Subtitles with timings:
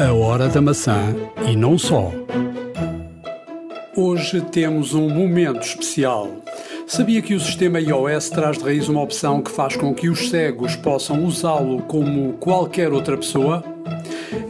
[0.00, 1.12] A Hora da Maçã
[1.44, 2.12] e não só.
[3.96, 6.28] Hoje temos um momento especial.
[6.86, 10.30] Sabia que o sistema iOS traz de raiz uma opção que faz com que os
[10.30, 13.64] cegos possam usá-lo como qualquer outra pessoa?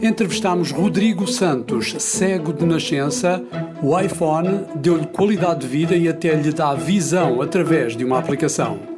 [0.03, 3.41] Entrevistámos Rodrigo Santos, cego de nascença.
[3.81, 8.88] O iPhone deu-lhe qualidade de vida e até lhe dá visão através de uma aplicação.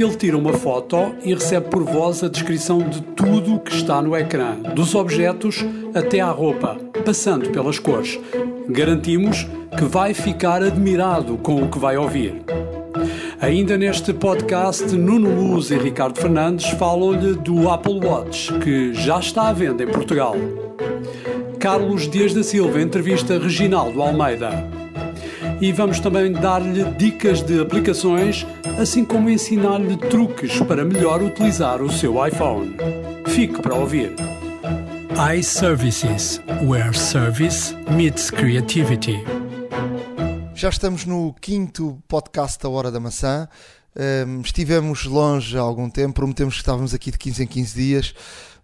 [0.00, 4.00] Ele tira uma foto e recebe por voz a descrição de tudo o que está
[4.00, 5.62] no ecrã, dos objetos
[5.94, 8.18] até à roupa, passando pelas cores.
[8.66, 12.42] Garantimos que vai ficar admirado com o que vai ouvir.
[13.42, 19.48] Ainda neste podcast, Nuno Luz e Ricardo Fernandes falam-lhe do Apple Watch, que já está
[19.48, 20.34] à venda em Portugal.
[21.58, 24.79] Carlos Dias da Silva entrevista Reginaldo Almeida.
[25.60, 28.46] E vamos também dar-lhe dicas de aplicações,
[28.78, 32.76] assim como ensinar-lhe truques para melhor utilizar o seu iPhone.
[33.26, 34.14] Fique para ouvir.
[35.36, 39.22] iServices, where service meets creativity.
[40.54, 43.46] Já estamos no quinto podcast da Hora da Maçã.
[44.26, 48.14] Um, estivemos longe há algum tempo, prometemos que estávamos aqui de 15 em 15 dias,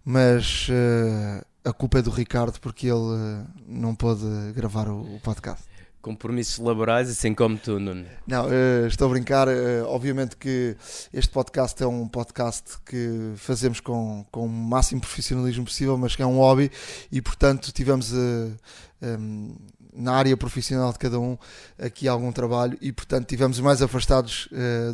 [0.02, 5.20] mas uh, a culpa é do Ricardo porque ele uh, não pôde gravar o, o,
[5.20, 5.62] podcast.
[6.06, 8.06] Compromissos laborais, assim como tu, Nuno.
[8.28, 9.48] Não, uh, estou a brincar.
[9.86, 10.76] obviamente que
[11.12, 16.22] este podcast é um podcast que fazemos com, com o máximo profissionalismo possível, mas que
[16.22, 16.70] é um hobby
[17.10, 18.12] e, portanto, tivemos.
[18.12, 19.56] Um,
[19.92, 21.38] na área profissional de cada um
[21.78, 24.46] aqui algum trabalho e portanto tivemos mais afastados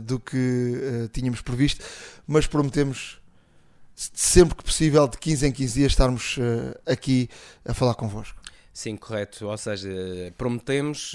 [0.02, 1.84] do que tínhamos previsto,
[2.24, 3.20] mas prometemos
[3.96, 6.38] sempre que possível de 15 em 15 dias estarmos
[6.86, 7.28] aqui
[7.64, 8.41] a falar convosco.
[8.72, 9.46] Sim, correto.
[9.46, 9.90] Ou seja,
[10.38, 11.14] prometemos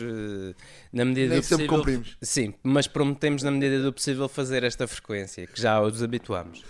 [0.93, 1.67] na medida Nem do possível.
[1.67, 2.17] cumprimos.
[2.21, 6.63] Sim, mas prometemos na medida do possível fazer esta frequência, que já os habituamos.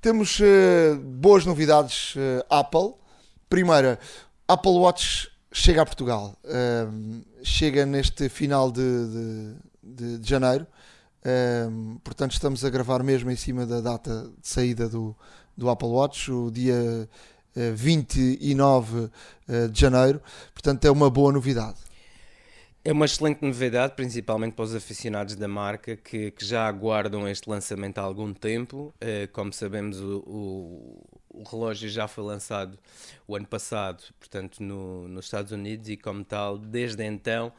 [0.00, 0.40] Temos
[1.02, 2.14] boas novidades
[2.50, 2.94] Apple.
[3.48, 3.98] Primeira,
[4.46, 6.36] Apple Watch chega a Portugal.
[6.44, 10.66] Um, chega neste final de, de, de, de janeiro.
[11.24, 15.16] Um, portanto, estamos a gravar mesmo em cima da data de saída do,
[15.56, 17.08] do Apple Watch, o dia uh, eh,
[17.74, 20.20] 29 uh, de janeiro.
[20.52, 21.76] Portanto, é uma boa novidade.
[22.84, 27.48] É uma excelente novidade, principalmente para os aficionados da marca que, que já aguardam este
[27.48, 28.92] lançamento há algum tempo.
[28.96, 32.78] Uh, como sabemos, o, o, o relógio já foi lançado
[33.26, 37.52] o ano passado, portanto, no, nos Estados Unidos, e como tal, desde então,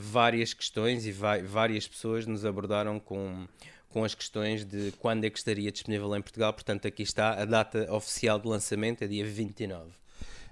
[0.00, 3.46] várias questões e várias pessoas nos abordaram com,
[3.90, 6.52] com as questões de quando é que estaria disponível em Portugal.
[6.52, 9.90] Portanto, aqui está a data oficial de lançamento, é dia 29.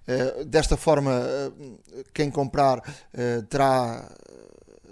[0.07, 4.11] Uh, desta forma, uh, quem comprar uh, terá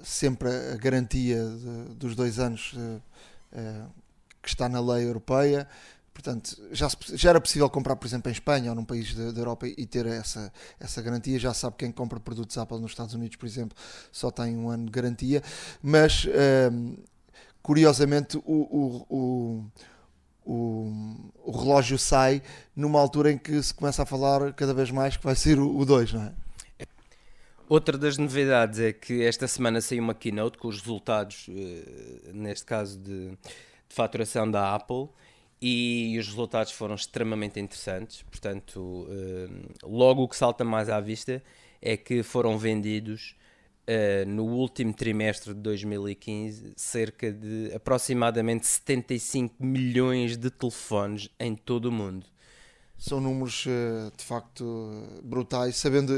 [0.02, 2.74] sempre a garantia de, dos dois anos
[4.42, 5.68] que está na lei europeia.
[6.12, 9.66] Portanto, já, já era possível comprar, por exemplo, em Espanha ou num país da Europa
[9.68, 11.38] e ter essa, essa garantia.
[11.38, 13.76] Já sabe quem compra produtos Apple nos Estados Unidos, por exemplo,
[14.10, 15.42] só tem um ano de garantia.
[15.80, 16.26] Mas,
[17.62, 19.70] curiosamente, o, o,
[20.44, 22.42] o, o, relógio sai
[22.74, 25.84] numa altura em que se começa a falar cada vez mais que vai ser o
[25.84, 26.32] 2, não é?
[27.68, 32.66] Outra das novidades é que esta semana saiu uma keynote com os resultados, eh, neste
[32.66, 33.38] caso de, de
[33.88, 35.08] faturação da Apple,
[35.62, 38.22] e os resultados foram extremamente interessantes.
[38.22, 41.40] Portanto, uh, logo o que salta mais à vista
[41.80, 43.36] é que foram vendidos
[43.88, 51.86] uh, no último trimestre de 2015 cerca de aproximadamente 75 milhões de telefones em todo
[51.86, 52.26] o mundo
[53.02, 56.14] são números eh, de facto brutais, sabendo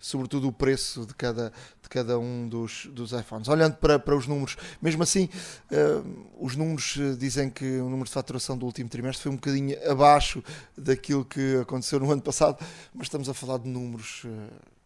[0.00, 3.46] sobretudo o preço de cada, de cada um dos, dos iPhones.
[3.46, 5.28] Olhando para, para os números, mesmo assim,
[5.70, 9.36] uh, os números eh, dizem que o número de faturação do último trimestre foi um
[9.36, 10.42] bocadinho abaixo
[10.76, 12.58] daquilo que aconteceu no ano passado,
[12.92, 14.24] mas estamos a falar de números.
[14.24, 14.79] Uh,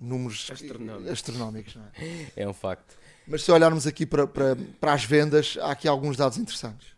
[0.00, 2.42] números astronómicos, astronómicos é?
[2.42, 2.96] é um facto.
[3.26, 6.88] Mas se olharmos aqui para, para, para as vendas, há aqui alguns dados interessantes.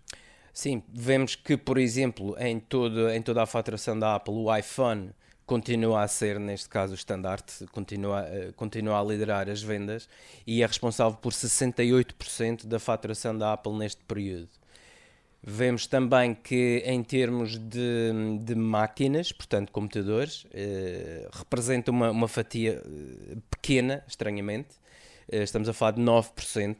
[0.53, 5.11] Sim, vemos que, por exemplo, em, todo, em toda a faturação da Apple, o iPhone
[5.47, 10.09] continua a ser, neste caso, o estandarte, continua, uh, continua a liderar as vendas
[10.47, 14.51] e é responsável por 68% da faturação da Apple neste período.
[15.43, 22.83] Vemos também que, em termos de, de máquinas, portanto, computadores, uh, representa uma, uma fatia
[22.85, 24.77] uh, pequena, estranhamente.
[25.31, 26.77] estamos a falar de 9%.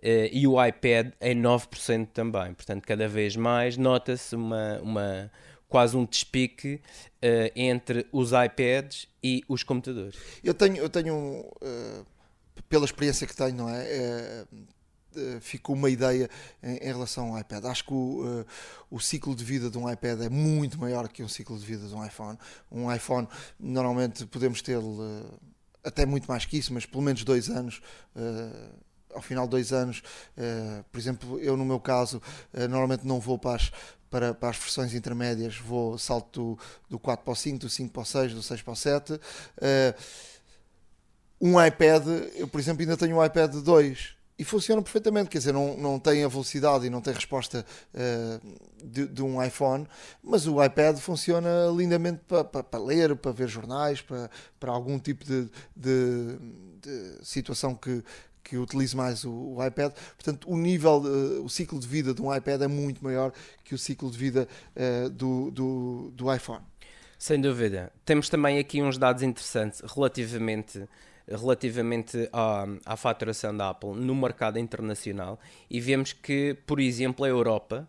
[0.00, 2.54] Uh, e o iPad em 9% também.
[2.54, 5.30] Portanto, cada vez mais nota-se uma, uma,
[5.68, 10.16] quase um despique uh, entre os iPads e os computadores.
[10.42, 12.06] Eu tenho, eu tenho uh,
[12.66, 14.44] pela experiência que tenho, não é?
[15.40, 16.28] Ficou uma ideia
[16.62, 17.64] em, em, relação ao iPad.
[17.64, 18.46] Acho que o, uh,
[18.90, 21.86] o ciclo de vida de um iPad é muito maior que um ciclo de vida
[21.86, 22.38] de um iPhone.
[22.70, 23.28] Um iPhone,
[23.58, 25.40] normalmente, podemos ter uh,
[25.82, 27.80] até muito mais que isso, mas pelo menos dois anos.
[28.14, 30.04] Uh, ao final de dois anos,
[30.92, 32.22] por exemplo, eu no meu caso,
[32.54, 33.72] normalmente não vou para as,
[34.08, 36.58] para, para as versões intermédias, vou salto do,
[36.90, 39.20] do 4 para o 5, do 5 para o 6, do 6 para o 7.
[41.40, 45.52] um iPad, eu por exemplo ainda tenho um iPad 2 e funciona perfeitamente, quer dizer,
[45.52, 49.86] não, não tem a velocidade e não tem resposta uh, de, de, um iPhone,
[50.22, 54.98] mas o iPad funciona lindamente para, para, para ler, para ver jornais, para, para algum
[54.98, 55.46] tipo de,
[55.76, 56.38] de,
[56.80, 58.02] de situação que,
[58.42, 59.92] que utilize mais o, o, iPad.
[60.16, 61.02] Portanto, o nível,
[61.44, 64.48] o ciclo de vida de um iPad é muito maior que o ciclo de vida
[64.74, 66.64] uh, do, do, do iPhone.
[67.18, 67.92] Sem dúvida.
[68.06, 70.88] Temos também aqui uns dados interessantes relativamente
[71.30, 75.38] relativamente à, à faturação da Apple no mercado internacional
[75.70, 77.88] e vemos que, por exemplo, a Europa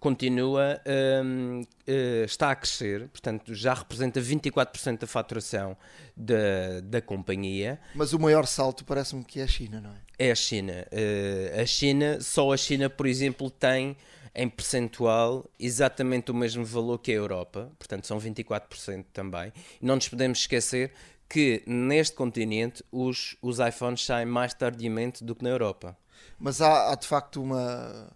[0.00, 0.80] continua,
[1.24, 5.76] um, uh, eh, está a crescer, portanto já representa 24% da faturação
[6.16, 7.80] da, da companhia.
[7.94, 9.96] Mas o maior salto parece-me que é a China, não é?
[10.18, 10.86] É a China.
[10.92, 13.96] Uh, a China, só a China, por exemplo, tem
[14.34, 19.52] em percentual exatamente o mesmo valor que a Europa, portanto são 24% também.
[19.82, 20.92] Não nos podemos esquecer
[21.28, 25.96] que neste continente os, os iPhones saem mais tardiamente do que na Europa.
[26.38, 28.10] Mas há, há de facto uma,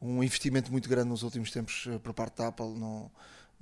[0.00, 3.10] um investimento muito grande nos últimos tempos eh, por parte da Apple no,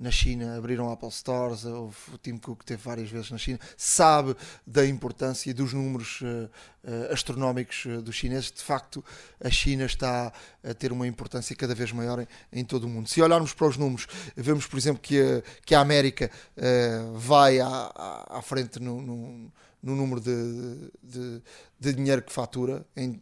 [0.03, 4.35] na China, abriram Apple Stores, houve, o Tim Cook teve várias vezes na China, sabe
[4.67, 6.49] da importância dos números uh,
[6.83, 8.51] uh, astronómicos uh, dos chineses.
[8.51, 9.03] De facto,
[9.41, 13.07] a China está a ter uma importância cada vez maior em, em todo o mundo.
[13.07, 14.05] Se olharmos para os números,
[14.35, 16.29] vemos, por exemplo, que a, que a América
[17.15, 19.51] vai à, à, à frente no, no
[19.83, 21.41] no número de, de,
[21.79, 23.19] de, dinheiro que fatura, em,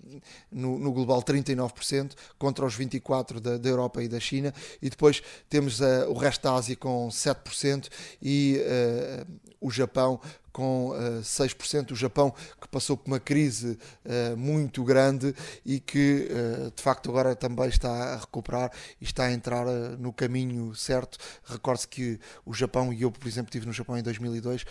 [0.51, 5.21] no, no, global 39%, contra os 24% da, da, Europa e da China, e depois
[5.49, 7.89] temos uh, o resto da Ásia com 7%
[8.21, 10.19] e uh, o Japão
[10.51, 11.91] com uh, eh, 6%.
[11.91, 15.33] O Japão que passou por uma crise uh, muito grande
[15.65, 19.65] e que uh, de facto agora também está a recuperar e está a entrar
[19.97, 21.17] no caminho certo.
[21.45, 24.65] Recorde-se que o Japão, e eu por exemplo estive no Japão em 2002,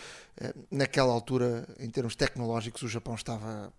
[0.71, 3.73] naquela altura, em termos tecnológicos, o Japão estava.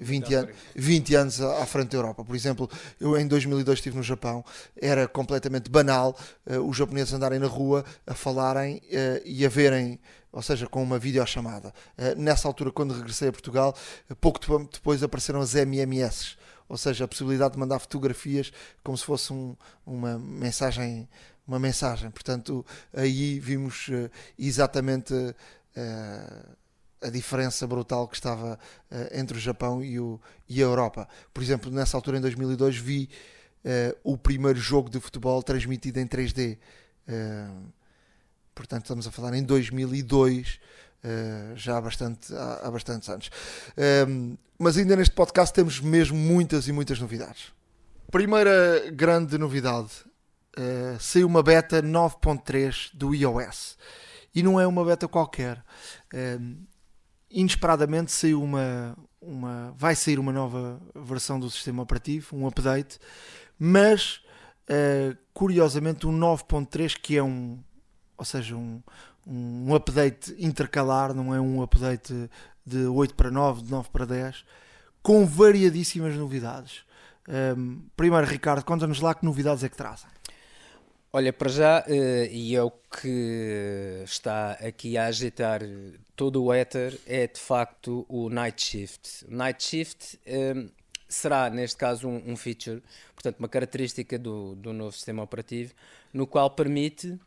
[0.00, 2.24] 20, an 20 anos à frente da Europa.
[2.24, 2.68] Por exemplo,
[3.00, 4.44] eu em 2002 estive no Japão,
[4.80, 6.16] era completamente banal
[6.46, 10.00] uh, os japoneses andarem na rua a falarem uh, e a verem
[10.32, 11.74] ou seja, com uma videochamada.
[11.98, 13.76] Uh, nessa altura, quando regressei a Portugal,
[14.20, 14.38] pouco
[14.72, 16.36] depois apareceram as MMS,
[16.68, 18.52] ou seja, a possibilidade de mandar fotografias
[18.84, 21.08] como se fosse um, uma mensagem.
[21.48, 22.12] Uma mensagem.
[22.12, 22.64] Portanto,
[22.94, 23.90] aí vimos
[24.38, 25.12] exatamente
[27.02, 28.58] a diferença brutal que estava
[29.12, 31.08] entre o Japão e, o, e a Europa.
[31.32, 33.08] Por exemplo, nessa altura, em 2002, vi
[34.04, 36.58] o primeiro jogo de futebol transmitido em 3D.
[37.10, 37.72] Uh,
[38.54, 40.58] portanto estamos a falar em 2002, uh,
[41.02, 43.30] eh, já há, bastante, há, há bastantes anos.
[43.76, 47.52] Ehm, mas ainda neste podcast temos mesmo muitas e muitas novidades.
[48.10, 49.90] Primeira grande novidade,
[50.58, 53.78] uh, saiu uma beta 9.3 do iOS.
[54.34, 55.64] E não é uma beta qualquer.
[56.12, 56.56] Uh,
[57.30, 62.98] inesperadamente saiu uma, uma, vai sair uma nova versão do sistema operativo, um update,
[63.58, 64.20] mas
[64.68, 67.58] uh, curiosamente o 9.3 que é um,
[68.18, 68.82] ou seja, um,
[69.26, 72.28] um update intercalar, não é um update
[72.64, 74.44] de 8 para 9, de 9 para 10,
[75.02, 76.84] com variadíssimas novidades.
[77.56, 80.08] Um, primeiro, Ricardo, conta-nos lá que novidades é que trazem.
[81.12, 85.60] Olha, para já, uh, e é o que está aqui a agitar
[86.14, 89.26] todo o éter, é de facto o Night Shift.
[89.28, 90.70] Night Shift um,
[91.08, 92.80] será, neste caso, um, um, feature,
[93.12, 95.74] portanto, uma característica do, do novo sistema operativo,
[96.14, 97.18] no qual permite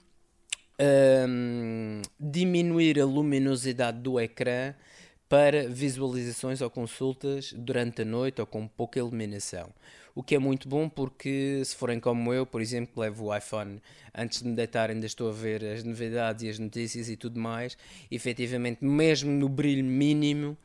[1.27, 4.73] um, diminuir a luminosidade do ecrã
[5.33, 9.73] para visualizações ou consultas durante a noite ou com pouca iluminação.
[10.13, 13.81] O que é muito bom porque, se forem como eu, por exemplo, levo o iPhone
[14.13, 17.39] antes de me deitar, ainda estou a ver as novidades e as notícias e tudo
[17.39, 17.75] mais,
[18.11, 20.55] efetivamente, mesmo no brilho mínimo,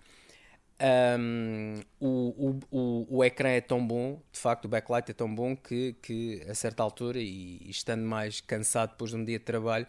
[1.18, 5.34] um, o, o, o, o ecrã é tão bom, de facto, o backlight é tão
[5.34, 9.38] bom que, que a certa altura, e, e estando mais cansado depois de um dia
[9.38, 9.86] de trabalho,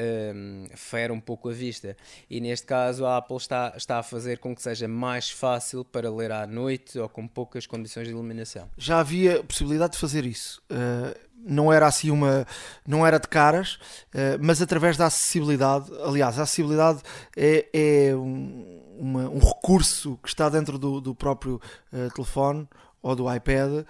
[0.00, 1.96] um, fere um pouco a vista.
[2.28, 6.10] E neste caso, a Apple está, está a fazer com que seja mais fácil para
[6.10, 8.68] ler à noite ou com poucas condições de iluminação.
[8.76, 10.62] Já havia possibilidade de fazer isso.
[10.70, 12.46] Uh, não era assim uma.
[12.86, 15.90] não era de caras, uh, mas através da acessibilidade.
[16.02, 17.00] Aliás, a acessibilidade
[17.36, 21.60] é, é um uma, um recurso que está dentro do, do próprio
[21.92, 22.68] uh, telefone
[23.06, 23.84] ou do iPad uh,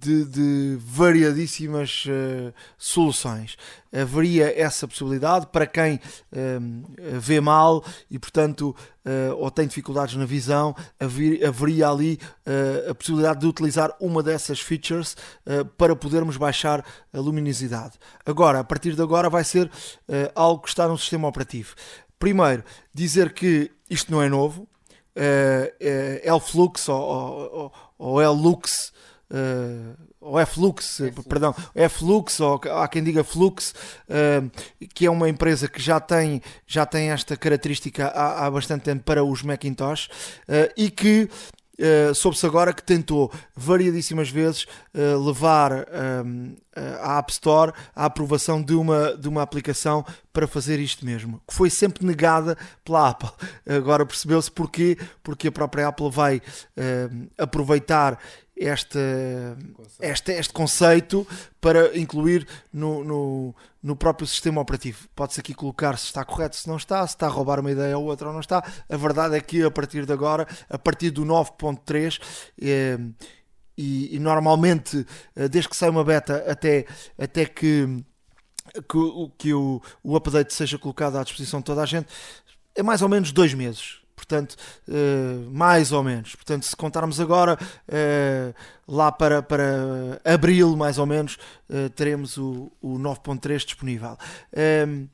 [0.00, 3.58] de, de, variadíssimas uh, soluções.
[3.92, 6.00] Haveria essa possibilidade para quem
[7.20, 8.74] vê mal e, portanto,
[9.38, 12.18] ou tem dificuldades na visão, haver, haveria ali
[12.90, 15.16] a possibilidade de utilizar uma dessas features
[15.78, 17.92] para podermos baixar a luminosidade.
[18.26, 19.70] Agora, a partir de agora, vai ser
[20.34, 21.76] algo que está no sistema operativo.
[22.18, 24.66] Primeiro, dizer que isto não é novo,
[25.16, 27.72] uh, uh, Flux ou, ou,
[28.04, 28.92] ou L-Lux,
[29.30, 33.74] uh, ou F-Lux, perdão, F-Lux, ou há quem diga Flux,
[34.08, 34.50] uh,
[34.94, 39.04] que é uma empresa que já tem, já tem esta característica há, há bastante tempo
[39.04, 40.08] para os Macintosh
[40.48, 41.30] uh, e que
[41.78, 44.64] Uh, soube-se agora que tentou variadíssimas vezes
[44.94, 45.86] uh, levar
[46.24, 46.54] um,
[47.00, 51.54] à App Store a aprovação de uma, de uma aplicação para fazer isto mesmo, que
[51.54, 53.30] foi sempre negada pela Apple.
[53.66, 58.18] Agora percebeu-se porquê, porque a própria Apple vai uh, aproveitar
[58.56, 58.98] este,
[60.00, 61.26] este, este conceito
[61.60, 65.08] para incluir no, no, no, próprio sistema operativo.
[65.14, 67.98] Pode-se aqui colocar se está correto, se não está, se está a roubar uma ideia
[67.98, 68.62] ou outra ou não está.
[68.88, 72.20] A verdade é que a partir de agora, a partir do 9.3,
[72.62, 72.98] eh,
[73.76, 76.86] e, e, normalmente, eh, desde que sai uma beta até,
[77.18, 78.04] até que,
[78.88, 82.06] que, que o, o update seja colocado à disposição de toda a gente,
[82.76, 84.56] é mais ou menos dois meses portanto,
[84.88, 86.34] uh, mais ou menos.
[86.34, 88.54] Portanto, se contarmos agora, uh,
[88.86, 94.16] lá para, para abril, mais ou menos, uh, teremos o, o 9.3 disponível.
[94.52, 95.06] Ehm,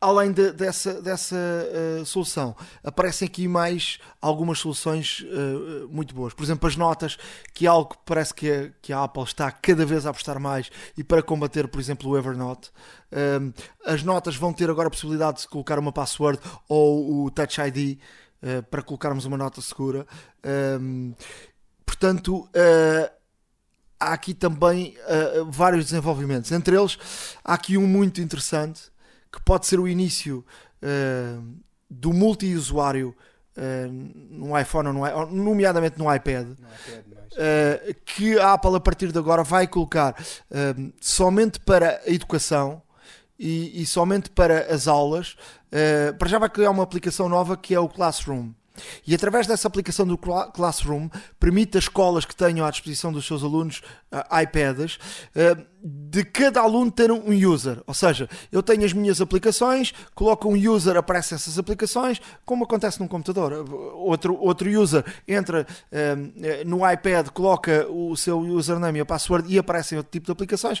[0.00, 6.32] além de, dessa, dessa uh, solução, aparecem aqui mais algumas soluções uh, muito boas.
[6.32, 7.18] Por exemplo, as notas,
[7.52, 10.40] que é algo que parece que a, que a Apple está cada vez a apostar
[10.40, 12.70] mais e para combater, por exemplo, o Evernote.
[13.12, 13.52] Uh,
[13.84, 17.98] as notas vão ter agora a possibilidade de colocar uma password ou o Touch ID
[18.70, 20.06] para colocarmos uma nota segura.
[21.84, 22.48] portanto,
[23.98, 24.96] há aqui também
[25.50, 26.50] vários desenvolvimentos.
[26.50, 26.96] Entre eles,
[27.44, 28.89] há aqui um muito interessante
[29.32, 30.44] que pode ser o início
[30.82, 31.54] uh,
[31.88, 33.14] do multi-usuário
[33.56, 33.92] uh,
[34.30, 39.12] no iPhone ou no, nomeadamente no iPad, no iPad uh, que a Apple a partir
[39.12, 40.14] de agora vai colocar
[41.00, 42.82] somente para a educação
[43.38, 45.34] e, e, somente para as aulas.
[46.18, 48.52] para já vai criar uma aplicação nova que é o Classroom.
[49.06, 51.08] E através dessa aplicação do Classroom,
[51.38, 53.82] permite às escolas que tenham à disposição dos seus alunos
[54.12, 54.98] uh, iPads,
[55.34, 57.82] uh, de cada aluno ter um user.
[57.86, 63.00] Ou seja, eu tenho as minhas aplicações, coloco um user, aparecem essas aplicações, como acontece
[63.00, 63.52] num computador.
[63.94, 69.58] Outro, outro user entra uh, no iPad, coloca o seu username e a password e
[69.58, 70.80] aparecem outro tipo de aplicações.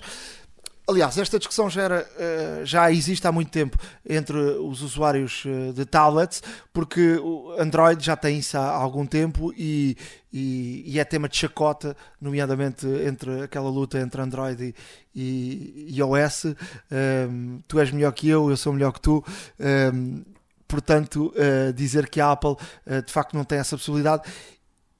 [0.90, 5.70] Aliás, esta discussão já, era, eh, já existe há muito tempo entre os usuários eh,
[5.70, 6.42] de tablets,
[6.72, 9.96] porque o Android já tem isso há algum tempo e,
[10.32, 14.74] e, e é tema de chacota, nomeadamente entre aquela luta entre Android
[15.14, 16.46] e, e iOS.
[16.46, 16.54] Um,
[16.90, 19.24] ehm, tu és melhor que eu, eu sou melhor que tu.
[19.60, 20.22] Um, ehm,
[20.66, 22.56] portanto, uh, dizer que a Apple
[22.86, 24.22] uh, de facto não tem essa possibilidade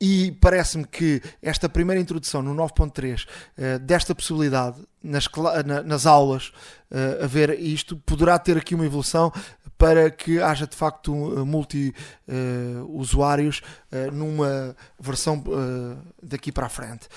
[0.00, 3.26] e parece-me que esta primeira introdução no 9.3 uh,
[3.58, 5.28] eh, desta possibilidade nas,
[5.66, 6.52] na, nas aulas
[6.90, 9.30] uh, a ver isto poderá ter aqui uma evolução
[9.76, 13.60] para que haja de facto uh, multi-usuários
[14.12, 15.44] numa versão
[16.22, 17.08] daqui para a frente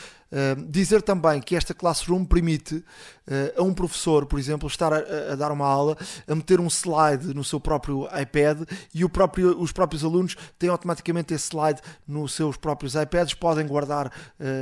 [0.68, 5.36] dizer também que esta Classroom permite uh, a um professor, por exemplo, estar a, a,
[5.36, 5.98] dar uma aula,
[6.28, 11.34] a meter um slide no seu próprio iPad e próprio, os próprios alunos têm automaticamente
[11.34, 14.12] esse slide nos seus próprios iPads, podem guardar uh,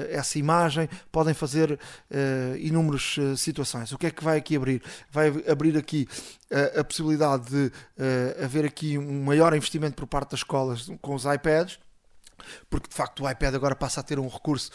[0.10, 3.92] essa imagem, podem fazer uh, inúmeras situações.
[3.92, 4.82] O que é que vai aqui abrir?
[5.12, 6.08] Vai abrir aqui
[6.78, 7.72] a possibilidade de
[8.44, 11.80] haver aqui um maior investimento por parte das escolas com os iPads
[12.70, 14.72] porque de facto o iPad agora passa a ter um recurso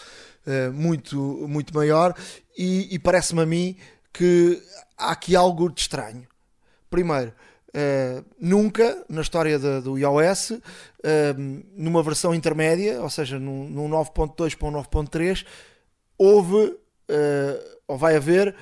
[0.46, 1.16] uh, muito,
[1.49, 2.14] muito maior
[2.56, 3.76] e, e parece-me a mim
[4.12, 4.62] que
[4.96, 6.26] há aqui algo de estranho.
[6.88, 7.32] Primeiro,
[7.68, 10.61] uh, nunca na história de, do iOS, uh,
[11.76, 15.44] numa versão intermédia, ou seja, num, num 9.2 para um 9.3,
[16.18, 16.76] houve
[17.87, 18.52] ou vai haver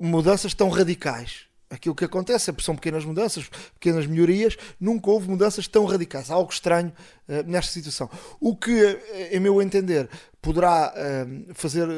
[0.00, 5.68] mudanças tão radicais aquilo que acontece é são pequenas mudanças, pequenas melhorias, nunca houve mudanças
[5.68, 6.92] tão radicais, algo estranho
[7.28, 8.10] uh, nesta situação.
[8.40, 10.08] O que, uh, em meu entender,
[10.40, 11.88] poderá uh, fazer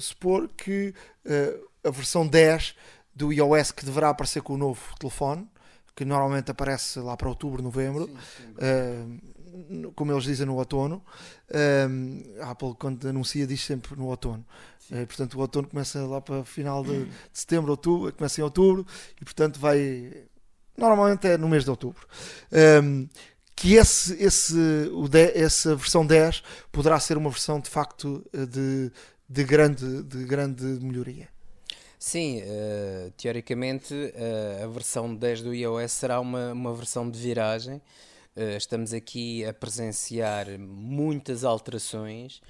[0.00, 0.94] supor que
[1.84, 2.76] a versão 10
[3.14, 5.48] do iOS que deverá aparecer com o novo telefone,
[5.94, 8.14] que normalmente aparece lá para outubro, novembro, sim,
[8.58, 9.20] sim.
[9.94, 11.02] Como eles dizem no outono,
[12.40, 14.44] a Apple quando anuncia diz sempre no outono.
[14.90, 18.86] É, portanto, o outono começa lá para final de, de, setembro, outubro, começa em outubro
[19.20, 20.24] e, portanto, vai.
[20.76, 22.06] Normalmente é no mês de outubro.
[22.82, 23.08] Um,
[23.56, 24.54] que esse, esse,
[24.92, 28.92] o 10, essa versão 10 poderá ser uma versão de facto de,
[29.26, 31.28] de, grande, de grande melhoria.
[31.98, 37.80] Sim, uh, teoricamente uh, a versão 10 do iOS será uma, uma versão de viragem.
[38.36, 42.42] Uh, estamos aqui a presenciar muitas alterações,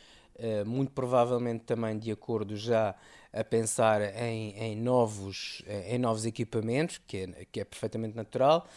[0.66, 2.94] muito provavelmente também de acordo já
[3.32, 8.68] a pensar em, em, novos, em novos equipamentos, que é, que é perfeitamente natural.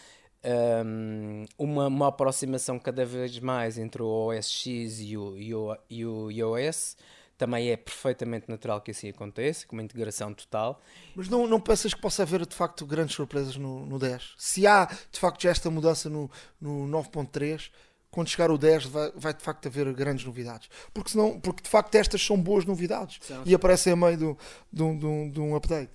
[0.42, 5.78] Um, uma, uma aproximação cada vez mais entre o OS X e o, e o,
[5.90, 6.96] e o iOS
[7.40, 10.82] também é perfeitamente natural que assim aconteça, com uma integração total.
[11.16, 14.34] Mas não, não pensas que possa haver de facto grandes surpresas no, no 10?
[14.38, 16.30] Se há de facto já esta mudança no,
[16.60, 17.72] no 9.3,
[18.12, 20.70] quando chegar o 10 vai, vai, de facto haver grandes novidades.
[20.94, 24.38] Porque, senão, porque de facto estas são boas novidades sim, e aparecem a meio do,
[24.70, 25.92] do, do, de um update.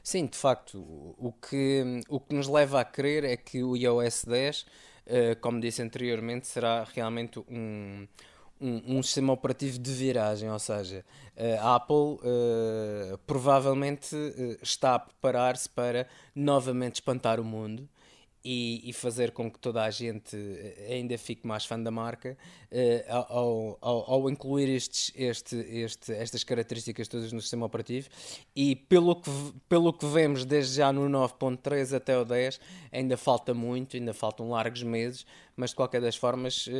[0.00, 0.78] Sim, de facto,
[1.18, 4.66] o que, o que nos leva a crer é que o iOS 10,
[5.06, 8.06] eh, como disse anteriormente, será realmente um,
[8.64, 11.04] um, um, sistema operativo de viragem, ou seja,
[11.60, 17.88] a Apple uh, provavelmente uh, está a preparar-se para novamente espantar o mundo
[18.44, 22.36] e, e, fazer com que toda a gente eh, ainda fique mais fã da marca
[22.70, 28.08] uh, ao, ao, ao, incluir estes, este, este, estas características todas no sistema operativo.
[28.54, 29.30] E pelo que,
[29.66, 32.60] pelo que vemos desde já no 9.3 até o 10
[32.92, 35.24] ainda falta muito, ainda faltam largos meses
[35.56, 36.70] mas de qualquer das formas uh,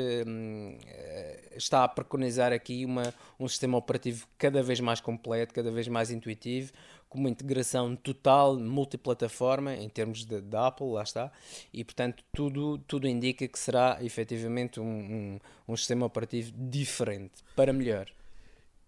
[1.56, 6.10] está a preconizar aqui uma, um sistema operativo cada vez mais completo, cada vez mais
[6.10, 6.72] intuitivo
[7.14, 11.30] com uma integração total, multiplataforma, em termos de, Apple, lá está,
[11.72, 17.72] e portanto tudo, tudo indica que será efetivamente um, um, um sistema operativo diferente, para
[17.72, 18.08] melhor.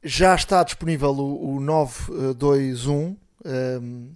[0.02, 4.08] Já está disponível o, o 921 um, ehm,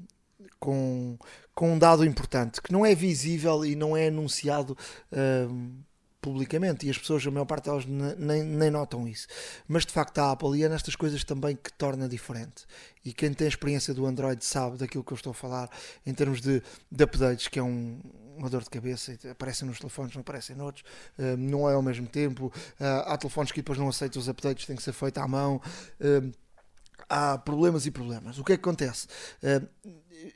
[0.59, 1.17] com,
[1.55, 4.77] com um dado importante que não é visível e não é anunciado.
[5.13, 5.90] Um, ehm,
[6.21, 9.27] publicamente e as pessoas, a maior parte delas, nem, nem notam isso.
[9.67, 12.67] Mas de facto, a Apple e é nestas coisas também que torna diferente.
[13.05, 15.71] E quem tem experiência do Android sabe daquilo que eu estou a falar
[16.05, 18.01] em termos de, de updates, que é um,
[18.37, 19.17] uma dor de cabeça.
[19.31, 20.85] Aparecem nos telefones, não aparecem noutros,
[21.19, 22.53] uh, não é ao mesmo tempo.
[22.79, 25.61] Uh, há telefones que depois não aceitam os updates, tem que ser feito à mão.
[26.01, 26.33] Uh,
[27.09, 28.39] há problemas e problemas.
[28.39, 29.09] O que é que acontece?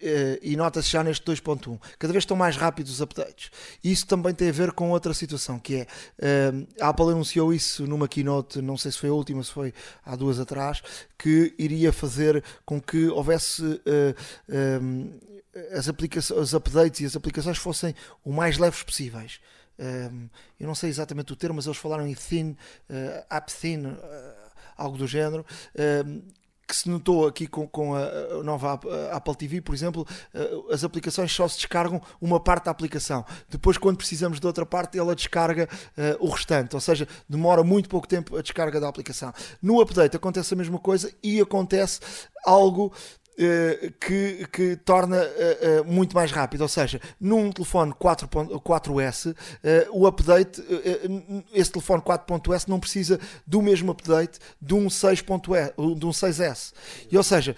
[0.00, 3.50] Eh, e nota-se já neste 2.1, cada vez estão mais rápidos os updates.
[3.82, 7.86] Isso também tem a ver com outra situação, que é uh, a Apple anunciou isso
[7.86, 10.82] numa keynote, não sei se foi a última, se foi há duas atrás,
[11.18, 14.14] que iria fazer com que houvesse eh,
[15.72, 17.94] as, aplicações, os updates e as aplicações fossem
[18.24, 19.40] o mais leves possíveis.
[20.58, 22.56] Eu não sei exatamente o termo, mas eles falaram em thin,
[23.28, 23.96] app thin,
[24.76, 25.44] algo do género
[26.66, 28.80] que se notou aqui com, com a, nova
[29.12, 33.24] Apple TV, por exemplo, eh, as aplicações só se descargam uma parte da aplicação.
[33.48, 36.74] Depois, quando precisamos de outra parte, ela descarga uh, o restante.
[36.74, 39.32] Ou seja, demora muito pouco tempo a descarga da aplicação.
[39.60, 42.00] No update acontece a mesma coisa e acontece
[42.44, 42.92] algo
[44.00, 46.62] que, que torna uh, uh, muito mais rápido.
[46.62, 49.34] Ou seja, num telefone 4, 4S,
[49.90, 50.62] o update,
[51.52, 56.72] esse telefone 4.S não precisa do mesmo update de um 6.S, de um 6S.
[57.10, 57.56] E, ou seja,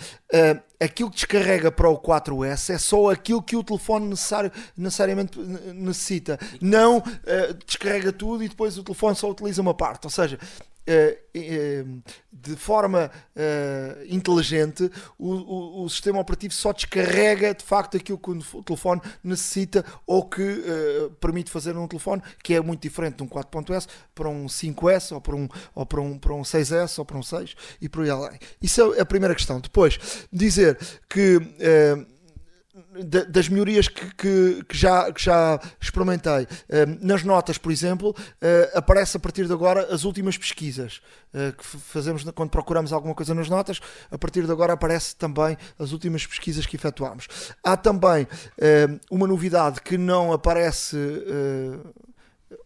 [0.81, 6.39] aquilo que descarrega para o 4S é só aquilo que o telefone necessário, necessariamente necessita.
[6.61, 7.03] Não
[7.67, 10.05] descarrega tudo e depois o telefone só utiliza uma parte.
[10.05, 10.76] Ou seja, eh, eh,
[12.33, 18.31] de forma uh, inteligente, o, o, o, sistema operativo só descarrega de facto aquilo que
[18.31, 20.63] o telefone necessita ou que
[21.21, 25.21] permite fazer num telefone, que é muito diferente de um 4.S para um 5S ou
[25.21, 28.11] para um, ou para um, para um 6S ou para um 6 e por aí
[28.11, 28.39] além.
[28.63, 29.61] Isso é a primeira questão.
[29.61, 29.99] Depois,
[30.33, 31.41] dizer que.
[33.31, 36.45] Das melhorias que, que, que, já, que já experimentei.
[36.45, 41.01] Uh, nas notas, por exemplo, uh, aparece a partir de agora as últimas pesquisas
[41.33, 43.81] uh, que fazemos quando procuramos alguma coisa nas notas.
[44.11, 47.29] A partir de agora aparece também as últimas pesquisas que efetuamos.
[47.63, 48.27] Há também
[49.11, 50.97] uma novidade que não aparece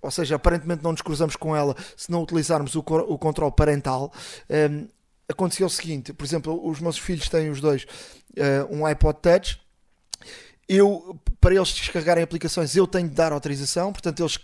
[0.02, 4.12] ou seja, aparentemente não nos cruzamos com ela se não utilizarmos o, o controle parental.
[4.48, 4.88] Um,
[5.28, 9.60] aconteceu o seguinte, por exemplo, os meus filhos têm os dois uh, um iPod Touch
[10.70, 14.38] eu, para eles descarregarem aplicações, eu tenho de dar autorização, portanto, eles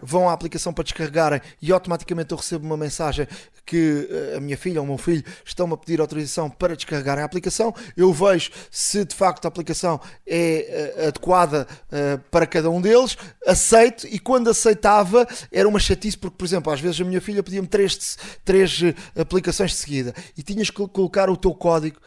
[0.00, 3.26] vão à aplicação para descarregarem e automaticamente eu recebo uma mensagem
[3.66, 7.22] que eh, a minha filha ou o meu filho estão-me a pedir autorização para descarregarem
[7.22, 7.74] a aplicação.
[7.96, 13.16] Eu vejo se de facto a aplicação é uh, adequada uh, para cada um deles,
[13.46, 17.42] aceito e quando aceitava era uma chatice porque, por exemplo, às vezes a minha filha
[17.42, 18.80] pedia-me três, três
[19.18, 21.98] aplicações de seguida e tinhas que colocar o teu código.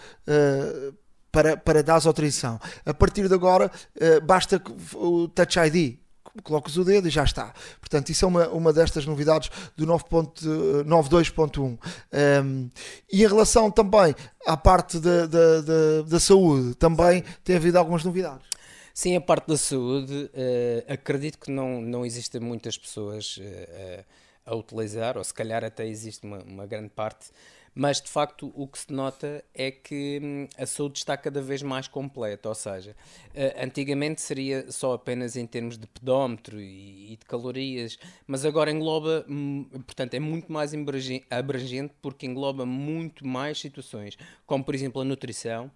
[1.32, 2.60] Para, para dar autorização.
[2.86, 4.62] A partir de agora, uh, basta
[4.96, 6.02] o Touch ID
[6.44, 7.54] colocas o dedo e já está.
[7.80, 11.78] Portanto, isso é uma, uma destas novidades do 9.92.1.
[12.44, 12.70] Um,
[13.12, 14.15] e em relação também
[14.46, 18.48] à parte da, da, da, da, saúde, também tem havido algumas novidades.
[18.94, 24.06] Sim, a parte da saúde, uh, acredito que não, não existem muitas pessoas uh,
[24.46, 27.30] a utilizar, ou se calhar até existe uma, uma grande parte
[27.74, 31.62] mas de facto o que se nota é que hum, a saúde está cada vez
[31.62, 32.92] mais completa, ou seja,
[33.30, 39.26] uh, antigamente seria só apenas em termos de pedómetro e, de calorias, mas agora engloba,
[39.30, 40.74] hum, portanto, é muito mais
[41.30, 45.72] abrangente porque engloba muito mais situações, como por exemplo a nutrição,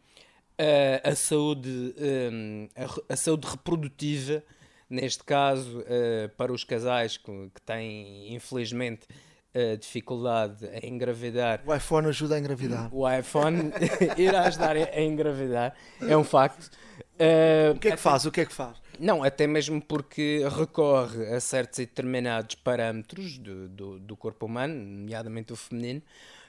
[0.59, 1.95] uh, a saúde,
[2.31, 2.67] um,
[3.07, 4.43] a, saúde reprodutiva,
[4.89, 9.07] neste caso uh, para os casais que têm, infelizmente,
[9.55, 11.61] a dificuldade em engravidar.
[11.65, 12.89] O iPhone ajuda a engravidar.
[12.91, 13.71] O iPhone
[14.17, 16.69] irá ajudar a engravidar, é um facto.
[17.15, 18.25] Uh, o que é que até, faz?
[18.25, 18.75] O que é que faz?
[18.99, 24.73] Não, até mesmo porque recorre a certos e determinados parâmetros do, do, do corpo humano,
[24.75, 26.01] nomeadamente o feminino,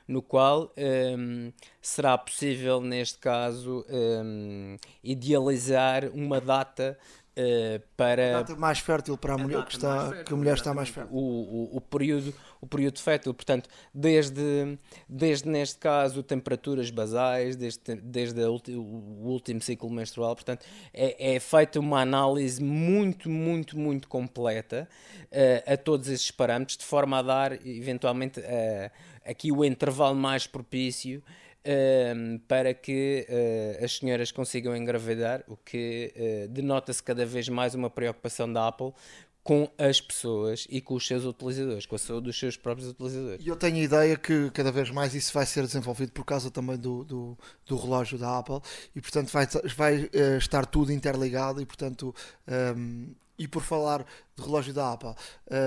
[0.06, 6.98] no qual um, será possível, neste caso, um, idealizar uma data
[7.38, 10.36] Uh, para a data mais fértil para a, a mulher que está fértil, que a
[10.38, 13.32] mulher está mais fértil o, o, o, período o período fértil.
[13.34, 18.82] Portanto desde desde neste caso temperaturas basais desde desde ulti, o
[19.24, 20.34] último ciclo menstrual.
[20.34, 24.88] Portanto é, é feita uma análise muito muito muito completa
[25.24, 28.90] uh, a todos esses parâmetros de forma a dar eventualmente uh,
[29.24, 31.22] aqui o intervalo mais propício
[31.68, 37.74] Ehm, para que uh, as senhoras consigam engravidar, o que uh, denota-se cada vez mais
[37.74, 38.92] uma preocupação da Apple
[39.46, 43.46] com as pessoas e com os seus utilizadores, com a saúde dos seus próprios utilizadores.
[43.46, 46.50] E eu tenho a ideia que cada vez mais isso vai ser desenvolvido por causa
[46.50, 48.58] também do, do, do relógio da Apple
[48.92, 52.12] e portanto vai, vai uh, estar tudo interligado e portanto
[52.48, 54.04] um, ehm, e por falar
[54.34, 55.14] de relógio da Apple,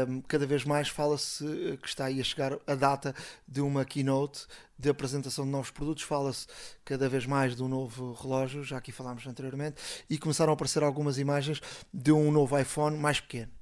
[0.10, 1.46] um, cada vez mais fala-se
[1.82, 3.16] que está aí a chegar a data
[3.48, 4.46] de uma keynote
[4.78, 6.48] de apresentação de novos produtos, fala-se
[6.84, 9.76] cada vez mais de um novo relógio, já aqui falámos anteriormente,
[10.10, 11.62] e começaram a aparecer algumas imagens
[11.94, 13.59] de um novo iPhone mais pequeno.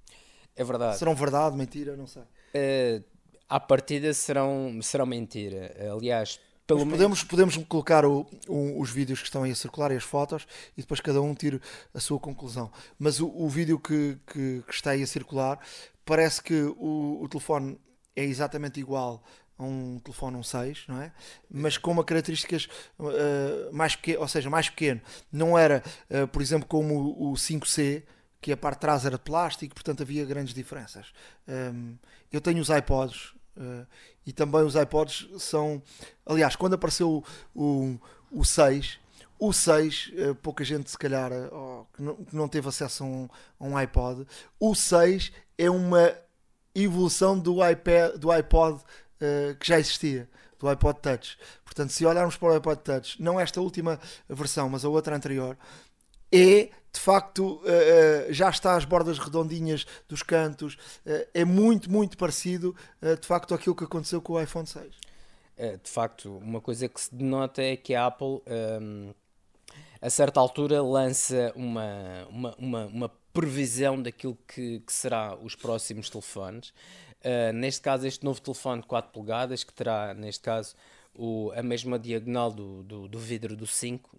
[0.57, 0.97] É verdade.
[0.97, 2.23] Serão verdade, mentira, não sei.
[2.23, 3.03] Uh,
[3.47, 5.73] à partida serão, serão mentira.
[5.93, 9.95] Aliás, pelo podemos, podemos colocar o, o, os vídeos que estão aí a circular e
[9.95, 10.45] as fotos
[10.77, 11.61] e depois cada um tira
[11.93, 12.69] a sua conclusão.
[12.99, 15.59] Mas o, o vídeo que, que, que, está aí a circular
[16.03, 17.79] parece que o, o telefone
[18.13, 19.23] é exatamente igual
[19.57, 21.11] a um telefone um 6, não é?
[21.49, 22.67] Mas com uma características
[22.99, 25.01] uh, mais pequeno, ou seja, mais pequeno.
[25.31, 28.03] Não era, uh, por exemplo, como o, o 5C,
[28.41, 31.07] que a parte de trás era de plástico, portanto havia grandes diferenças.
[31.47, 31.95] Um,
[32.31, 33.85] eu tenho os iPods uh,
[34.25, 35.81] e também os iPods são.
[36.25, 37.23] Aliás, quando apareceu
[37.55, 37.99] o, o,
[38.31, 38.99] o 6,
[39.39, 43.07] o 6, eh, pouca gente se calhar oh, que, não, que, não, teve acesso a
[43.07, 44.25] um, a um, iPod,
[44.59, 46.13] o 6 é uma
[46.73, 50.27] evolução do, iPad, do iPod uh, que já existia,
[50.59, 51.37] do iPod Touch.
[51.63, 55.55] Portanto, se olharmos para o iPod Touch, não esta última versão, mas a outra anterior,
[56.31, 60.73] é de facto uh, uh, já está às bordas redondinhas dos cantos,
[61.05, 64.87] uh, é muito, muito parecido de facto àquilo que aconteceu com o iPhone 6.
[65.55, 69.13] É, de facto, uma coisa que se denota é que a Apple um, ehm,
[69.99, 76.09] a certa altura lança uma, uma, uma, uma previsão daquilo que, que será os próximos
[76.09, 76.73] telefones.
[77.55, 80.75] neste caso, este novo telefone de 4 polegadas, que terá, neste caso,
[81.15, 84.09] o, a mesma diagonal do, do, do vidro do 5,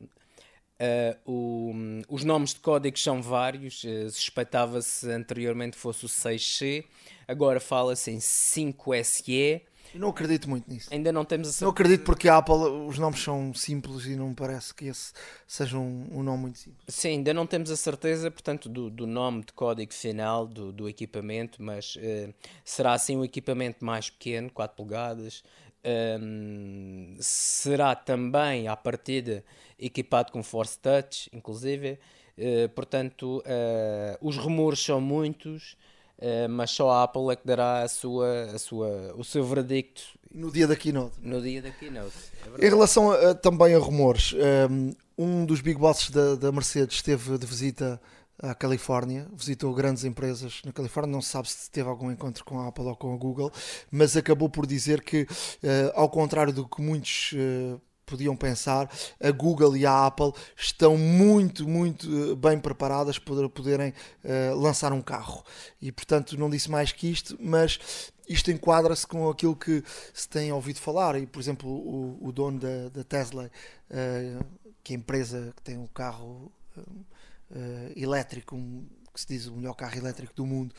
[0.80, 1.72] Uh, o,
[2.08, 6.84] os nomes de códigos são vários, uh, suspeitava-se anteriormente fosse o 6C,
[7.26, 9.62] agora fala-se em 5SE.
[9.92, 10.88] Eu não acredito muito nisso.
[10.92, 11.64] Ainda não temos a certeza.
[11.64, 12.54] Não acredito porque a Apple,
[12.86, 15.12] os nomes são simples e não me parece que esse
[15.46, 16.84] seja um, um nome muito simples.
[16.86, 20.88] Sim, ainda não temos a certeza, portanto, do, do nome de código final do, do
[20.88, 22.32] equipamento, mas uh,
[22.64, 25.42] será assim um equipamento mais pequeno, 4 polegadas.
[25.84, 29.44] Um, será também, à partida,
[29.78, 31.98] equipado com Force Touch, inclusive.
[32.38, 35.76] Uh, portanto, uh, os rumores são muitos,
[36.18, 40.02] uh, mas só a Apple é que dará a sua, a sua, o seu veredicto.
[40.32, 41.16] No dia da keynote.
[41.20, 42.14] No dia da keynote.
[42.60, 44.34] É em relação a, também a rumores,
[45.16, 48.00] um dos big bosses da, da Mercedes esteve de visita
[48.40, 52.60] à Califórnia, visitou grandes empresas na Califórnia, não se sabe se teve algum encontro com
[52.60, 53.50] a Apple ou com a Google,
[53.90, 55.26] mas acabou por dizer que,
[55.94, 57.34] ao contrário do que muitos
[58.08, 58.90] podiam pensar,
[59.20, 63.92] a Google e a Apple estão muito, muito eh, bem preparadas para poderem
[64.24, 65.44] uh, lançar um carro.
[65.80, 70.52] E portanto, não disse mais que isto, mas isto enquadra-se com aquilo que se tem
[70.52, 71.20] ouvido falar.
[71.20, 73.50] E, por exemplo, o, o dono da, da Tesla,
[73.90, 74.44] uh,
[74.82, 79.46] que é a empresa que tem o um carro uh, elétrico, um, que se diz
[79.46, 80.74] o melhor carro elétrico do mundo,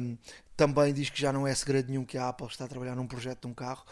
[0.00, 0.16] um,
[0.56, 3.06] também diz que já não é segredo nenhum que a Apple está a trabalhar num
[3.06, 3.84] projeto de um carro.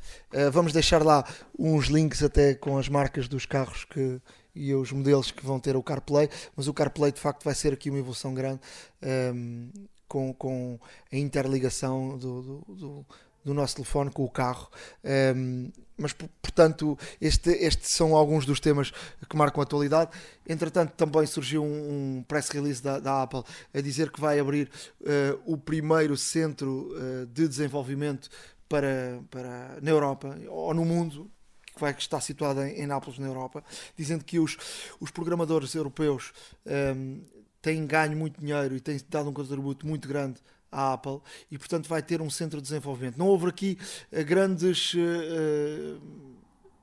[0.53, 1.25] Vamos deixar lá
[1.59, 4.21] uns links até com as marcas dos carros que,
[4.55, 7.73] e os modelos que vão ter o CarPlay, mas o CarPlay de facto vai ser
[7.73, 8.61] aqui uma evolução grande
[9.03, 10.79] um, ehm, com, com
[11.11, 13.07] a interligação do, do, do
[13.45, 14.69] do nosso telefone com o carro.
[15.05, 18.91] Um, ehm, mas, portanto, este, estes são alguns dos temas
[19.29, 20.11] que marcam a atualidade.
[20.49, 24.69] Entretanto, também surgiu um, um press release da, da, Apple a dizer que vai abrir
[25.01, 28.29] uh, o primeiro centro uh, de desenvolvimento
[28.69, 31.31] para, para, na Europa ou no mundo.
[31.75, 33.65] Que vai estar situado em, em Nápoles, na Europa,
[33.97, 34.57] dizendo que os,
[35.01, 36.33] os programadores europeus
[36.67, 37.21] um, ehm,
[37.61, 41.89] têm ganho muito dinheiro e têm dado um contributo muito grande a Apple e, portanto,
[41.89, 43.19] vai ter um centro de desenvolvimento.
[43.19, 43.79] Não houve aqui
[44.11, 44.95] uh, grandes.
[44.95, 46.01] Uh,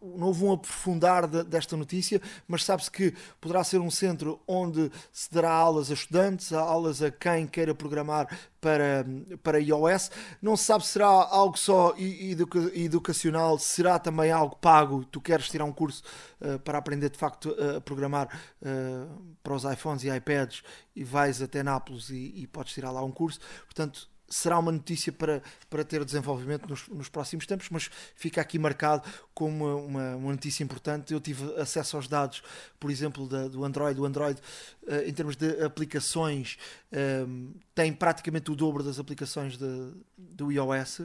[0.02, 4.92] não houve um aprofundar de, desta notícia, mas sabe-se que poderá ser um centro onde
[5.12, 8.28] se dará aulas a estudantes, aulas a quem queira programar
[8.62, 9.06] para,
[9.44, 10.12] para iOS.
[10.42, 15.06] Não se sabe se será algo só educa, educacional, será também algo pago.
[15.06, 16.04] Tu queres tirar um curso
[16.42, 18.28] uh, para aprender de facto a programar
[18.62, 20.64] uh, para os iPhones e iPads
[20.96, 23.40] e vais até Nápoles e, e podes tirar lá um curso.
[23.66, 28.60] Portanto, será uma notícia para, para ter desenvolvimento nos, nos próximos tempos, mas fica aqui
[28.60, 31.14] marcado como uma, uma, uma, notícia importante.
[31.14, 32.44] Eu tive acesso aos dados,
[32.80, 34.00] por exemplo, da, do Android.
[34.00, 34.40] O Android,
[34.84, 36.58] uh, em termos de aplicações,
[36.92, 41.02] um, eh, tem praticamente o dobro das aplicações de, do iOS.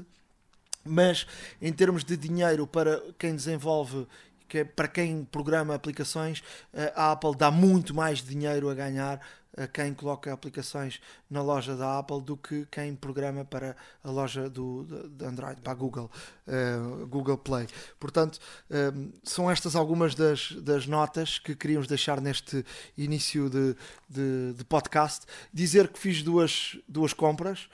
[0.85, 1.27] Mas
[1.63, 4.07] em termos de dinheiro para quem desenvolve
[4.47, 9.21] que é para quem programa aplicações, eh, a Apple dá muito mais dinheiro a ganhar
[9.57, 14.49] a quem coloca aplicações na loja da Apple do que quem programa para a loja
[14.51, 16.11] do, de Android, para a Google,
[16.47, 17.67] uh, Google Play.
[17.99, 18.39] Portanto,
[18.71, 22.65] um, eh, são estas algumas das, das notas que queríamos deixar neste
[22.97, 23.77] início de,
[24.09, 25.27] de, de podcast.
[25.53, 27.69] Dizer que fiz duas, duas compras.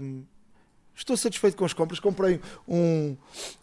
[0.00, 0.24] Um,
[0.94, 1.98] estou satisfeito com as compras.
[2.00, 3.16] Comprei um,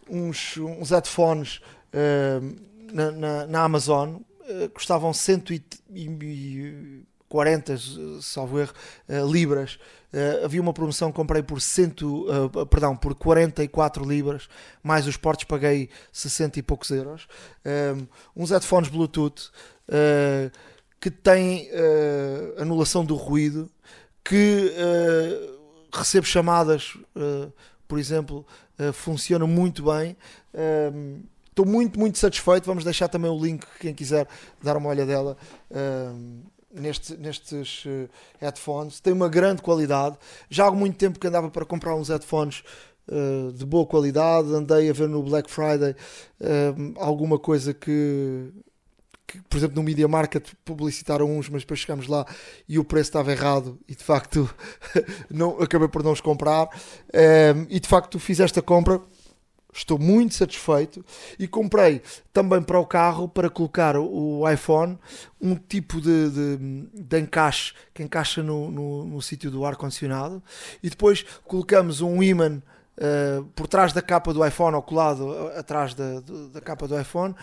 [0.10, 1.62] uns, uns headphones
[1.94, 5.14] uh, na, na, na, Amazon, uh, custavam
[7.30, 8.74] 140, salvo erro,
[9.10, 9.78] uh, libras.
[10.44, 12.26] havia uma promoção, comprei por, cento,
[12.70, 14.48] perdão, por 44 libras,
[14.82, 17.28] mais os portos paguei 60 e poucos euros.
[18.36, 19.52] uns headphones Bluetooth
[21.00, 21.70] que têm
[22.58, 23.70] anulação do ruído,
[24.24, 24.74] que
[25.92, 26.98] recebo chamadas,
[27.88, 28.46] por exemplo,
[28.94, 30.16] funcionam muito bem.
[31.58, 32.66] Estou muito, muito satisfeito.
[32.66, 34.28] Vamos deixar também o link, quem quiser
[34.62, 35.36] dar uma olhadela
[35.72, 38.10] uh, neste, nestes uh,
[38.40, 39.00] headphones.
[39.00, 40.18] Tem uma grande qualidade.
[40.50, 42.64] Já há muito tempo que andava para comprar uns headphones
[43.08, 44.54] uh, de boa qualidade.
[44.54, 45.96] Andei a ver no Black Friday
[46.98, 48.50] alguma coisa que,
[49.26, 52.26] que, por exemplo, no Media Market publicitaram uns, mas depois chegamos lá
[52.70, 54.50] e o preço estava errado e de facto
[55.30, 56.70] não, acabei por não os comprar.
[57.70, 59.02] e de facto fiz esta compra
[59.74, 61.06] Estou muito satisfeito.
[61.38, 62.02] E comprei
[62.34, 64.98] também para o carro para colocar o iPhone
[65.42, 66.58] um tipo de, de,
[66.94, 70.42] de encaixe que encaixa no, no, no sítio do ar condicionado
[70.82, 72.62] e depois colocamos um imã
[72.98, 77.36] uh, por trás da capa do iPhone ou colado atrás da, da capa do iPhone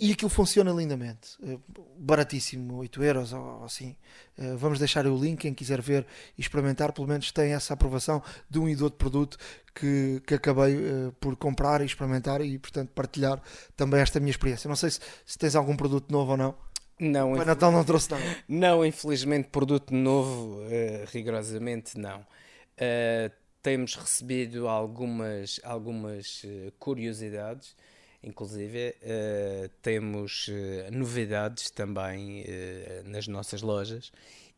[0.00, 1.30] e aquilo funciona lindamente.
[1.42, 1.58] Eh,
[1.96, 3.96] baratíssimo, 8 euros ou assim.
[4.38, 6.06] Eh, vamos deixar o link, quem quiser ver
[6.36, 9.36] e experimentar, pelo menos tem essa aprovação de um e do outro produto
[9.74, 13.40] que, que acabei uh, por comprar e experimentar e, portanto, partilhar
[13.76, 14.68] também esta minha experiência.
[14.68, 16.54] Não sei se, se tens algum produto novo ou não.
[17.00, 18.24] Não, o Natal não trouxe nada.
[18.48, 22.20] Não, infelizmente, produto novo, uh, rigorosamente não.
[22.20, 23.32] Uh,
[23.62, 26.42] temos recebido algumas, algumas
[26.78, 27.74] curiosidades
[28.22, 34.10] Inclusive, uh, temos uh, novidades também uh, nas nossas lojas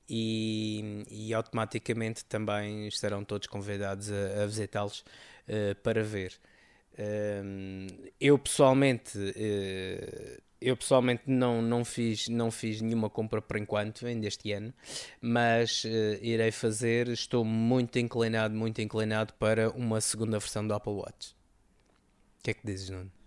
[0.08, 5.04] e, e, automaticamente também estarão todos convidados a, a visitá-los
[5.84, 6.36] para ver.
[8.20, 9.16] Eu pessoalmente
[10.60, 14.74] eu pessoalmente não, não, fiz, não fiz nenhuma compra por enquanto, ainda este ano,
[15.20, 15.84] mas
[16.20, 17.06] irei fazer.
[17.08, 21.36] Estou muito inclinado, muito inclinado para uma segunda versão do Apple Watch.
[22.40, 23.19] O que é que dizes, Nuno?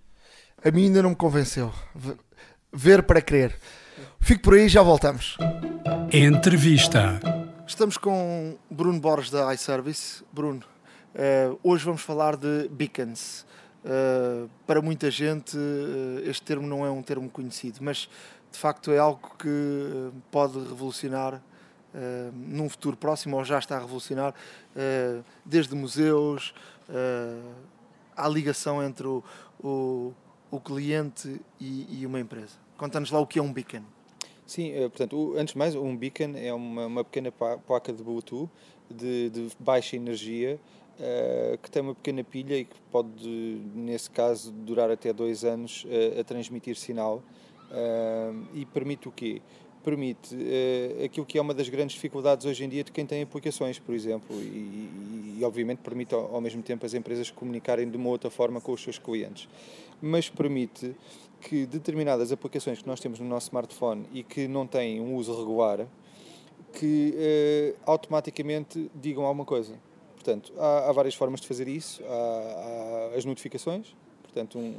[0.65, 1.73] A mim ainda não me convenceu.
[2.71, 3.59] Ver para crer.
[4.21, 5.37] Fico por aí já voltamos.
[6.09, 7.19] Entrevista.
[7.67, 10.23] Estamos com Bruno Borges da iService.
[10.31, 10.63] Bruno,
[11.15, 13.45] uh, hoje vamos falar de beacons.
[13.83, 18.09] Uh, para muita gente, uh, este termo não é um termo conhecido, mas
[18.49, 21.41] de facto é algo que uh, pode revolucionar
[22.33, 24.33] num futuro próximo, ou já está a revolucionar,
[25.45, 26.51] desde museus,
[28.17, 29.23] à ligação entre o,
[29.63, 30.11] o,
[30.55, 32.57] o cliente e, e, uma empresa.
[32.77, 33.83] Conta-nos lá o que é um beacon.
[34.45, 38.49] Sim, portanto, antes de mais, um beacon é uma, uma pequena placa de Bluetooth
[38.89, 40.59] de, de baixa energia
[40.93, 43.27] Uh, que tem uma pequena pilha e que pode,
[43.73, 47.23] nesse caso, durar até dois anos uh, a transmitir sinal.
[47.71, 49.41] Uh, e permite o quê?
[49.83, 50.37] Permite
[51.03, 53.93] aquilo que é uma das grandes dificuldades hoje em dia de quem tem aplicações, por
[53.93, 58.09] exemplo, e, e, e obviamente permite ao, ao, mesmo tempo as empresas comunicarem de uma
[58.09, 59.49] outra forma com os seus clientes.
[60.05, 60.93] Mas permite
[61.39, 65.37] que determinadas aplicações que nós temos no nosso smartphone e que não têm um uso
[65.37, 65.87] regular,
[66.73, 69.77] que automaticamente digam alguma coisa
[70.23, 72.01] Portanto, há, há, várias formas de fazer isso.
[72.05, 74.75] Há, há as notificações, portanto, um,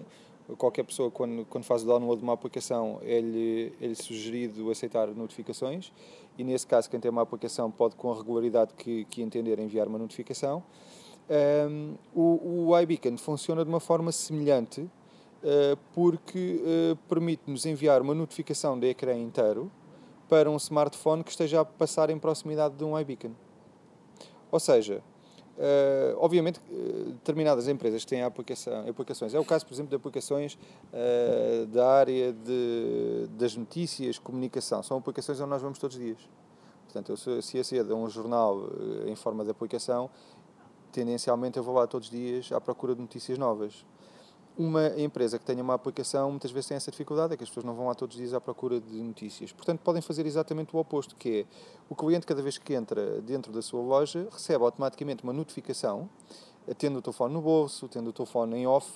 [0.57, 5.93] qualquer pessoa, quando, quando faz o download de uma aplicação, é-lhe é sugerido aceitar notificações
[6.39, 9.87] e, nesse caso, quem tem uma aplicação pode, com a regularidade que, que entender, enviar
[9.87, 10.63] uma notificação.
[11.29, 14.89] Um, o, o iBeacon funciona de uma forma semelhante uh,
[15.93, 19.71] porque uh, permite-nos enviar uma notificação de ecrã inteiro
[20.29, 23.33] para um smartphone que esteja a passar em proximidade de um iBeacon.
[24.51, 25.03] Ou seja,
[25.57, 30.59] Uh, obviamente, uh, determinadas empresas têm aplicação, aplicações, é o caso, por exemplo, de aplicações
[30.93, 36.19] uh, da área de, das notícias, comunicação, são aplicações onde nós vamos todos os dias.
[36.87, 38.69] Portanto, eu, se acedo a um jornal
[39.07, 40.11] em forma de aplicação,
[40.91, 43.85] tendencialmente eu vou lá todos os dias à procura de notícias novas
[44.57, 47.65] uma empresa que tenha uma aplicação muitas vezes tem essa dificuldade, é que as pessoas
[47.65, 49.53] não vão lá todos os dias à procura de notícias.
[49.53, 51.47] Portanto, podem fazer exatamente o oposto, que é
[51.89, 56.09] o cliente, cada vez que entra dentro da sua loja, recebe automaticamente uma notificação,
[56.79, 58.89] tendo o telefone no bolso, tendo o telefone em off,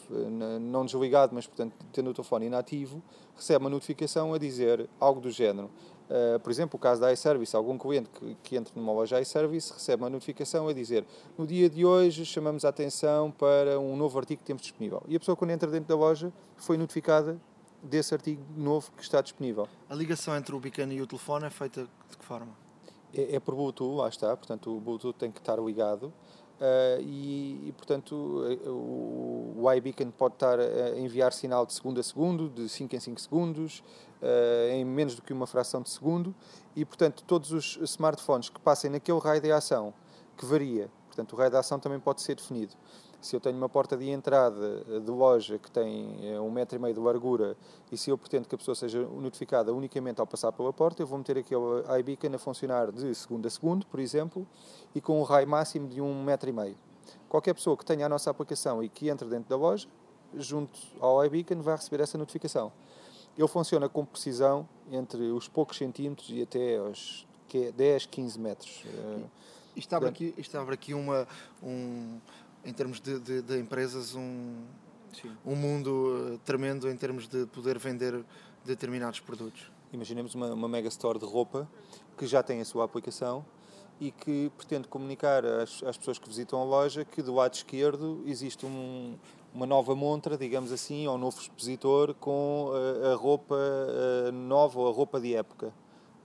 [0.61, 3.03] não desligado, mas, portanto, tendo o telefone inativo,
[3.37, 5.71] recebe uma notificação a dizer algo do género.
[6.09, 9.73] Uh, por exemplo, o caso da iService, algum cliente que, que entra numa loja iService
[9.73, 11.05] recebe uma notificação a dizer
[11.37, 15.03] no dia de hoje chamamos a atenção para um novo artigo que temos disponível.
[15.07, 17.39] E a pessoa, quando entra dentro da loja, foi notificada
[17.83, 19.69] desse artigo novo que está disponível.
[19.89, 22.53] A ligação entre o beacon e o telefone é feita de que forma?
[23.13, 26.13] É, é por Bluetooth, lá está, portanto o Bluetooth tem que estar ligado.
[26.59, 32.01] Uh, e, e, portanto eh, o, o iBeacon pode estar a enviar sinal de segundo
[32.01, 33.79] a segundo, de 5 em 5 segundos,
[34.21, 36.35] uh, em menos do que uma fração de segundo,
[36.75, 39.95] e portanto todos os smartphones que passem naquele raio de ação,
[40.37, 42.75] que varia, portanto o raio de ação também pode ser definido.
[43.21, 46.95] Se eu tenho uma porta de entrada de loja que tem um metro e meio
[46.95, 47.57] de largura
[47.91, 51.07] e se eu pretendo que a pessoa seja notificada unicamente ao passar pela porta, eu
[51.07, 54.47] vou meter aquele iBeacon a funcionar de segundo a segundo, por exemplo,
[54.95, 56.77] e com um raio máximo de um metro e meio.
[57.29, 59.89] Qualquer pessoa que tenha a nossa aplicação e que entre dentro da loja,
[60.35, 62.71] junto ao iBeacon, vai receber essa notificação.
[63.37, 67.27] Ele funciona com precisão entre os poucos centímetros e até os
[67.75, 68.85] 10, 15 metros.
[69.77, 71.27] E estava aqui, estava aqui uma,
[71.63, 72.19] um,
[72.65, 74.65] em termos de, de, de empresas, um,
[75.45, 78.25] um mundo eh, tremendo em termos de poder vender
[78.65, 79.71] determinados produtos.
[79.93, 81.69] Imaginemos uma, uma mega store de roupa
[82.17, 83.45] que já tem a sua aplicação
[84.01, 88.23] e que pretende comunicar às, às, pessoas que visitam a loja que do lado esquerdo
[88.27, 89.17] existe um,
[89.53, 92.71] uma nova montra, digamos assim, ou um novo expositor com
[93.05, 93.57] a, a roupa
[94.29, 95.73] a nova ou a roupa de época.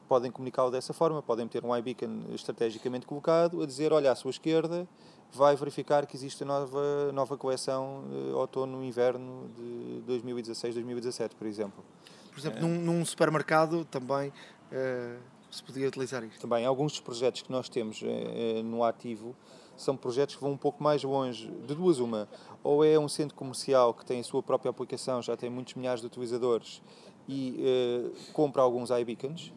[0.07, 4.31] Podem comunicá-lo dessa forma, podem ter um iBeacon estrategicamente colocado a dizer, olha, à sua
[4.31, 4.87] esquerda
[5.33, 8.03] vai verificar que existe a nova, nova coleção
[8.35, 11.83] outono-inverno de 2016-2017, por exemplo.
[12.31, 12.61] Por exemplo, é.
[12.61, 15.19] num, num, supermercado também uh,
[15.51, 16.41] se podia utilizar isto?
[16.41, 19.35] Também, alguns dos projetos que nós temos uh, no ativo
[19.75, 22.27] são projetos que vão um pouco mais longe, de duas uma.
[22.63, 26.01] Ou é um centro comercial que tem a sua própria aplicação, já tem muitos milhares
[26.01, 26.81] de utilizadores
[27.27, 29.51] e uh, compra alguns iBeacons,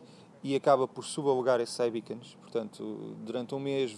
[0.46, 2.38] e acaba por subalugar esses iBeacons.
[2.40, 3.92] Portanto, durante um mês,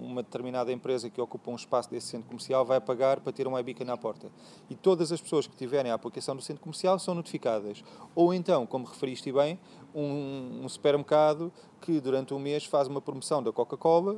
[0.00, 3.58] uma determinada empresa que ocupa um espaço desse centro comercial vai pagar para ter um
[3.58, 4.32] iBeacon na porta.
[4.70, 7.84] E todas as pessoas que tiverem a aplicação do centro comercial são notificadas.
[8.14, 9.60] Ou então, como referiste bem,
[9.94, 14.16] um, um supermercado que durante um mês faz uma promoção da Coca-Cola,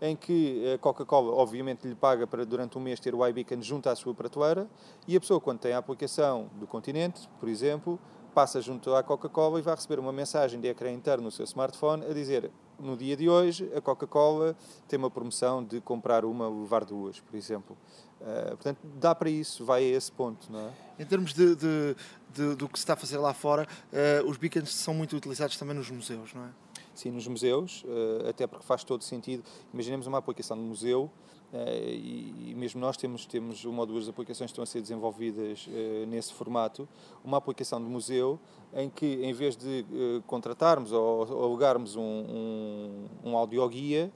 [0.00, 3.88] em que a Coca-Cola obviamente lhe paga para durante um mês ter o iBeacon junto
[3.88, 4.68] à sua prateleira
[5.08, 7.98] e a pessoa quando tem a aplicação do Continente, por exemplo,
[8.36, 12.04] passa junto à Coca-Cola e vai receber uma mensagem de ecrã interno no seu smartphone
[12.04, 14.54] a dizer no dia de hoje a Coca-Cola
[14.86, 17.74] tem uma promoção de comprar uma levar duas, por exemplo.
[18.20, 20.72] Uh, portanto, dá para isso, vai a esse ponto, não é?
[20.98, 21.96] Em termos de, de,
[22.34, 25.56] de do que se está a fazer lá fora, uh, os beacons são muito utilizados
[25.56, 26.50] também nos museus, não é?
[26.94, 29.44] Sim, nos museus, uh, até porque faz todo sentido.
[29.72, 31.10] Imaginemos uma aplicação de museu
[31.52, 36.04] e, mesmo nós temos, temos uma ou duas aplicações que estão a ser desenvolvidas eh,
[36.06, 36.88] nesse formato.
[37.24, 38.38] Uma aplicação de museu
[38.74, 44.10] em que, em vez de eh, contratarmos ou, alugarmos um, um, um audioguia,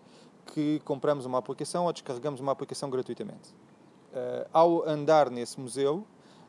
[0.54, 3.54] que compramos uma aplicação ou descarregamos uma aplicação gratuitamente.
[4.52, 6.04] ao andar nesse museu,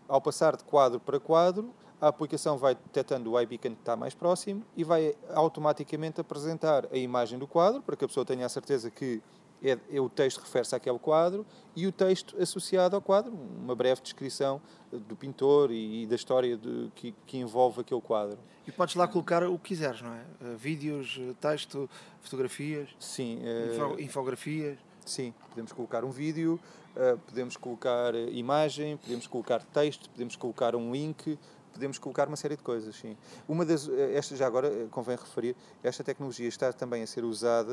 [0.07, 1.71] ao passar de quadro para quadro,
[2.01, 6.97] a aplicação vai detectando o iBeacon que está mais próximo e vai automaticamente apresentar a
[6.97, 9.21] imagem do quadro para que a pessoa tenha a certeza que
[9.63, 11.45] é, é, o texto refere-se àquele quadro
[11.75, 16.57] e o texto associado ao quadro, uma breve descrição do pintor e, e da história
[16.57, 18.37] de, que, que, envolve aquele quadro.
[18.67, 20.21] E podes lá colocar o que quiseres, não é?
[20.41, 21.89] Uh, vídeos, eh, texto,
[22.21, 24.77] fotografias, sim, uh, infografias.
[25.05, 26.59] Sim, podemos colocar um vídeo,
[26.95, 31.39] uh, podemos colocar imagem, podemos colocar texto, podemos colocar um link,
[31.81, 33.17] podemos colocar uma série de coisas, sim.
[33.47, 37.23] Uma das, eh, esta já agora eh, convém referir, esta tecnologia está também a ser
[37.23, 37.71] usada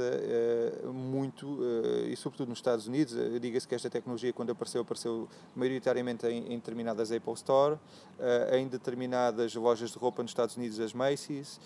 [0.82, 4.80] uh, muito, uh, e sobretudo nos Estados Unidos, uh, diga-se que esta tecnologia quando apareceu,
[4.80, 7.78] apareceu maioritariamente em, em determinadas Apple Store,
[8.52, 11.60] em determinadas lojas de roupa nos Estados Unidos, as Macy's,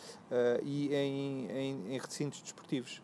[0.62, 3.01] e em, em, em recintos desportivos.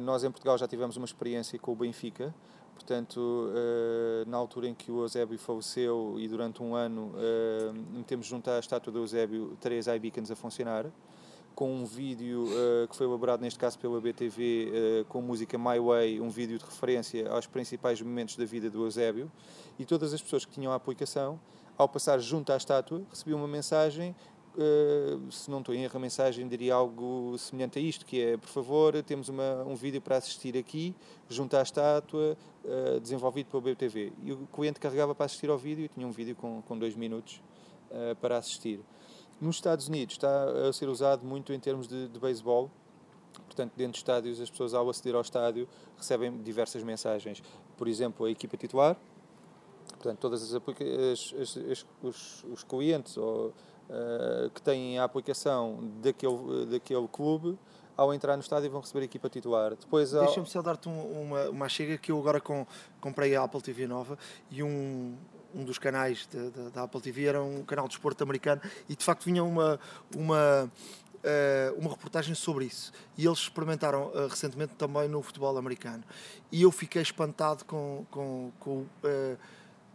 [0.00, 2.34] nós em Portugal já tivemos uma experiência com o Benfica,
[2.78, 8.24] Portanto, eh, na altura em que o Eusébio faleceu e durante um ano eh, metemos
[8.24, 10.86] junto à estátua do Eusébio três iBeacons a funcionar,
[11.56, 16.20] com um vídeo eh, que foi elaborado neste caso pela BTV com música My Way,
[16.20, 19.28] um vídeo de referência aos principais momentos da vida do Eusébio,
[19.76, 21.38] e todas as pessoas que tinham a aplicação,
[21.76, 24.14] ao passar junto à estátua, recebiam uma mensagem
[25.30, 28.48] se não estou em erro, a mensagem diria algo semelhante a isto, que é, por
[28.48, 30.94] favor, temos uma, um vídeo para assistir aqui,
[31.28, 34.12] junto à estátua, uh, desenvolvido pelo BTV.
[34.22, 36.96] E o cliente carregava para assistir ao vídeo e tinha um vídeo com, com dois
[36.96, 37.40] minutos
[37.90, 38.80] uh, para assistir.
[39.40, 42.68] Nos Estados Unidos está a ser usado muito em termos de, de beisebol,
[43.46, 47.42] portanto, dentro de estádios, as pessoas ao aceder ao estádio recebem diversas mensagens.
[47.76, 48.96] Por exemplo, a equipa titular,
[49.90, 53.54] portanto, todas as, as, as os, os clientes ou
[53.88, 57.58] uh, que têm a aplicação daquele, daquele clube,
[57.96, 59.74] ao entrar no estádio vão receber a equipa titular.
[59.74, 60.24] Depois, ao...
[60.24, 62.64] Deixa-me só dar-te uma, uma chega que eu agora com,
[63.00, 64.16] comprei a Apple TV nova
[64.50, 65.16] e um,
[65.54, 66.28] um dos canais
[66.72, 69.80] da Apple TV era um canal de esporte americano e de facto vinha uma,
[70.14, 70.70] uma,
[71.18, 72.92] uh, uma reportagem sobre isso.
[73.16, 76.04] E eles experimentaram uh, recentemente também no futebol americano.
[76.52, 79.38] E eu fiquei espantado com, com, com uh,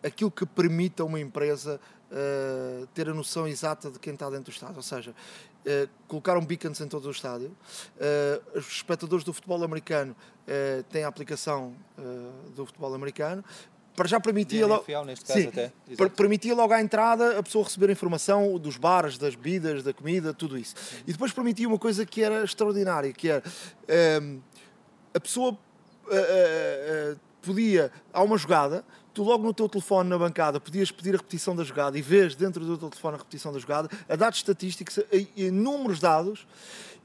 [0.04, 1.80] aquilo que permite a uma empresa
[2.14, 4.78] uh, ter a noção exata de quem está dentro do estádio.
[4.78, 7.48] Ou seja, uh, colocaram beacons em todo o estádio.
[7.98, 10.16] Uh, os espectadores do futebol americano
[10.90, 11.74] têm a aplicação
[12.54, 13.42] do futebol americano.
[13.96, 14.84] Para já permitia logo,
[15.24, 15.50] sim,
[16.18, 20.58] permitia logo à entrada a pessoa receber informação dos bares, das bebidas, da comida, tudo
[20.58, 20.76] isso.
[21.08, 23.42] E depois permitia uma coisa que era extraordinária, que era
[24.22, 24.42] um,
[25.14, 25.58] a pessoa
[27.44, 31.56] podia, há uma jogada, tu logo no teu telefone na bancada podias pedir a repetição
[31.56, 35.00] da jogada e vês dentro do teu telefone a repetição da jogada, a dados estatísticos,
[35.00, 35.04] a
[35.36, 36.48] inúmeros dados.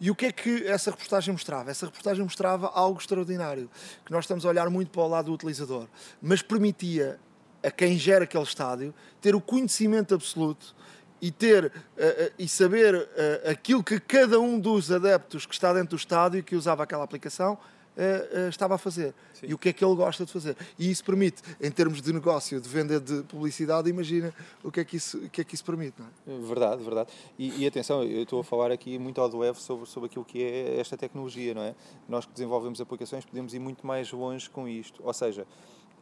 [0.01, 1.71] E o que é que essa reportagem mostrava?
[1.71, 3.69] Essa reportagem mostrava algo extraordinário,
[4.05, 5.89] que nós estamos a olhar muito para o lado do utilizador,
[6.23, 7.19] mas permitia
[7.63, 10.77] a quem gera aquele estádio ter o conhecimento absoluto
[11.21, 15.73] e ter uh, uh, e saber uh, aquilo que cada um dos adeptos que está
[15.73, 17.59] dentro do estádio e que usava aquela aplicação
[17.99, 19.47] uh, estava a fazer Sim.
[19.49, 20.57] e o que é que ele gosta de fazer.
[20.79, 24.33] E isso permite, em termos de negócio, de venda de publicidade, imagina
[24.63, 25.95] o que é que isso, o que é que isso permite.
[25.99, 26.47] Não é?
[26.47, 27.11] Verdade, verdade.
[27.39, 30.25] E, e, atenção, eu estou a falar aqui muito ao do web sobre, sobre aquilo
[30.25, 31.75] que é esta tecnologia, não é?
[32.09, 35.03] Nós que desenvolvemos aplicações podemos ir muito mais longe com isto.
[35.05, 35.47] Ou seja,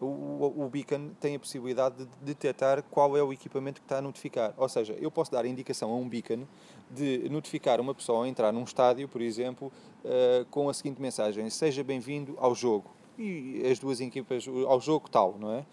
[0.01, 4.03] o, o, beacon tem a possibilidade de detectar qual é o equipamento que está a
[4.03, 4.53] notificar.
[4.57, 6.47] Ou seja, eu posso dar a indicação a um beacon
[6.90, 9.72] de notificar uma pessoa ao entrar num estádio, por exemplo,
[10.07, 12.91] uh, com a seguinte mensagem: Seja bem-vindo ao jogo.
[13.19, 15.61] E as duas equipas, ao jogo tal, não é?
[15.61, 15.65] Uh,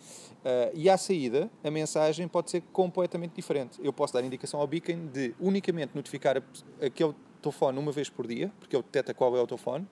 [0.73, 3.79] e à saída, a mensagem pode ser completamente diferente.
[3.83, 6.41] Eu posso dar indicação ao beacon de unicamente notificar
[6.81, 9.85] aquele telefone uma vez por dia, porque ele detecta qual é o telefone,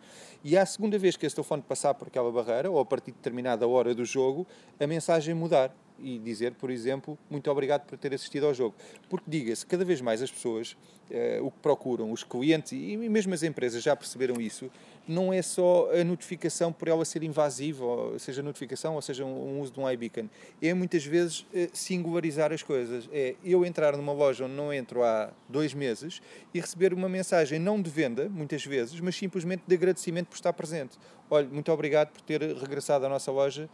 [0.43, 3.17] e à segunda vez que esse telefone passar por aquela barreira, ou a partir de
[3.17, 4.47] determinada hora do jogo,
[4.79, 8.75] a mensagem mudar e dizer, por exemplo, muito obrigado por ter assistido ao jogo.
[9.09, 10.75] Porque, diga-se, cada vez mais as pessoas
[11.11, 14.69] uh, o que procuram, os clientes e mesmo as empresas já perceberam isso,
[15.07, 17.85] não é só a notificação por ela ser invasiva,
[18.19, 20.29] seja notificação ou seja um, uso de um iBeacon.
[20.61, 23.09] É muitas vezes uh, singularizar as coisas.
[23.11, 26.21] É eu entrar numa loja onde não entro há dois meses
[26.53, 30.53] e receber uma mensagem não de venda, muitas vezes, mas simplesmente de agradecimento por estar
[30.53, 30.97] presente.
[31.29, 33.69] Olha, muito obrigado por ter regressado à nossa loja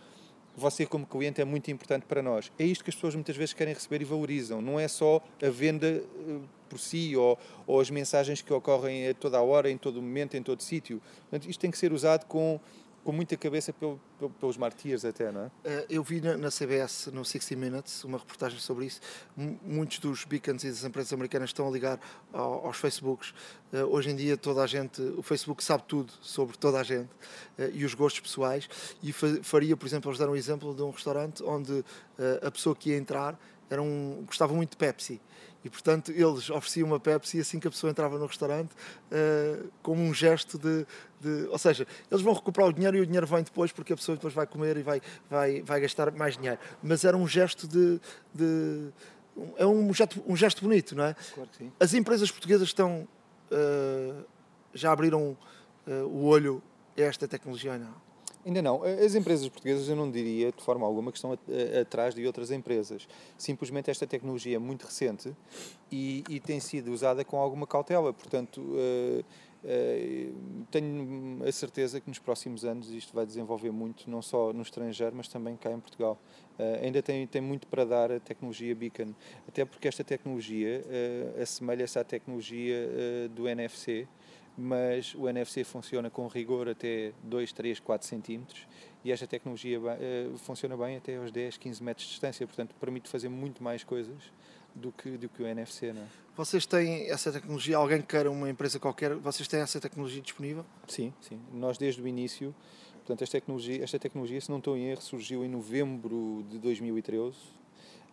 [0.57, 2.51] você como cliente é muito importante para nós.
[2.57, 4.59] É isto que as pessoas muitas vezes querem receber e valorizam.
[4.59, 7.37] Não é só a venda eh, por si ou,
[7.67, 10.99] ou as mensagens que ocorrem a toda a hora, em todo momento, em todo sítio.
[11.47, 12.59] Isto tem que ser usado com
[13.07, 15.51] com muita cabeça pelo, pelo, pelos martírios até, não é?
[15.63, 18.99] Eh, eu vi na, na, CBS, no 60 Minutes, uma reportagem sobre isso.
[19.37, 22.01] M muitos dos beacons e das empresas americanas estão a ligar
[22.33, 23.33] ao, aos Facebooks.
[23.71, 27.07] Uh, hoje em dia toda a gente, o Facebook sabe tudo sobre toda a gente
[27.57, 28.67] uh, e os gostos pessoais.
[29.01, 31.85] E fa faria, por exemplo, vos dar um exemplo de um restaurante onde uh,
[32.45, 33.39] a pessoa que ia entrar
[33.69, 35.21] era um, gostava muito de Pepsi
[35.67, 40.01] e, portanto, eles ofereciam uma Pepsi assim que a pessoa entrava no restaurante, uh, como
[40.01, 40.85] um gesto de,
[41.19, 43.95] de, Ou seja, eles vão recuperar o dinheiro e o dinheiro vem depois, porque a
[43.97, 46.57] pessoa depois vai comer e vai, vai, vai gastar mais dinheiro.
[46.81, 47.99] Mas era um gesto de.
[48.33, 48.87] de
[49.57, 51.15] é um gesto, um gesto bonito, não é?
[51.35, 51.71] Claro que sim.
[51.79, 53.05] As empresas portuguesas estão.
[53.51, 54.23] Uh,
[54.73, 55.37] já abriram
[55.85, 56.63] uh, o olho
[56.97, 58.06] a esta tecnologia, não?
[58.47, 58.81] Ainda não.
[58.81, 61.37] As empresas portuguesas eu não diria de forma alguma que estão
[61.81, 63.05] atrás de outras empresas.
[63.37, 65.35] Simplesmente esta tecnologia é muito recente
[65.91, 68.13] e, e tem sido usada com alguma cautela.
[68.13, 74.21] Portanto, uh, uh, tenho a certeza que nos próximos anos isto vai desenvolver muito, não
[74.21, 76.17] só no estrangeiro, mas também cá em Portugal.
[76.57, 79.13] Uh, ainda tem, tem muito para dar a tecnologia Beacon,
[79.45, 80.85] até porque esta tecnologia
[81.41, 82.87] assemelha-se à tecnologia
[83.35, 84.07] do NFC
[84.57, 88.67] mas o NFC funciona com rigor até 2, 3, 4 centímetros
[89.05, 93.07] e esta tecnologia uh, funciona bem até aos 10, 15 metros de distância, portanto permite
[93.07, 94.17] fazer muito mais coisas
[94.73, 95.93] do que, do que o NFC.
[95.93, 96.05] Não é?
[96.35, 100.65] Vocês têm essa tecnologia, alguém que queira uma empresa qualquer, vocês têm essa tecnologia disponível?
[100.87, 101.39] Sim, sim.
[101.53, 102.53] Nós desde o início,
[102.97, 107.57] portanto esta tecnologia, esta tecnologia se não estou em erro, surgiu em novembro de 2013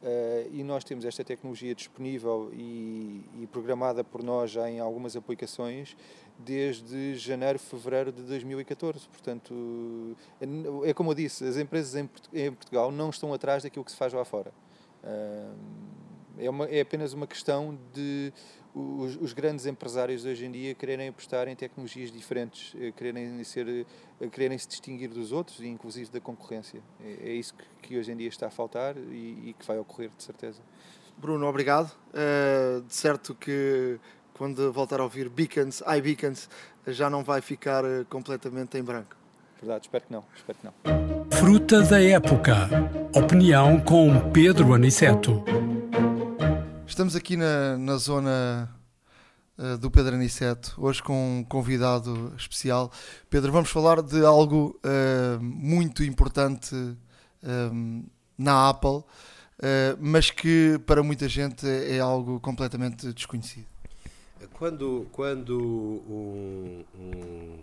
[0.05, 5.17] Uh, e nós temos esta tecnologia disponível e, e, programada por nós já em algumas
[5.17, 5.97] aplicações
[6.39, 9.09] desde janeiro, fevereiro de 2014.
[9.09, 11.95] Portanto, é, é como eu disse, as empresas
[12.33, 14.53] em, Portugal não estão atrás daquilo que se faz lá fora.
[16.39, 18.33] É, uma, é apenas uma questão de
[18.75, 23.87] os, os, grandes empresários hoje em dia quererem apostar em tecnologias diferentes, eh, quererem, ser,
[24.21, 26.83] eh, quererem se distinguir dos outros e inclusive da concorrência.
[27.01, 29.79] É, é isso que, que, hoje em dia está a faltar e, e, que vai
[29.79, 30.61] ocorrer, de certeza.
[31.17, 31.93] Bruno, obrigado.
[32.11, 34.01] Uh, de certo que
[34.35, 36.49] quando voltar a ouvir Beacons, iBeacons,
[36.87, 39.17] já não vai ficar completamente em branco.
[39.61, 40.25] Verdade, espero que não.
[40.37, 40.75] Espero que não.
[41.39, 42.69] Fruta da época.
[43.15, 45.43] Opinião com Pedro Aniceto.
[46.87, 48.71] Estamos aqui na, na zona
[49.57, 52.93] uh, do Pedro Aniceto, hoje com um convidado especial.
[53.31, 58.05] Pedro, vamos falar de algo uh, muito importante uh,
[58.37, 59.03] na Apple,
[59.99, 63.74] mas que para muita gente é algo completamente desconhecido.
[64.53, 67.59] Quando, quando um, um,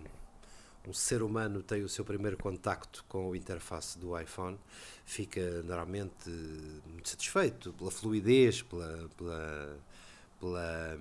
[0.87, 4.57] um ser humano tem o seu primeiro contacto com o interface do iPhone,
[5.05, 6.29] fica normalmente
[6.85, 9.77] muito satisfeito pela fluidez, pela, pela,
[10.41, 10.97] pela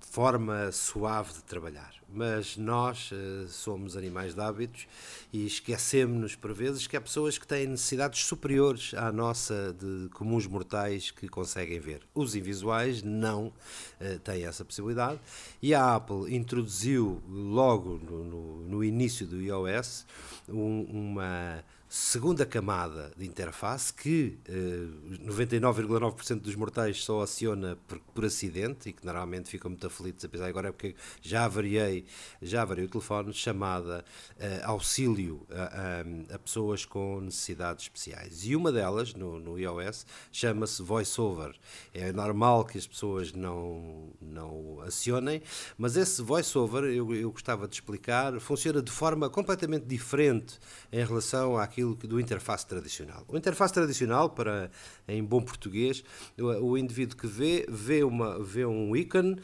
[0.00, 1.94] forma suave de trabalhar.
[2.12, 4.88] Mas nós uh, somos animais de hábitos
[5.32, 10.48] e esquecemos-nos por vezes que há pessoas que têm necessidades superiores à nossa de comuns
[10.48, 12.02] mortais que conseguem ver.
[12.12, 15.20] Os invisuais não uh, têm essa possibilidade
[15.62, 20.04] e a Apple introduziu logo no, no, no início do iOS
[20.48, 24.86] um, uma segunda camada de interface que eh,
[25.24, 30.44] 99,9% dos mortais só aciona por, por, acidente e que normalmente ficam muito aflitos, apesar
[30.44, 32.06] de agora é porque já variei,
[32.40, 34.04] já variei o telefone, chamada
[34.38, 38.46] eh, auxílio a, a, a, pessoas com necessidades especiais.
[38.46, 41.56] E uma delas, no, no iOS, chama-se VoiceOver.
[41.92, 45.42] É normal que as pessoas não, não acionem,
[45.76, 50.56] mas esse VoiceOver, eu, eu gostava de explicar, funciona de forma completamente diferente
[50.92, 53.24] em relação àquilo aquilo do interface tradicional.
[53.28, 54.70] O interface tradicional, para
[55.08, 56.04] em bom português,
[56.38, 59.38] o, o indivíduo que vê, vê, uma, vê um ícone uh,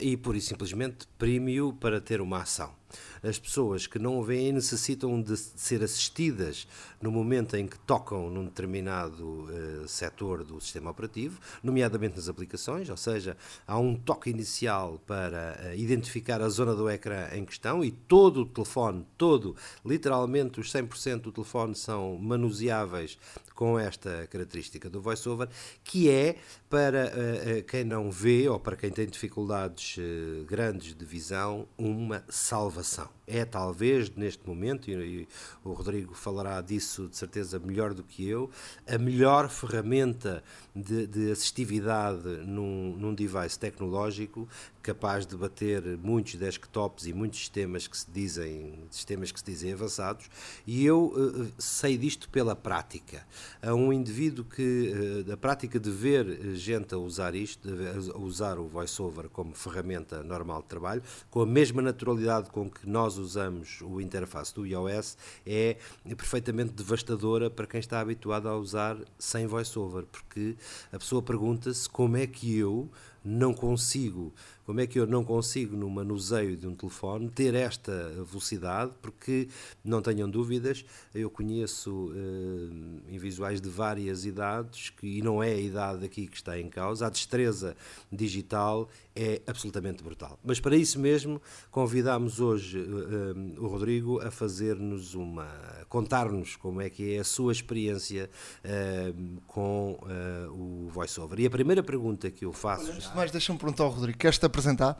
[0.00, 2.83] e, por isso simplesmente, prime-o para ter uma ação
[3.22, 6.66] as pessoas que não o veem necessitam de ser assistidas
[7.00, 12.88] no momento em que tocam num determinado uh, setor do sistema operativo, nomeadamente nas aplicações,
[12.88, 13.36] ou seja,
[13.66, 18.42] há um toque inicial para uh, identificar a zona do ecrã em questão e todo
[18.42, 23.18] o telefone, todo, literalmente os 100% do telefone são manuseáveis
[23.54, 25.48] com esta característica do voiceover,
[25.84, 26.36] que é
[26.68, 32.24] para uh, quem não vê ou para quem tem dificuldades uh, grandes de visão, uma
[32.28, 33.08] salvação.
[33.26, 35.26] É talvez neste momento, e,
[35.62, 38.50] o Rodrigo falará disso de certeza melhor do que eu,
[38.86, 40.42] a melhor ferramenta
[40.74, 44.48] de, de assistividade num, num device tecnológico
[44.84, 49.72] capaz de bater muitos desktops e muitos sistemas que se dizem sistemas que se dizem
[49.72, 50.28] avançados
[50.66, 53.26] e eu uh, sei disto pela prática.
[53.62, 57.66] A um indivíduo que uh, a prática de ver gente a usar isto
[58.14, 62.86] a usar o voiceover como ferramenta normal de trabalho com a mesma naturalidade com que
[62.86, 65.16] nós usamos o interface do iOS
[65.46, 65.78] é
[66.14, 70.56] perfeitamente devastadora para quem está habituado a usar sem voiceover porque
[70.92, 72.90] a pessoa pergunta-se como é que eu
[73.24, 74.32] não consigo,
[74.66, 79.48] como é que eu não consigo no manuseio de um telefone ter esta velocidade, porque
[79.82, 85.52] não tenham dúvidas, eu conheço eh, em visuais de várias idades, que, e não é
[85.52, 87.74] a idade aqui que está em causa, a destreza
[88.12, 90.38] digital é absolutamente brutal.
[90.42, 91.40] Mas para isso mesmo,
[91.70, 95.46] convidámos hoje uh, o Rodrigo a fazer-nos uma.
[95.88, 98.28] contar-nos como é que é a sua experiência
[98.64, 101.40] uh, com uh, o voiceover.
[101.40, 102.90] E a primeira pergunta que eu faço.
[102.90, 104.98] Antes de mais, deixa-me perguntar ao Rodrigo: queres-te apresentar?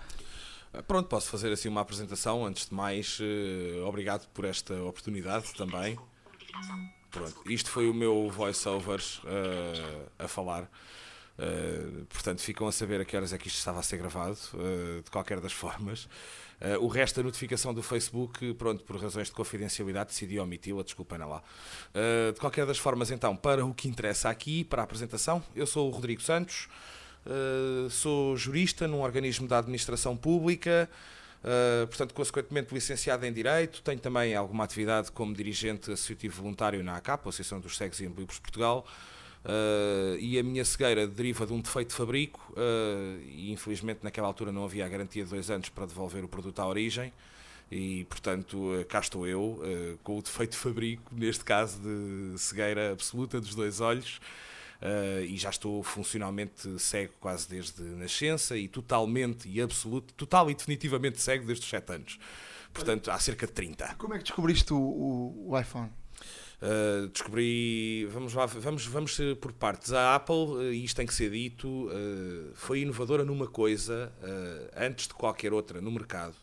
[0.86, 2.44] Pronto, posso fazer assim uma apresentação.
[2.44, 3.20] Antes de mais,
[3.86, 5.96] obrigado por esta oportunidade também.
[7.12, 9.00] Pronto, isto foi o meu voiceover
[10.18, 10.68] a falar.
[11.36, 14.38] Uh, portanto, ficam a saber a que horas é que isto estava a ser gravado,
[14.54, 16.04] uh, de qualquer das formas.
[16.60, 21.18] Uh, o resto da notificação do Facebook, pronto, por razões de confidencialidade, decidi omiti-la, desculpem
[21.18, 21.42] lá.
[22.32, 25.88] de qualquer das formas, então, para o que interessa aqui, para a apresentação, eu sou
[25.88, 26.68] o Rodrigo Santos,
[27.90, 30.88] sou jurista num organismo da administração pública.
[31.44, 36.96] Uh, portanto, consequentemente licenciado em Direito, tenho também alguma atividade como dirigente associativo voluntário na
[36.96, 38.86] ACAP, Associação dos Cegos e Ambíbulos de Portugal,
[39.44, 44.26] Uh, e a minha cegueira deriva de um defeito de fabrico uh, e infelizmente naquela
[44.26, 47.12] altura não havia a garantia de dois anos para devolver o produto à origem
[47.70, 49.62] e portanto uh, cá estou eu
[50.02, 54.18] com o defeito de fabrico, neste caso de cegueira absoluta dos dois olhos
[55.26, 61.22] e já estou funcionalmente cego quase desde nascença e totalmente e absoluto, total e definitivamente
[61.22, 62.18] cego desde os 7 anos.
[62.70, 63.94] Portanto, há cerca de 30.
[63.96, 65.90] Como é que descobriste o, o, o iPhone?
[66.62, 69.92] Uh, descobri, vamos lá, vamos, vamos por partes.
[69.92, 74.12] A Apple, uh, isto tem que ser dito, uh, foi inovadora numa coisa,
[74.74, 76.36] antes de qualquer outra no mercado.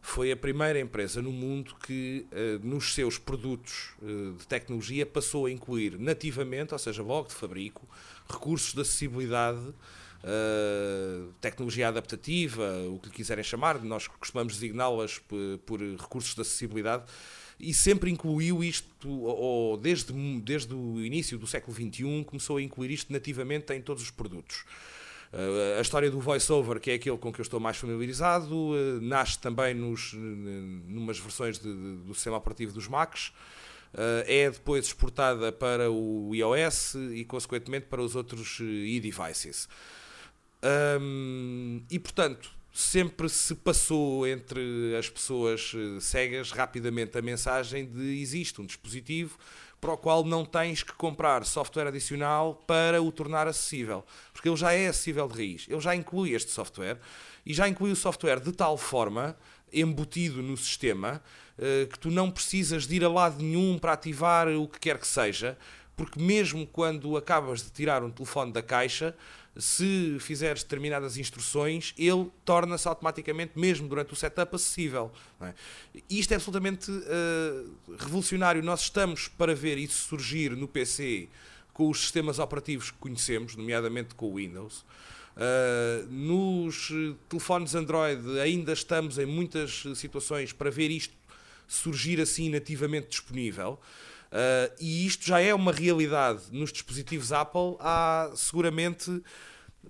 [0.00, 2.26] Foi a primeira empresa no mundo que,
[2.62, 3.94] nos seus produtos
[4.38, 7.88] de tecnologia, passou a incluir nativamente, ou seja, logo de fabrico,
[8.28, 9.62] recursos de acessibilidade,
[11.40, 17.04] tecnologia adaptativa, o que lhe quiserem chamar, nós costumamos designá-las por, por recursos de acessibilidade
[17.58, 22.90] e sempre incluiu isto, ou desde, desde o início do século XXI, começou a incluir
[22.90, 24.64] isto nativamente em todos os produtos.
[25.34, 29.00] Uh, a história do voiceover, que é aquele com que eu estou mais familiarizado, uh,
[29.00, 33.32] nasce também nos, numas versões de, de, do sistema operativo dos Macs.
[33.92, 39.68] Uh, é depois exportada para o iOS e, consequentemente, para os outros e-devices.
[41.90, 48.60] E, portanto, sempre se passou entre as pessoas eh, cegas rapidamente a mensagem de existe
[48.60, 49.38] um dispositivo
[49.80, 54.56] para o qual não tens que comprar software adicional para o tornar acessível, porque ele
[54.56, 56.98] já é acessível de raiz, ele já inclui este software
[57.46, 59.36] e já inclui o software de tal forma
[59.72, 61.22] embutido no sistema
[61.56, 64.98] eh, que tu não precisas de ir a lado nenhum para ativar o que quer
[64.98, 65.56] que seja,
[65.96, 69.14] porque mesmo quando acabas de tirar um telefone da caixa,
[69.56, 75.12] se fizeres determinadas instruções, ele torna-se automaticamente, mesmo durante o setup, acessível.
[75.40, 75.54] É?
[76.10, 78.62] Isto é absolutamente uh, revolucionário.
[78.62, 81.28] Nós estamos para ver isso surgir no PC
[81.72, 84.84] com os sistemas operativos que conhecemos, nomeadamente com o Windows.
[85.36, 86.92] Uh, nos
[87.28, 91.12] telefones Android ainda estamos em muitas situações para ver isto
[91.66, 93.80] surgir assim nativamente disponível.
[94.34, 99.22] Uh, e isto já é uma realidade nos dispositivos Apple há seguramente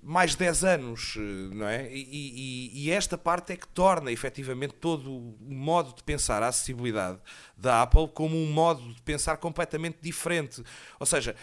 [0.03, 1.16] mais de 10 anos,
[1.53, 1.90] não é?
[1.90, 6.49] E, e, e, esta parte é que torna efetivamente todo o modo de pensar a
[6.49, 7.18] acessibilidade
[7.57, 10.62] da Apple como um modo de pensar completamente diferente.
[11.01, 11.34] Ou seja,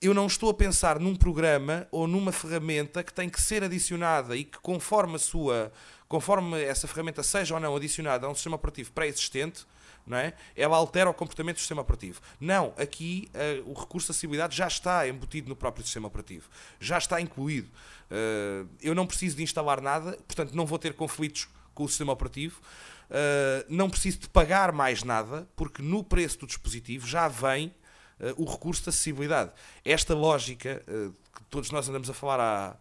[0.00, 4.34] eu não estou a pensar num programa ou numa ferramenta que tem que ser adicionada
[4.34, 5.70] e que conforme a sua,
[6.08, 9.66] conforme essa ferramenta seja ou não adicionada a um sistema operativo pré-existente,
[10.06, 10.34] não é?
[10.54, 12.20] ela altera o comportamento do sistema operativo.
[12.40, 16.48] Não, aqui uh, o recurso de acessibilidade já está embutido no próprio sistema operativo,
[16.78, 17.68] já está incluído.
[18.10, 22.12] Uh, eu não preciso de instalar nada, portanto não vou ter conflitos com o sistema
[22.12, 22.60] operativo.
[23.08, 27.74] Uh, não preciso de pagar mais nada, porque no preço do dispositivo já vem
[28.38, 29.52] o recurso de acessibilidade.
[29.84, 32.76] Esta lógica que todos nós andamos a falar há,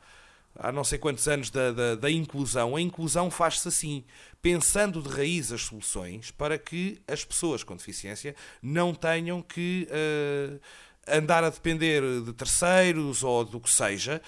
[0.57, 4.03] há não sei quantos anos da, da, da inclusão, a inclusão faz-se assim,
[4.41, 10.59] pensando de raiz as soluções para que as pessoas com deficiência não tenham que uh,
[11.07, 14.21] andar a depender de terceiros ou do que seja,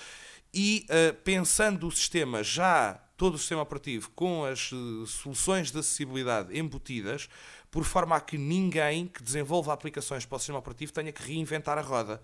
[0.54, 5.80] e uh, pensando o sistema já, todo o sistema operativo, com as uh, soluções de
[5.80, 7.28] acessibilidade embutidas,
[7.72, 11.78] por forma a que ninguém que desenvolva aplicações para o sistema operativo tenha que reinventar
[11.78, 12.22] a roda.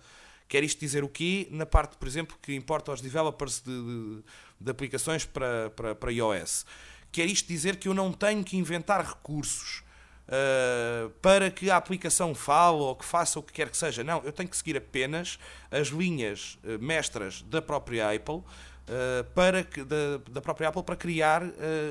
[0.54, 1.47] Quer isto dizer o quê?
[1.49, 4.24] Na parte, por exemplo, que importa aos developers de, de,
[4.62, 6.64] de aplicações para, para, para iOS.
[7.12, 9.84] Quer isto dizer que eu não tenho que inventar recursos
[10.28, 14.04] uh, para que a aplicação fale ou que faça o que quer que seja.
[14.04, 15.39] Não, eu tenho que seguir apenas
[15.72, 18.36] as linhas uh, mestras da própria Apple.
[18.36, 21.41] Uh, para que, da, da, própria Apple para criar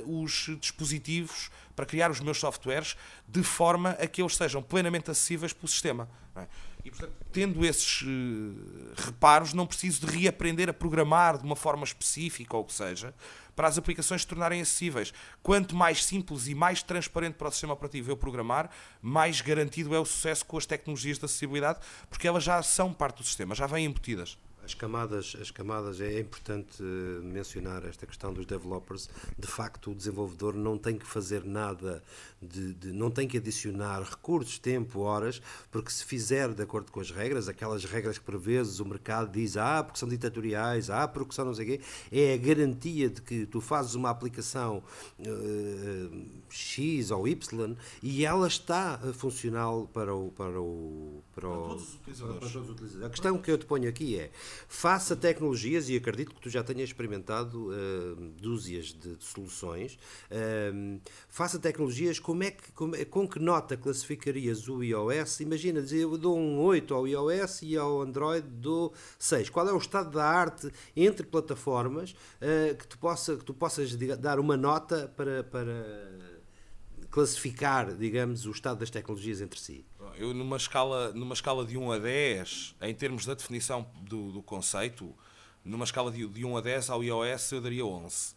[0.06, 2.96] os dispositivos, para criar os meus softwares
[3.26, 6.08] de forma a que eles sejam plenamente acessíveis pelo sistema.
[6.84, 8.06] E, portanto, tendo esses uh,
[8.96, 13.14] reparos, não preciso de reaprender a programar de uma forma específica ou o que seja,
[13.54, 15.12] para as aplicações se tornarem acessíveis.
[15.42, 18.70] Quanto mais simples e mais transparente para o sistema operativo eu programar,
[19.00, 21.78] mais garantido é o sucesso com as tecnologias de acessibilidade,
[22.10, 24.36] porque elas já são parte do sistema, já vêm embutidas.
[24.64, 29.10] As camadas, as camadas, é importante eh, mencionar esta questão dos developers.
[29.36, 32.00] De facto, o desenvolvedor não tem que fazer nada,
[32.40, 37.00] de, de, não tem que adicionar recursos, tempo, horas, porque se fizer de acordo com
[37.00, 41.08] as regras, aquelas regras que por vezes o mercado diz, ah, porque são ditatoriais, ah,
[41.08, 44.82] porque são não sei o quê, é a garantia de que tu fazes uma aplicação
[45.18, 50.30] uh, X ou Y e ela está funcional para o.
[50.30, 53.04] Para, o, para, para, todos, os para todos os utilizadores.
[53.04, 54.30] A questão que eu te ponho aqui é
[54.68, 59.98] faça tecnologias, e acredito que tu já tenhas experimentado uh, dúzias de, de soluções,
[60.30, 65.40] uh, faça tecnologias, como é que, como, é, com que nota classificarias o iOS?
[65.40, 69.50] Imagina, dizer, eu dou um 8 ao iOS e ao Android dou 6.
[69.50, 73.94] Qual é o estado da arte entre plataformas uh, que, tu possa, que tu possas
[74.18, 75.84] dar uma nota para, para
[77.10, 79.84] classificar, digamos, o estado das tecnologias entre si?
[80.16, 84.42] Eu, numa escala, numa escala de 1 a 10, em termos da definição do, do
[84.42, 85.14] conceito,
[85.64, 88.34] numa escala de, de 1 a 10 ao iOS eu daria 11.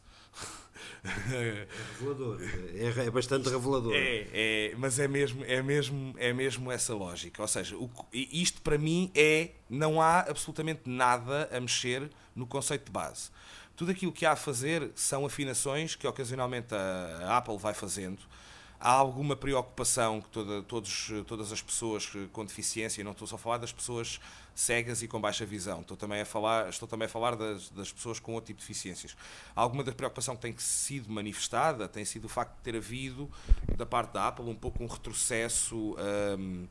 [1.31, 1.67] É
[1.99, 2.39] revelador,
[2.73, 3.93] é, é bastante revelador.
[3.95, 7.41] É, é, mas é mesmo, é, mesmo, é mesmo essa lógica.
[7.41, 9.51] Ou seja, o, isto para mim é.
[9.69, 13.29] Não há absolutamente nada a mexer no conceito de base.
[13.75, 18.19] Tudo aquilo que há a fazer são afinações que ocasionalmente a, a Apple vai fazendo
[18.79, 23.39] há alguma preocupação que toda, todos, todas as pessoas com deficiência, não estou só a
[23.39, 24.19] falar das pessoas
[24.55, 27.91] cegas e com baixa visão, estou também a falar, estou também a falar das, das
[27.91, 29.15] pessoas com outro tipo de deficiências.
[29.53, 33.29] Alguma da preocupação que tem sido manifestada tem sido o facto de ter havido,
[33.75, 35.95] da parte da Apple, um pouco um retrocesso.
[36.39, 36.67] Um,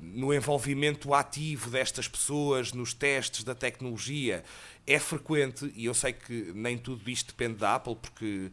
[0.00, 4.42] no envolvimento ativo destas pessoas nos testes da tecnologia
[4.86, 8.50] é frequente e eu sei que nem tudo isto depende da Apple porque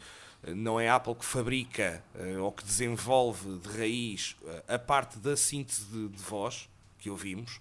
[0.47, 5.19] não é a Apple que fabrica eh, ou que desenvolve de raiz eh, a parte
[5.19, 6.67] da síntese de, de voz
[6.97, 7.59] que ouvimos.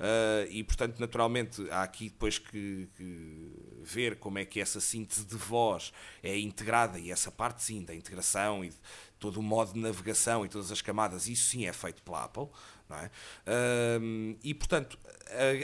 [0.00, 3.52] Uh, e portanto, naturalmente, há aqui depois que, que,
[3.84, 5.92] ver como é que essa síntese de voz
[6.24, 8.72] é integrada e essa parte sim da integração e
[9.20, 12.48] todo o modo de navegação e todas as camadas, isso sim é feito pela Apple.
[12.88, 13.10] Não é?
[13.46, 14.98] Uh, e portanto,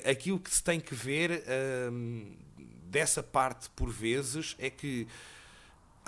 [0.09, 2.37] aquilo que se tem que ver uh,
[2.85, 5.09] dessa parte por vezes é que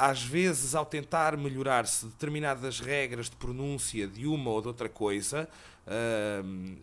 [0.01, 5.47] às vezes, ao tentar melhorar-se determinadas regras de pronúncia de uma ou de outra coisa,
[5.87, 6.77] uh,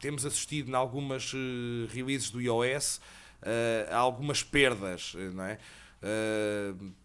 [0.00, 5.58] temos assistido em algumas uh, releases do iOS uh, a algumas perdas, não é?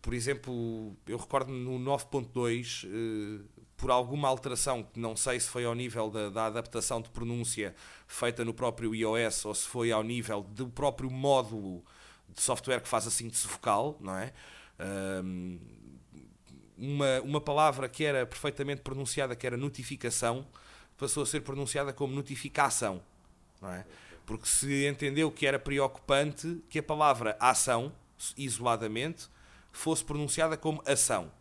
[0.01, 3.41] por exemplo, eu recordo no 9.2,
[3.77, 7.73] por alguma alteração, que não sei se foi ao nível da, da, adaptação de pronúncia
[8.05, 11.81] feita no próprio iOS ou se foi ao nível do próprio módulo
[12.27, 14.33] de software que faz a síntese vocal, não é?
[16.77, 20.47] Uma, uma palavra que era perfeitamente pronunciada, que era notificação,
[20.97, 23.01] passou a ser pronunciada como notificação.
[23.61, 23.85] Não é?
[24.25, 27.91] Porque se entendeu que era preocupante que a palavra ação,
[28.37, 29.27] isoladamente,
[29.71, 31.31] fosse pronunciada como ação,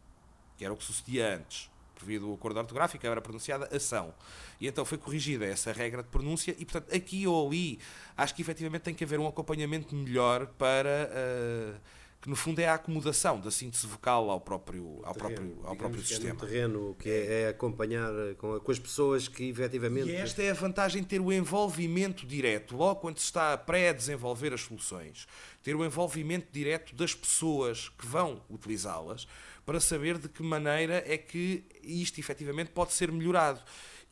[0.56, 1.70] que era o que sucedia antes.
[1.94, 4.14] Por via do acordo ortográfico, era pronunciada ação.
[4.60, 7.78] E então foi corrigida essa regra de pronúncia, e portanto, aqui ou ali,
[8.16, 11.10] acho que efetivamente tem que haver um acompanhamento melhor para.
[11.12, 15.76] Uh, que no fundo é a acomodação da síntese vocal ao próprio, ao próprio, ao
[15.76, 16.34] próprio sistema.
[16.42, 20.10] É terreno, que é, é acompanhar com, com, as pessoas que efetivamente.
[20.10, 23.56] E esta é a vantagem de ter o envolvimento direto, logo quando se está a
[23.56, 25.28] pré-desenvolver as soluções,
[25.62, 29.28] ter o envolvimento direto das pessoas que vão utilizá-las
[29.64, 33.62] para saber de que maneira é que isto efetivamente pode ser melhorado.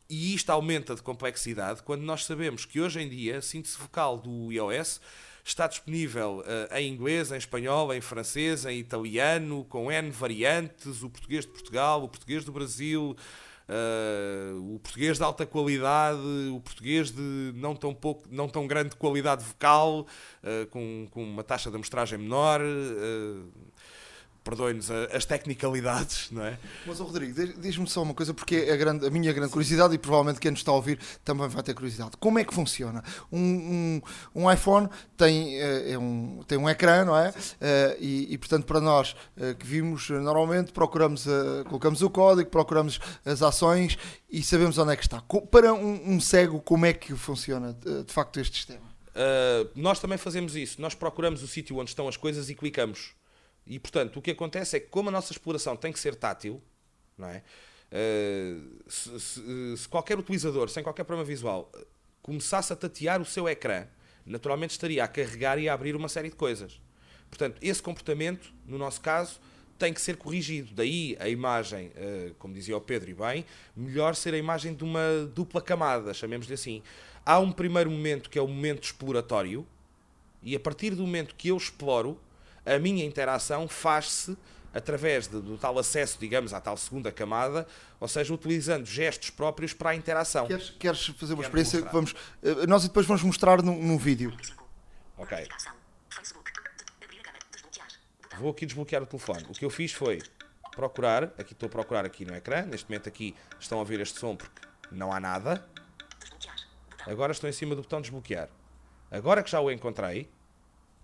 [0.08, 4.18] e isto aumenta de complexidade quando nós sabemos que hoje em dia a síntese vocal
[4.18, 5.00] do iOS
[5.46, 11.08] está disponível uh, em inglês, em espanhol, em francês, em italiano, com N variantes, o
[11.08, 13.16] português de Portugal, o português do Brasil,
[13.68, 16.18] uh, o português de alta qualidade,
[16.52, 20.00] o português de não tão, pouco, não tão grande qualidade vocal,
[20.42, 22.60] uh, com, com uma taxa de amostragem menor
[24.46, 26.56] perdoe-nos as tecnicalidades, não é?
[26.86, 29.92] Mas, oh, Rodrigo, diz-me só uma coisa, porque é a, grande, a, minha grande curiosidade,
[29.92, 32.12] e provavelmente quem nos está a ouvir também vai ter curiosidade.
[32.20, 33.02] Como é que funciona?
[33.32, 34.00] Um,
[34.34, 37.30] um, um iPhone tem, eh, é um, tem um ecrã, não é?
[37.30, 37.34] Uh,
[37.98, 43.00] e, e, portanto, para nós uh, que vimos normalmente, procuramos, uh, colocamos o código, procuramos
[43.24, 43.98] as ações
[44.30, 45.20] e sabemos onde é que está.
[45.50, 48.86] Para um, um cego, como é que funciona de facto este sistema?
[49.74, 50.78] nós também fazemos isso.
[50.78, 53.14] Nós procuramos o sítio onde estão as coisas e clicamos.
[53.66, 56.62] E, portanto, o que acontece é que, como a nossa exploração tem que ser tátil,
[57.18, 57.42] não é?
[57.86, 61.70] Uh, se, se, se, qualquer utilizador, sem qualquer problema visual,
[62.22, 63.86] começasse a tatear o seu ecrã,
[64.24, 66.80] naturalmente estaria a carregar e a abrir uma série de coisas.
[67.28, 69.40] Portanto, esse comportamento, no nosso caso,
[69.78, 70.74] tem que ser corrigido.
[70.74, 73.44] Daí a imagem, uh, como dizia o Pedro e bem,
[73.76, 76.82] melhor ser a imagem de uma dupla camada, chamemos-lhe assim.
[77.24, 79.66] Há um primeiro momento que é o momento exploratório,
[80.42, 82.20] e a partir do momento que eu exploro,
[82.66, 84.36] a minha interação faz-se
[84.74, 87.66] através de, do tal acesso, digamos, à tal segunda camada,
[87.98, 90.46] ou seja, utilizando gestos próprios para a interação.
[90.46, 92.14] Queres, queres fazer uma Quero experiência que vamos.
[92.42, 94.36] Eh, nós depois vamos mostrar no, no vídeo.
[95.16, 95.48] Ok.
[98.38, 99.46] Vou aqui desbloquear o telefone.
[99.48, 100.20] O que eu fiz foi
[100.72, 104.18] procurar, aqui estou a procurar aqui no ecrã, neste momento aqui estão a ouvir este
[104.18, 104.60] som porque
[104.90, 105.66] não há nada.
[107.06, 108.50] Agora estou em cima do botão desbloquear.
[109.10, 110.28] Agora que já o encontrei,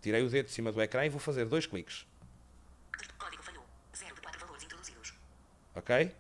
[0.03, 2.05] Tirei o dedo de cima do ecrã e vou fazer dois cliques.
[3.17, 3.65] Código falhou.
[3.97, 5.15] 0 de 4 valores introduzidos.
[5.77, 6.15] Ok?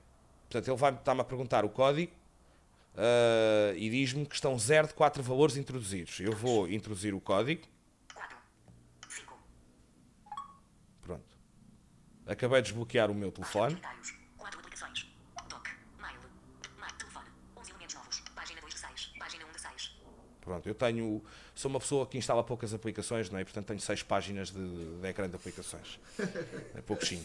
[0.49, 2.12] Portanto, ele vai estar-me a perguntar o código
[2.95, 6.20] uh, e diz-me que estão 0 de 4 valores introduzidos.
[6.20, 7.62] Eu vou introduzir o código.
[8.14, 8.39] 4,
[9.09, 9.39] 5.
[11.03, 11.37] Pronto.
[12.24, 13.76] Acabei de desbloquear o meu telefone.
[20.43, 21.24] Pronto, eu tenho.
[21.63, 23.45] Sou uma pessoa que instala poucas aplicações, não é?
[23.45, 24.59] Portanto, tenho seis páginas de,
[25.01, 26.01] de ecrã de aplicações.
[26.75, 27.25] É pouquinho.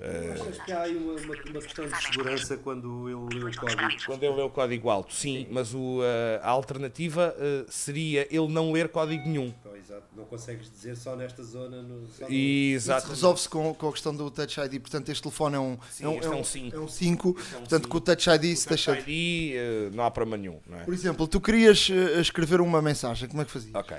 [0.00, 3.56] Uh, acho que há aí uma, uma, uma, questão de segurança quando ele lê o
[3.56, 4.04] código.
[4.06, 8.48] Quando ele lê o código alto, sim, mas o, uh, a alternativa uh, seria ele
[8.48, 9.54] não ler código nenhum.
[9.64, 10.02] Oh, exato.
[10.16, 11.80] Não consegues dizer só nesta zona.
[11.80, 13.08] No, só Exato.
[13.08, 14.80] Resolve-se com, com a questão do Touch ID.
[14.80, 16.04] Portanto, este telefone é um 5.
[16.04, 16.76] É um, é um 5.
[16.76, 17.28] É um 5.
[17.28, 18.96] É um portanto, com o Touch ID se deixa.
[18.96, 20.60] Touch ID não há problema nenhum.
[20.72, 20.82] É?
[20.82, 21.88] Por exemplo, tu querias
[22.20, 23.28] escrever uma mensagem.
[23.28, 23.72] Como é que fazias?
[23.72, 23.96] Ok.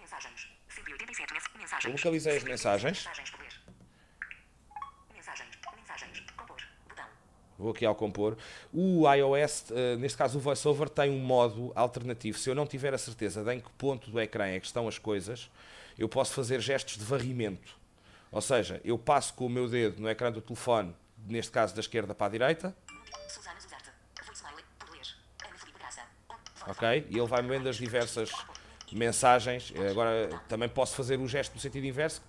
[0.00, 0.48] Mensagens.
[0.68, 1.84] 187 mensagens.
[1.84, 3.06] Eu localizei as mensagens.
[7.60, 8.38] Vou aqui ao compor.
[8.72, 12.38] O iOS, uh, neste caso o VoiceOver, tem um modo alternativo.
[12.38, 14.88] Se eu não tiver a certeza de em que ponto do ecrã é que estão
[14.88, 15.50] as coisas,
[15.98, 17.78] eu posso fazer gestos de varrimento.
[18.32, 20.94] Ou seja, eu passo com o meu dedo no ecrã do telefone,
[21.26, 22.76] neste caso da esquerda para a direita.
[26.66, 27.06] Ok?
[27.10, 28.30] E ele vai vendo as diversas
[28.92, 29.72] mensagens.
[29.90, 32.22] Agora também posso fazer o gesto no sentido inverso,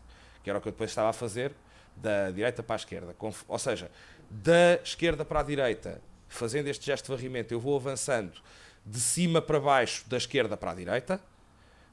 [0.43, 1.53] que era o que eu depois estava a fazer,
[1.95, 3.15] da direita para a esquerda.
[3.47, 3.91] Ou seja,
[4.31, 8.41] da esquerda para a direita, fazendo este gesto de varrimento, eu vou avançando
[8.85, 11.21] de cima para baixo, da esquerda para a direita.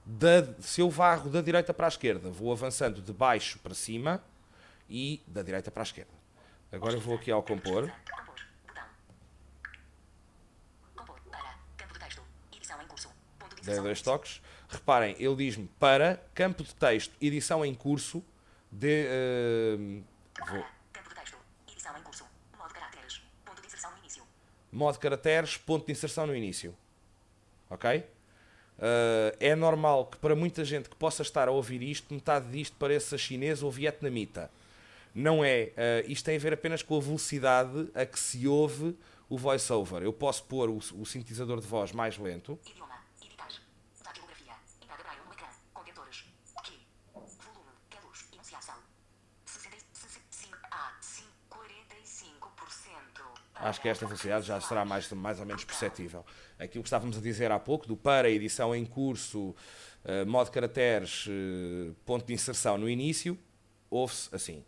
[0.06, 4.22] Da, se eu varro da direita para a esquerda, vou avançando de baixo para cima
[4.88, 6.12] e da direita para a esquerda.
[6.70, 7.92] Agora eu vou aqui ao compor.
[13.62, 14.40] Dei dois toques.
[14.68, 18.22] Reparem, ele diz-me para campo de texto, edição em curso
[18.70, 19.06] de.
[19.06, 20.04] Uh,
[20.46, 20.64] vou,
[24.72, 26.74] modo caracteres, ponto de inserção no início.
[27.70, 28.04] Ok?
[28.78, 32.76] Uh, é normal que para muita gente que possa estar a ouvir isto, metade disto
[32.78, 34.50] pareça chinês ou vietnamita.
[35.14, 35.72] Não é.
[35.72, 38.96] Uh, isto tem a ver apenas com a velocidade a que se ouve
[39.28, 40.02] o voiceover.
[40.02, 42.58] Eu posso pôr o, o sintetizador de voz mais lento.
[53.60, 56.24] Acho que esta velocidade já será mais, mais ou menos perceptível.
[56.58, 59.54] Aquilo que estávamos a dizer há pouco, do para, edição em curso,
[60.04, 63.38] uh, modo caracteres, uh, ponto de inserção no início,
[63.90, 64.64] ouve-se assim.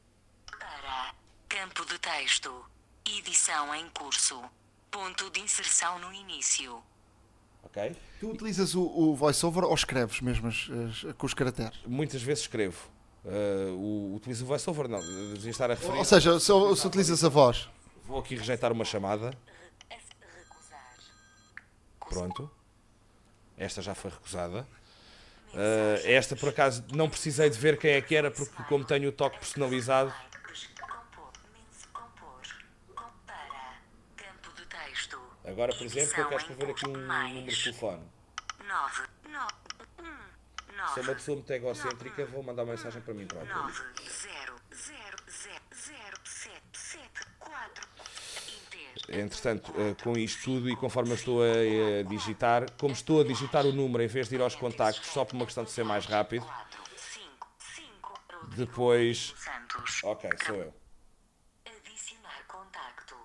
[0.47, 1.15] Para,
[1.49, 2.65] campo de texto,
[3.19, 4.41] edição em curso,
[4.91, 6.83] ponto de inserção no início.
[7.63, 7.95] Ok?
[8.19, 11.79] Tu utilizas o, o voiceover ou escreves mesmo as, as, com os caracteres?
[11.87, 12.89] Muitas vezes escrevo.
[13.23, 15.01] Uh, o, utilizo o voiceover, não,
[15.35, 15.99] devia estar a referir.
[15.99, 17.69] Ou seja, se, se utilizas a voz.
[18.11, 19.31] Vou aqui rejeitar uma chamada.
[22.09, 22.51] Pronto.
[23.57, 24.67] Esta já foi recusada.
[25.55, 29.11] Uh, esta, por acaso, não precisei de ver quem é que era, porque como tenho
[29.11, 30.13] o toque personalizado,
[35.45, 38.03] agora, por exemplo, eu quero escrever aqui um número de telefone.
[38.67, 39.55] 9, 9,
[40.01, 40.05] 1,
[40.95, 43.55] Se é 9, uma pessoa muito egocêntrica, vou mandar uma mensagem para mim próprio.
[43.55, 47.89] 9, 0, 0, 0, 0, 7, 7, 4.
[48.49, 49.00] Inter.
[49.11, 53.25] Entretanto, eh, com isto tudo e conforme eu estou a eh, digitar, como estou a
[53.25, 55.85] digitar o número em vez de ir aos contactos, só por uma questão de ser
[55.85, 58.47] mais rápido, 4, 5, 5.
[58.57, 59.35] depois.
[60.05, 60.75] Ok, sou eu.
[61.67, 63.17] Adicionar contacto.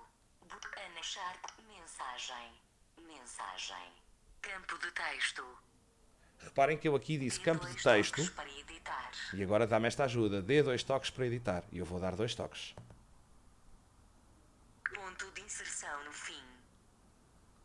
[0.42, 1.44] Bu- Ana Sharp.
[1.68, 2.52] Mensagem.
[3.06, 3.92] Mensagem.
[4.42, 5.44] Campo de texto.
[6.40, 8.22] Reparem que eu aqui disse campo de texto
[9.34, 10.42] e agora dá-me esta ajuda.
[10.42, 11.62] Dê dois toques para editar.
[11.70, 12.74] E eu vou dar dois toques.
[14.94, 16.40] Ponto de inserção no fim.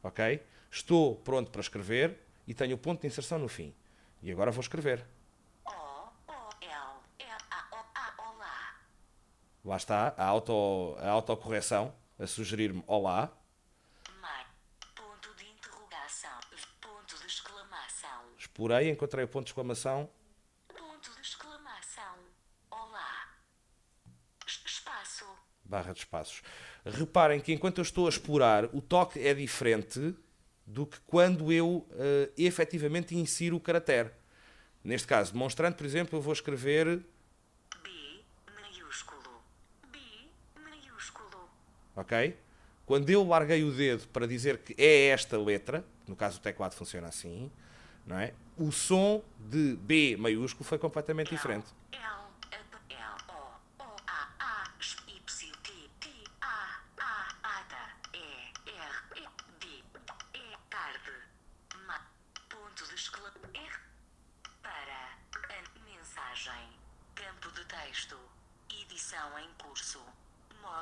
[0.04, 0.43] Ok?
[0.70, 3.74] Estou pronto para escrever e tenho o ponto de inserção no fim.
[4.22, 5.06] E agora vou escrever.
[9.64, 13.32] Lá está a, auto, a autocorreção a sugerir-me olá.
[14.95, 16.32] Ponto de interrogação.
[16.82, 18.24] Ponto de exclamação.
[18.38, 20.10] Explorei, encontrei o ponto de exclamação.
[20.68, 22.16] Ponto de exclamação.
[22.72, 23.30] Olá.
[24.47, 25.26] Es- Espaço.
[25.64, 26.41] barra de espaços.
[26.86, 30.16] Reparem que enquanto eu estou a explorar, o toque é diferente
[30.66, 34.10] do que quando eu eh, efetivamente insiro o caractere.
[34.84, 37.06] Neste caso, demonstrando, por exemplo, eu vou escrever,
[37.84, 37.90] B
[38.60, 39.44] maiúsculo.
[39.92, 40.00] B
[40.60, 41.50] maiúsculo.
[41.96, 42.38] ok?
[42.86, 46.74] Quando eu larguei o dedo para dizer que é esta letra, no caso o teclado
[46.74, 47.52] funciona assim,
[48.06, 48.34] não é?
[48.58, 51.68] O som de B maiúsculo foi completamente diferente.
[51.92, 52.02] L,
[52.52, 54.68] L, L, O, O, A, A,
[55.08, 56.10] Y, T, T,
[56.42, 59.28] A, A, ATA, E, R, E,
[59.60, 59.84] D,
[60.34, 61.12] E, tarde,
[61.88, 62.02] ma,
[62.50, 63.80] ponto de exclamação, R,
[64.62, 65.18] para,
[65.56, 66.70] an, mensagem,
[67.16, 68.18] campo de texto,
[68.84, 70.02] edição em curso,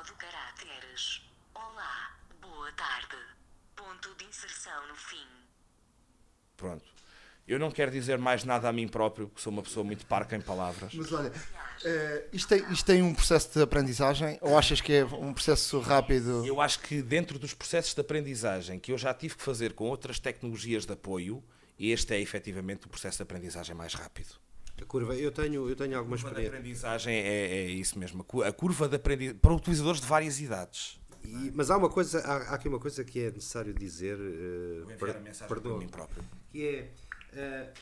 [0.00, 1.20] modo caracteres,
[1.54, 3.16] olá, boa tarde,
[3.76, 5.26] ponto de inserção no fim.
[6.56, 6.86] Pronto.
[7.46, 10.34] Eu não quero dizer mais nada a mim próprio, que sou uma pessoa muito parca
[10.34, 10.94] em palavras.
[10.94, 11.30] Mas olha,
[11.84, 15.78] eh, isto, tem, isto tem um processo de aprendizagem ou achas que é um processo
[15.80, 16.46] rápido?
[16.46, 19.84] Eu acho que dentro dos processos de aprendizagem que eu já tive que fazer com
[19.84, 21.44] outras tecnologias de apoio,
[21.78, 24.40] este é efetivamente o processo de aprendizagem mais rápido.
[24.80, 28.22] A curva, eu tenho, eu tenho alguma A curva de aprendizagem é, é isso mesmo.
[28.22, 30.98] a cu- A curva de aprendizagem para utilizadores de várias idades.
[31.24, 34.80] E- mas há uma coisa, há, há aqui uma coisa que é necessário dizer, eh,
[34.84, 36.24] Vou per- a perdão, para mim próprio.
[36.50, 36.64] que
[37.34, 37.72] é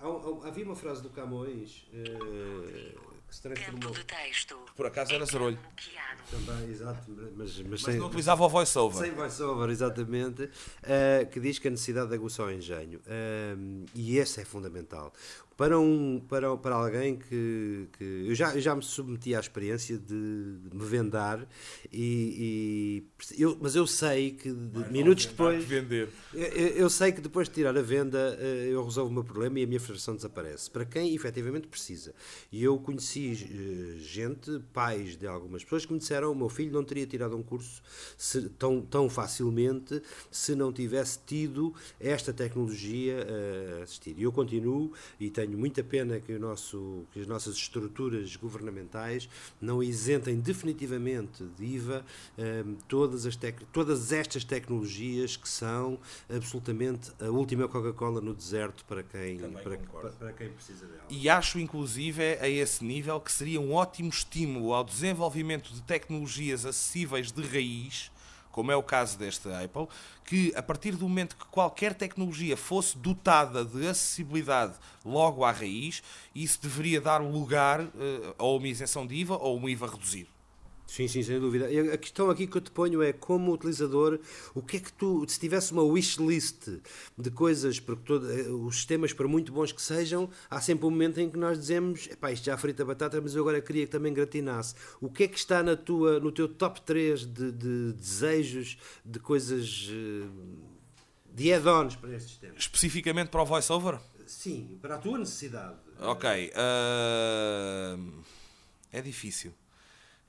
[0.00, 2.94] há- havia uma frase do Camões eh,
[3.28, 4.56] que se transformou de texto.
[4.74, 5.58] Por acaso era zarolho.
[5.58, 6.08] Bloqueado.
[6.30, 9.00] também, exato, mas, mas, Mas sem, não utilizava o voiceover.
[9.06, 10.50] sem voiceover, exatamente,
[10.82, 13.00] eh, que diz que a necessidade de aguçar o engenho.
[13.06, 13.54] Eh,
[13.94, 15.12] e esse é fundamental.
[15.58, 17.88] Para, um, para, para alguém que.
[17.98, 21.44] que eu, já, eu já me submeti à experiência de, de me vendar,
[21.92, 23.02] e,
[23.32, 25.64] e- eu, mas eu sei que de- minutos depois.
[25.64, 26.08] Vender.
[26.32, 29.58] Eu, eu sei que depois de tirar a venda eh, eu resolvo o meu problema
[29.58, 30.70] e a minha frustração desaparece.
[30.70, 32.14] Para quem efetivamente precisa.
[32.52, 36.70] E eu conheci eh, gente, pais de algumas pessoas, que me disseram: o meu filho
[36.72, 37.82] não teria tirado um curso
[38.16, 40.00] se- tão, tão facilmente
[40.30, 44.14] se não tivesse tido esta tecnologia eh, a assistir.
[44.16, 49.28] E eu continuo e tenho muita pena que, o nosso, que as nossas estruturas governamentais
[49.60, 52.04] não isentem definitivamente de IVA
[52.36, 58.84] eh, todas, as tec- todas estas tecnologias que são absolutamente a última Coca-Cola no deserto
[58.84, 61.02] para quem, para, para- para quem precisa dela.
[61.08, 66.64] E acho, inclusive, a esse nível que seria um ótimo estímulo ao desenvolvimento de tecnologias
[66.66, 68.10] acessíveis de raiz,
[68.50, 69.86] como é o caso desta Apple,
[70.24, 74.74] que a partir do momento que qualquer tecnologia fosse dotada de acessibilidade
[75.04, 76.02] logo à raiz,
[76.34, 80.37] isso deveria dar lugar eh, a uma isenção de IVA ou um IVA reduzido.
[80.88, 81.70] Sim, sim, sem dúvida.
[81.70, 84.18] E A questão aqui que eu te ponho é, como utilizador,
[84.54, 86.66] o que é que tu, se tivesse uma wish list
[87.16, 90.90] de coisas, porque todo, eh, os sistemas, por muito bons que sejam, há sempre um
[90.90, 93.92] momento em que nós dizemos, epá, isto já frita batata, mas eu agora queria que
[93.92, 94.74] também gratinasse.
[94.98, 99.20] O que é que está na tua, no teu top 3 de, de desejos, de
[99.20, 100.26] coisas, eh,
[101.34, 102.54] de add-ons para este sistema?
[102.56, 104.00] Especificamente para o voiceover?
[104.26, 105.76] Sim, para a tua necessidade.
[106.00, 106.50] Ok.
[106.56, 107.98] ah,
[108.90, 109.52] é difícil.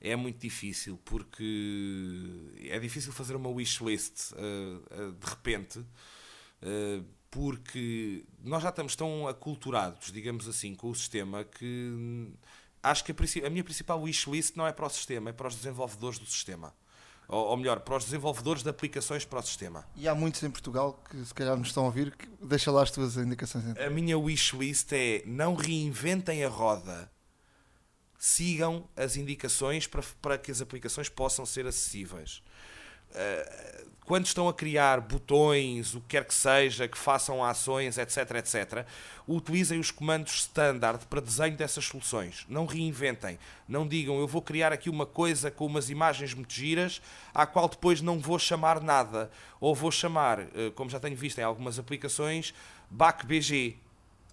[0.00, 4.36] É muito difícil porque é difícil fazer uma wishlist ah,
[4.90, 5.84] ah, de repente
[6.62, 12.28] ah, porque nós já estamos tão aculturados, digamos assim, com o sistema que
[12.82, 15.54] acho que a, a minha principal wishlist não é para o sistema, é para os
[15.54, 16.74] desenvolvedores do sistema.
[17.28, 19.86] ou, ou melhor, para os desenvolvedores de aplicações para o sistema.
[19.94, 22.10] E há muitos em Portugal que se calhar nos estão a ouvir.
[22.16, 23.66] Que deixa lá as tuas indicações.
[23.66, 23.86] Então.
[23.86, 27.08] A minha wishlist é não reinventem a roda.
[28.22, 32.42] Sigam as indicações para, para que as aplicações possam ser acessíveis.
[33.12, 38.30] Uh, quando estão a criar botões, o que quer que seja, que façam ações, etc,
[38.34, 38.84] etc,
[39.26, 42.44] utilizem os comandos standard para desenho dessas soluções.
[42.48, 43.38] Não reinventem.
[43.66, 47.00] Não digam, eu vou criar aqui uma coisa com umas imagens muito giras,
[47.32, 49.30] à qual depois não vou chamar nada.
[49.60, 52.52] Ou vou chamar, eh, como já tenho visto em algumas aplicações,
[52.90, 53.78] BACBG.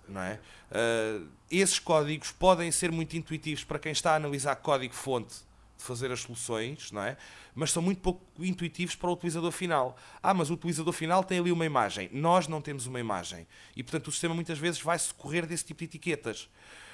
[0.08, 0.40] Não é?
[0.72, 5.36] Uh, esses códigos podem ser muito intuitivos para quem está a analisar código-fonte
[5.78, 7.18] de fazer as soluções, não é?
[7.58, 9.98] mas são muito pouco intuitivos para o utilizador final.
[10.22, 12.08] Ah, mas o utilizador final tem ali uma imagem.
[12.14, 13.48] Nós não temos uma imagem.
[13.76, 16.48] E, portanto, o sistema muitas vezes vai socorrer desse tipo de etiquetas.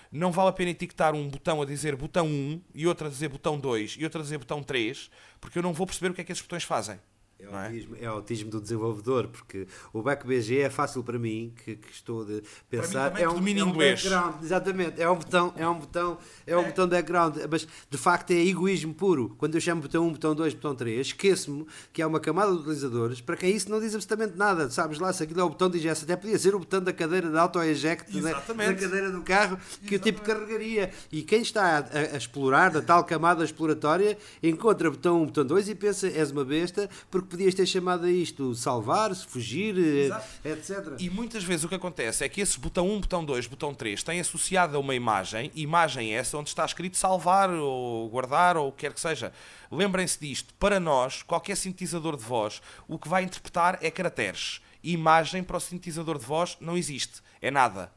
[0.09, 3.27] Não vale a pena etiquetar um botão a dizer botão 1 e outro a dizer
[3.27, 5.11] botão 2 e outro a dizer botão 3,
[5.41, 6.97] porque eu não vou perceber o que é que esses botões fazem.
[7.43, 8.03] É o, autismo, é?
[8.03, 12.41] é autismo do desenvolvedor, porque o BackBG é fácil para mim, que, que estou de
[12.69, 13.19] pensar.
[13.19, 16.17] é um, é um background, exatamente, é um botão, é um botão,
[16.47, 16.65] é um é.
[16.65, 19.35] botão de background, mas de facto é egoísmo puro.
[19.37, 22.59] Quando eu chamo botão 1, botão 2, botão 3, esqueço-me que há uma camada de
[22.59, 24.69] utilizadores para quem isso não diz absolutamente nada.
[24.69, 26.93] Sabes lá, se aquilo é o botão de ingesta, até podia ser o botão da
[26.93, 29.95] cadeira de auto-eject da, da, cadeira do carro que Exatamente.
[29.95, 30.91] o tipo carregaria.
[31.11, 35.45] E quem está a, a, a explorar da tal camada exploratória encontra botão 1, botão
[35.45, 40.05] 2 e pensa, és uma besta, porque podias ter chamado a isto salvar-se, fugir, eh,
[40.05, 40.27] Exato.
[40.45, 40.95] etc.
[40.99, 44.03] E muitas vezes o que acontece é que esse botão 1, botão 2, botão 3
[44.03, 48.71] tem associado a uma imagem, imagem essa onde está escrito salvar ou guardar ou o
[48.71, 49.33] que quer que seja.
[49.71, 54.61] Lembrem-se disto, para nós, qualquer sintetizador de voz, o que vai interpretar é caracteres.
[54.83, 57.91] Imagem para o sintetizador de voz não existe, é nada,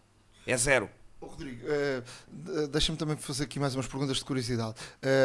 [0.47, 0.89] é zero.
[1.21, 4.75] Oh, Rodrigo, uh, deixa-me também fazer aqui mais umas perguntas de curiosidade.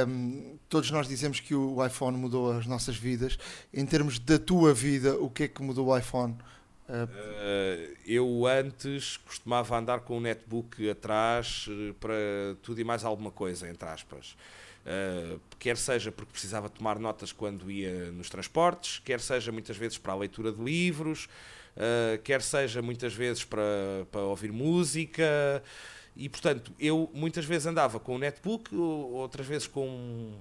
[0.07, 3.37] Um, todos nós dizemos que o iPhone mudou as nossas vidas.
[3.73, 6.37] Em termos da tua vida, o que é que mudou o iPhone?
[6.87, 11.67] Uh, eu antes costumava andar com um netbook atrás
[11.99, 12.13] para
[12.61, 14.35] tudo e mais alguma coisa, entre aspas.
[14.85, 19.97] Uh, quer seja porque precisava tomar notas quando ia nos transportes, quer seja muitas vezes
[19.97, 21.29] para a leitura de livros,
[21.75, 23.61] uh, quer seja muitas vezes para,
[24.11, 25.63] para ouvir música.
[26.15, 30.33] E portanto, eu muitas vezes andava com o netbook, outras vezes com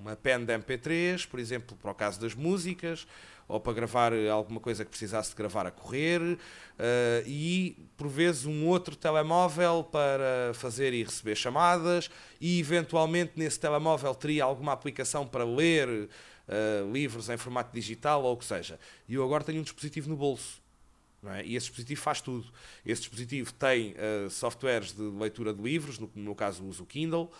[0.00, 3.06] uma pen de MP3, por exemplo, para o caso das músicas,
[3.46, 6.38] ou para gravar alguma coisa que precisasse de gravar a correr, uh,
[7.26, 12.10] e por vezes um outro telemóvel para fazer e receber chamadas,
[12.40, 18.34] e eventualmente nesse telemóvel teria alguma aplicação para ler uh, livros em formato digital ou
[18.34, 18.78] o que seja.
[19.08, 20.60] E eu agora tenho um dispositivo no bolso.
[21.26, 21.44] É?
[21.44, 22.46] E esse dispositivo faz tudo.
[22.86, 27.30] Esse dispositivo tem uh, softwares de leitura de livros, no, no caso uso o Kindle,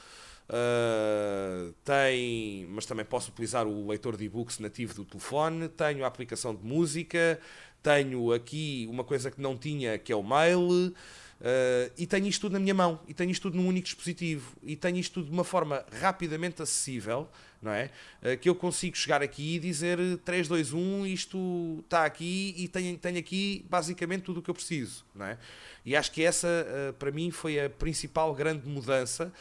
[0.49, 6.09] uh, tem, mas também posso utilizar o leitor de e-books nativo do telefone, tenho a
[6.09, 7.41] aplicação de música,
[7.81, 10.93] tenho aqui uma coisa que não tinha, que é o mail,
[11.41, 14.57] Uh, e tenho isto tudo na minha mão, e tenho isto tudo num único dispositivo,
[14.63, 17.29] e tenho isto tudo de uma forma rapidamente acessível,
[17.63, 17.91] não é?
[18.21, 22.67] Uh, que eu consigo chegar aqui e dizer 3, 2, 1, isto está aqui e
[22.67, 25.39] tenho, tenho aqui basicamente tudo o que eu preciso, não é?
[25.87, 29.33] E acho que essa, uh, para mim, foi a principal grande mudança,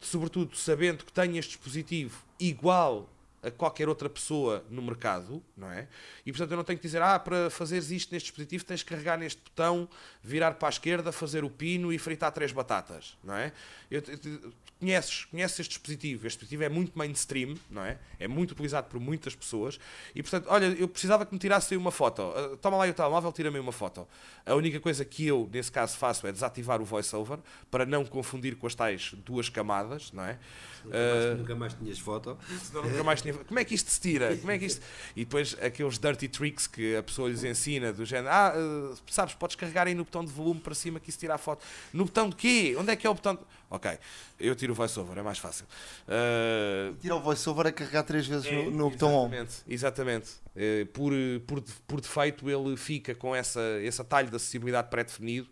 [0.00, 3.08] sobretudo sabendo que tenho este dispositivo igual
[3.46, 5.86] a qualquer outra pessoa no mercado, não é?
[6.24, 8.88] E portanto eu não tenho que dizer, ah, para fazeres isto neste dispositivo tens que
[8.90, 9.88] carregar neste botão,
[10.22, 13.52] virar para a esquerda, fazer o pino e fritar três batatas, não é?
[13.90, 17.98] Eu, eu, conheces, conheces este dispositivo, este dispositivo é muito mainstream, não é?
[18.18, 19.78] É muito utilizado por muitas pessoas
[20.14, 22.92] e portanto, olha, eu precisava que me tirasse aí uma foto, uh, toma lá o
[22.92, 24.06] telemóvel, tira-me uma foto.
[24.44, 27.38] A única coisa que eu, nesse caso, faço é desativar o voiceover
[27.70, 30.38] para não confundir com as tais duas camadas, não é?
[30.86, 32.38] Nunca mais, uh, nunca mais tinhas foto.
[32.72, 34.36] Nunca mais tinha, como é que isto se tira?
[34.36, 34.80] Como é que isto...
[35.14, 39.34] E depois aqueles dirty tricks que a pessoa lhes ensina, do género, ah, uh, sabes,
[39.34, 41.64] podes carregar aí no botão de volume para cima que isso tira a foto.
[41.92, 42.76] No botão de quê?
[42.78, 43.34] Onde é que é o botão?
[43.34, 43.40] De...
[43.68, 43.98] Ok,
[44.38, 45.66] eu tiro o voiceover, é mais fácil.
[46.06, 46.94] Uh...
[47.00, 49.30] Tira o voiceover a carregar três vezes é, no, no botão on.
[49.66, 50.30] Exatamente.
[50.54, 51.12] Uh, por,
[51.46, 55.48] por, por defeito ele fica com essa, esse atalho de acessibilidade pré-definido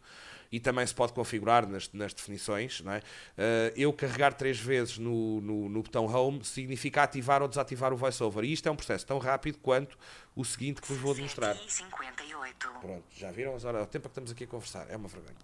[0.50, 2.80] e também se pode configurar nas, nas definições.
[2.80, 2.98] Não é?
[2.98, 3.02] Uh,
[3.76, 8.44] eu carregar três vezes no, no, no, botão Home significa ativar ou desativar o VoiceOver.
[8.44, 9.98] E isto é um processo tão rápido quanto
[10.34, 11.56] o seguinte que vos vou demonstrar.
[12.80, 13.54] Pronto, já viram?
[13.54, 14.86] As horas, o tempo que estamos aqui a conversar.
[14.90, 15.36] É uma vergonha.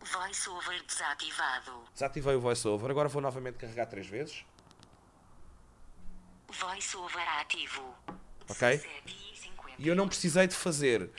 [0.00, 1.84] VoiceOver desativado.
[1.92, 2.90] Desativei o VoiceOver.
[2.90, 4.44] Agora vou novamente carregar três vezes.
[6.50, 7.94] VoiceOver ativo.
[8.48, 8.80] Ok?
[9.78, 11.10] E eu não precisei de fazer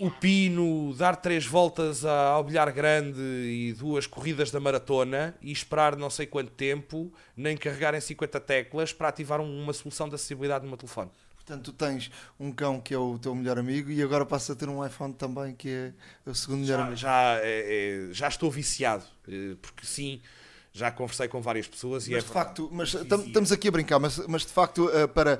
[0.00, 5.96] o pino, dar três voltas ao bilhar grande e duas corridas da maratona e esperar
[5.96, 10.14] não sei quanto tempo, nem carregar em 50 teclas para ativar um- uma solução de
[10.14, 11.10] acessibilidade no meu telefone.
[11.36, 12.10] Portanto, tu tens
[12.40, 15.14] um cão que é o teu melhor amigo e agora passas a ter um iPhone
[15.14, 15.92] também que é
[16.30, 16.96] o segundo melhor Já, amigo.
[16.96, 20.20] já, é- é- já estou viciado, eh, porque sim,
[20.72, 23.98] já conversei com várias pessoas e Mas é de facto, mas estamos aqui a brincar,
[24.00, 25.38] mas, mas de facto, eh, para,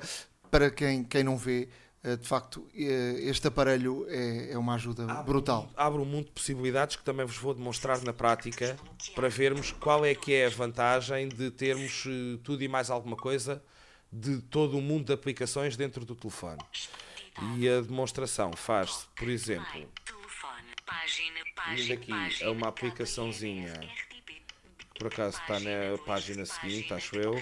[0.49, 1.67] para quem, quem não vê,
[2.03, 5.69] de facto, eh, este aparelho é, é uma ajuda brutal.
[5.75, 8.77] abre um mundo de possibilidades que também vos vou demonstrar na prática
[9.15, 13.17] para vermos qual é que é a vantagem de termos eh, tudo e mais alguma
[13.17, 13.61] coisa
[14.11, 16.61] de todo o mundo de aplicações dentro do telefone.
[17.57, 19.87] E a demonstração faz-se, por exemplo,
[21.75, 23.73] Indo aqui a uma aplicaçãozinha.
[24.97, 27.35] Por acaso está na página seguinte, acho eu.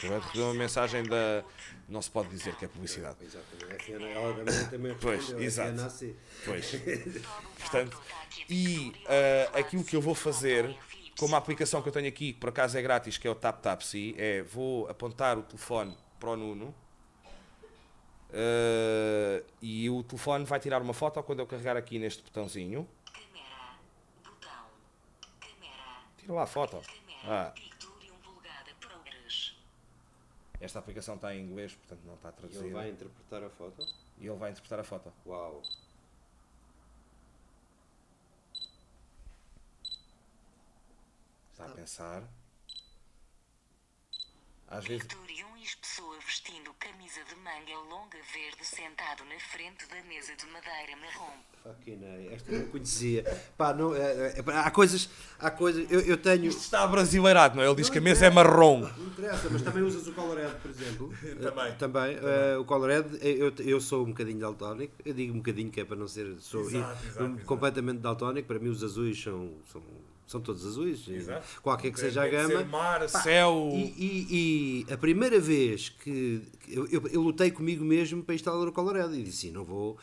[0.00, 0.08] FNAC.
[0.08, 1.44] vai receber uma mensagem da.
[1.88, 3.16] Não se pode dizer que é publicidade.
[3.22, 3.92] Exatamente.
[3.92, 4.34] Ela
[4.70, 5.70] também, Pois, exato.
[5.70, 6.16] é FNAC.
[6.44, 6.72] Pois.
[7.60, 8.00] Portanto,
[8.48, 10.76] e ah, aquilo que eu vou fazer,
[11.18, 13.34] com uma aplicação que eu tenho aqui, que por acaso é grátis, que é o
[13.34, 16.74] TapTapSee, é vou apontar o telefone para o Nuno
[18.32, 22.86] ah, e o telefone vai tirar uma foto quando eu carregar aqui neste botãozinho.
[23.12, 23.78] Câmera.
[24.24, 24.50] Botão.
[25.40, 26.02] Câmera.
[26.18, 26.76] Tira lá a foto.
[26.76, 27.52] Câmera.
[27.54, 27.54] Ah,
[30.60, 32.74] esta aplicação está em inglês, portanto não está E ele traduzida.
[32.74, 33.86] vai interpretar a foto.
[34.18, 35.12] E ele vai interpretar a foto.
[35.26, 35.62] Uau.
[41.52, 42.22] Está a pensar.
[44.68, 45.06] Às vezes.
[45.12, 50.96] 1 pessoa vestindo camisa de manga longa verde sentado na frente da mesa de madeira
[50.96, 51.42] marrom.
[51.62, 53.24] Fucking hell, esta eu não conhecia.
[53.56, 54.00] Pá, não, é,
[54.38, 55.08] é, há coisas.
[55.38, 55.86] Há coisas.
[55.90, 56.46] Eu, eu tenho.
[56.46, 57.66] Está brasileirado, não é?
[57.66, 58.80] Ele diz que a mesa é marrom.
[58.96, 61.12] Não interessa, mas também usas o Colored, por exemplo.
[61.42, 61.66] Também.
[61.66, 62.18] Eh, Também.
[62.22, 64.94] eh, o Colored, eh, eu, eu sou um bocadinho daltónico.
[65.04, 66.36] Eu digo um bocadinho que é para não ser.
[66.40, 67.44] Sou Exato, exato, um- exato.
[67.44, 68.48] completamente daltónico.
[68.48, 69.50] Para mim, os azuis são.
[69.70, 69.82] são
[70.30, 71.60] são todos azuis, Exato.
[71.62, 72.48] qualquer que seja a gama.
[72.58, 73.70] ser mar, Pá, céu.
[73.72, 78.68] E, e- e a primeira vez que eu, eu, eu lutei comigo mesmo para instalar
[78.68, 79.96] o Colored e disse: "Sim, não vou.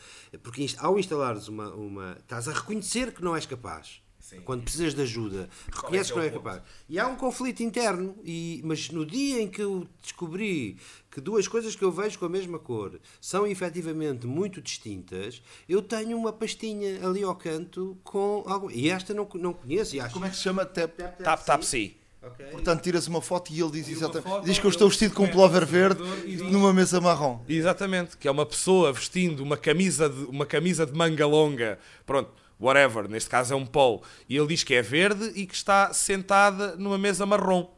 [0.44, 2.18] Porque ao instalares uma, uma.
[2.20, 4.02] estás a reconhecer que não és capaz.
[4.44, 6.44] Quando precisas de ajuda, reconheces que é não ponto?
[6.44, 6.64] capaz.
[6.90, 10.78] E há um conflito interno, e, mas no dia em que eu descobri
[11.16, 15.82] que duas coisas que eu vejo com a mesma cor são efetivamente muito distintas, eu
[15.82, 18.70] tenho uma pastinha ali ao canto com algo.
[18.70, 19.96] E esta não, não conheço.
[19.96, 20.66] E acho, Como é que se chama?
[20.66, 20.94] Tap.
[21.24, 21.96] Tap Tap See.
[22.22, 22.46] Ok.
[22.48, 24.28] Portanto, tiras uma foto e ele diz exatamente.
[24.28, 27.40] foto, Diz que eu estou vestido com um o verde e numa mesa marrom.
[27.48, 32.30] Exatamente, que é uma pessoa vestindo uma camisa de, uma camisa de manga longa, pronto,
[32.60, 35.94] whatever, neste caso é um polo, e ele diz que é verde e que está
[35.94, 37.74] sentada numa mesa marrom.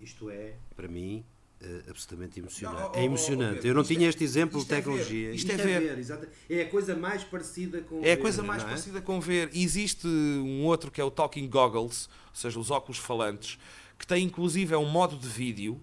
[0.00, 1.24] Isto é, para mim,
[1.88, 2.82] absolutamente emocionante.
[2.82, 3.66] Não, oh, é emocionante.
[3.66, 5.30] Eu não tinha é- este exemplo de isto é ver, tecnologia.
[5.32, 5.98] isto é ver.
[5.98, 7.96] exata- é a coisa mais parecida com.
[7.96, 8.66] É a ver, coisa mais é?
[8.66, 9.50] parecida com ver.
[9.52, 13.58] E existe um outro que é o Talking Goggles, ou seja, os óculos falantes,
[13.98, 15.80] que tem inclusive é um modo de vídeo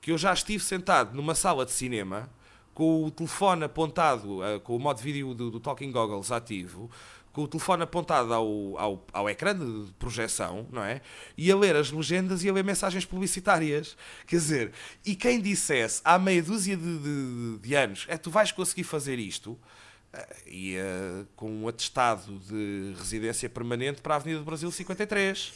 [0.00, 2.30] que eu já estive sentado numa sala de cinema
[2.72, 6.88] com o telefone apontado, eh, com o modo de vídeo do, do Talking Goggles ativo,
[7.32, 11.00] com o telefone apontado ao, ao, ao ecrã de projeção, não é?
[11.36, 13.96] E a ler as legendas e a ler mensagens publicitárias.
[14.26, 14.72] Quer dizer,
[15.06, 19.18] e quem dissesse há meia dúzia de, de- de anos, é tu vais conseguir fazer
[19.18, 19.58] isto,
[20.46, 25.52] e eh, com um atestado de residência permanente para a Avenida do Brasil 53.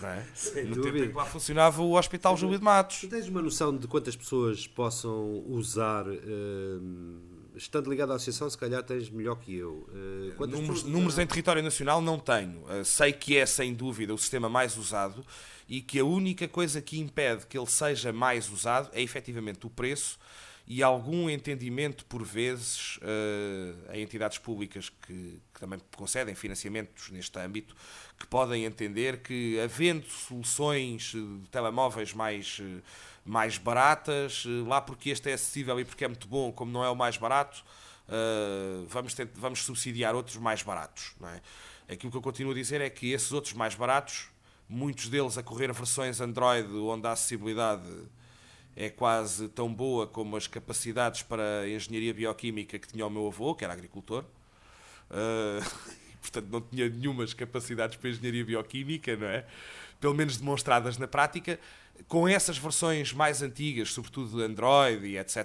[0.00, 0.26] Não é?
[0.44, 1.04] no tempo dúvida.
[1.06, 3.00] em que lá funcionava o Hospital Júlio de Matos.
[3.00, 6.78] Tu tens uma noção de quantas pessoas possam usar, eh,
[7.58, 9.88] estando ligado à associação, se calhar tens melhor que eu.
[10.36, 12.60] Quantas Números, pessoas números em território nacional não tenho.
[12.62, 15.24] Uh, sei que é, sem dúvida, o sistema mais usado
[15.68, 19.70] e que a única coisa que impede que ele seja mais usado é efetivamente o
[19.70, 20.18] preço
[20.70, 27.38] e algum entendimento, por vezes, uh, em entidades públicas que, que também concedem financiamentos neste
[27.38, 27.74] âmbito,
[28.18, 32.82] que podem entender que, havendo soluções uh, de telemóveis mais, uh,
[33.28, 36.84] mais baratas, uh, lá porque este é acessível e porque é muito bom, como não
[36.84, 37.64] é o mais barato,
[38.08, 41.12] Uh, vamos, vamos subsidiar outros mais baratos.
[41.20, 41.42] Não é?
[41.90, 44.28] Aquilo que eu continuo a dizer é que esses outros mais baratos,
[44.68, 47.82] muitos deles a correr versões Android onde a acessibilidade
[48.74, 53.26] é quase tão boa como as capacidades para a engenharia bioquímica que tinha o meu
[53.26, 54.24] avô, que era agricultor.
[55.10, 55.62] Uh,
[56.22, 59.44] portanto, não tinha nenhumas capacidades para engenharia bioquímica, não é?
[60.00, 61.60] Pelo menos demonstradas na prática.
[62.06, 65.36] Com essas versões mais antigas, sobretudo Android e etc.,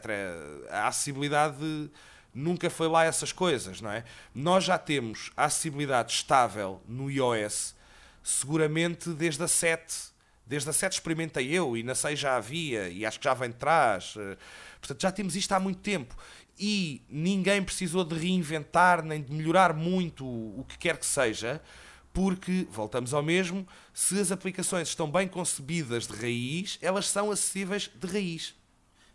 [0.69, 1.89] a acessibilidade
[2.33, 4.03] nunca foi lá essas coisas, não é?
[4.33, 7.75] Nós já temos a acessibilidade estável no iOS
[8.23, 10.13] seguramente desde a 7
[10.45, 13.49] Desde a 7 experimentei eu e na 6 já havia e acho que já vem
[13.49, 14.13] de trás.
[14.17, 14.37] eh,
[14.79, 16.15] Portanto, já temos isto há muito tempo.
[16.59, 21.61] E ninguém precisou de reinventar nem de melhorar muito o que quer que seja,
[22.13, 27.89] porque, voltamos ao mesmo, se as aplicações estão bem concebidas de raiz, elas são acessíveis
[27.93, 28.55] de raiz.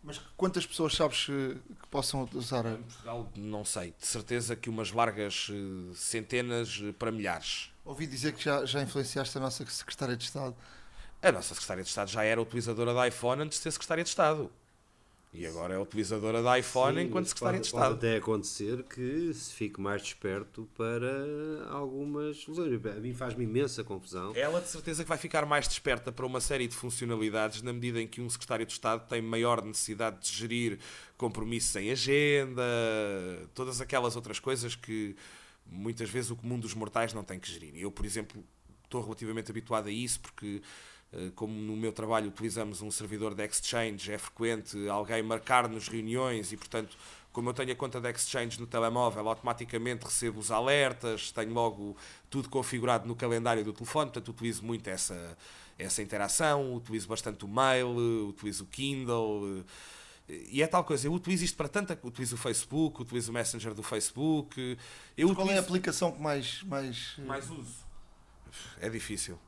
[0.02, 2.66] Mas quantas pessoas sabes que possam usar?
[2.66, 7.70] Em Portugal, não sei, de certeza que umas largas eh, centenas eh, para milhares.
[7.84, 10.56] Ouvi dizer que já, já influenciaste a nossa Secretária de Estado.
[11.20, 14.10] A nossa Secretária de Estado já era utilizadora de iPhone antes de ser Secretária de
[14.10, 14.50] Estado.
[15.32, 17.98] E agora é utilizadora de iPhone Sim, enquanto Secretária pode, de pode Estado.
[17.98, 22.46] até acontecer que se fique mais desperto para algumas.
[22.96, 24.32] A mim faz-me imensa confusão.
[24.34, 28.00] Ela de certeza que vai ficar mais desperta para uma série de funcionalidades na medida
[28.00, 30.78] em que um secretário de Estado tem maior necessidade de gerir
[31.16, 32.62] compromissos em agenda,
[33.54, 35.14] todas aquelas outras coisas que
[35.66, 37.74] muitas vezes o comum dos mortais não tem que gerir.
[37.76, 38.42] Eu, por exemplo,
[38.84, 40.62] estou relativamente habituado a isso porque
[41.34, 46.56] como no meu trabalho utilizamos um servidor de Exchange, é frequente alguém marcar-nos reuniões e,
[46.56, 46.96] portanto,
[47.32, 51.96] como eu tenho a conta de Exchange no telemóvel, automaticamente recebo os alertas, tenho logo
[52.28, 55.36] tudo configurado no calendário do telefone, portanto, utilizo muito essa,
[55.78, 57.88] essa interação, utilizo bastante o mail,
[58.28, 59.64] utilizo o Kindle.
[60.28, 61.98] eh, E é tal coisa, eu utilizo isto para tanta.
[62.02, 64.76] Utilizo o Facebook, utilizo o Messenger do Facebook.
[65.16, 66.62] Eu Qual é a utilizo- aplicação que mais.
[66.64, 67.86] mais, eh, mais uso?
[68.80, 69.38] É difícil.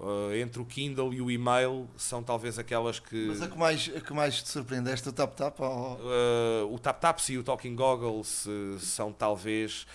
[0.00, 3.26] Uh, entre o Kindle e o e-mail são talvez aquelas que.
[3.26, 5.06] Mas a que mais, a que mais te surpreendeste?
[5.10, 5.60] O Tap Tap?
[5.60, 5.98] Ou...
[5.98, 9.86] Uh, o TapTaps e o Talking Goggles uh, são talvez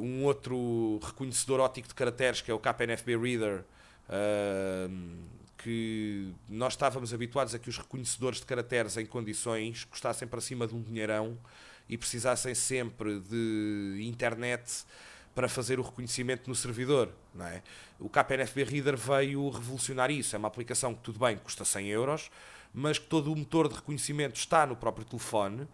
[0.00, 3.64] um outro reconhecedor óptico de caracteres que é o KNFB Reader.
[5.58, 10.66] que nós estávamos habituados a que os reconhecedores de caracteres em condições custassem para cima
[10.66, 11.36] de um dinheirão
[11.86, 14.86] e precisassem sempre de internet
[15.34, 17.10] para fazer o reconhecimento no servidor.
[17.34, 17.62] Não é?
[17.98, 20.34] O KNFB Reader veio revolucionar isso.
[20.34, 22.30] É uma aplicação que, tudo bem, custa 100 euros,
[22.72, 25.66] mas que todo o motor de reconhecimento está no próprio telefone.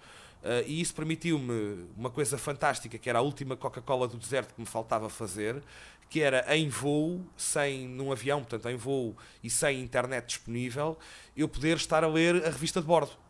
[0.43, 4.61] eh, e isso permitiu-me uma coisa fantástica, que era a última Coca-Cola do deserto que
[4.61, 5.63] me faltava fazer,
[6.11, 10.99] que era em voo, sem num avião, portanto em voo e sem internet disponível,
[11.37, 13.25] eu poder estar a ler a revista de bordo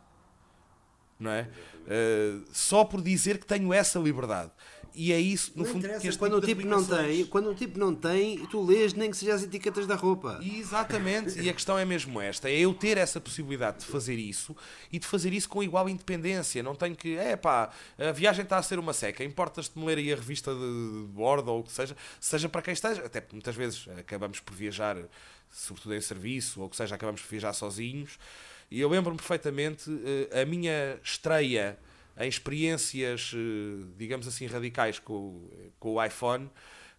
[1.19, 1.49] não é?
[1.87, 4.51] Uh, só por dizer que tenho essa liberdade.
[4.97, 6.85] E é isso, no Não fundo, interessa, que este quando o tipo de tipo não
[6.85, 10.39] tem, quando o tipo não tem, tu lês nem que seja as etiquetas da roupa.
[10.41, 14.57] Exatamente, e a questão é mesmo esta: é eu ter essa possibilidade de fazer isso
[14.93, 16.62] e de fazer isso com igual independência.
[16.62, 20.12] Não tenho que, é pá, a viagem está a ser uma seca, importas-te-me ler aí
[20.12, 23.35] a revista de, de bordo ou o que seja, seja para quem esteja, até porque
[23.35, 24.97] muitas vezes acabamos por viajar,
[25.51, 28.16] sobretudo em serviço, ou o que seja, acabamos por viajar sozinhos.
[28.71, 29.91] E eu lembro-me perfeitamente
[30.31, 31.77] eh, a minha estreia
[32.16, 36.51] em experiências, eh, digamos assim, radicais com, com o iPhone.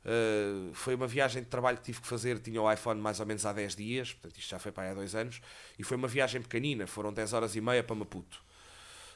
[0.05, 3.25] Uh, foi uma viagem de trabalho que tive que fazer, tinha o iPhone mais ou
[3.25, 5.41] menos há 10 dias, portanto isto já foi para há dois anos,
[5.79, 8.39] e foi uma viagem pequenina, foram 10 horas e meia para Maputo.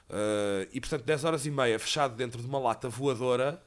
[0.09, 3.61] Uh, e portanto 10 horas e meia fechado dentro de uma lata voadora,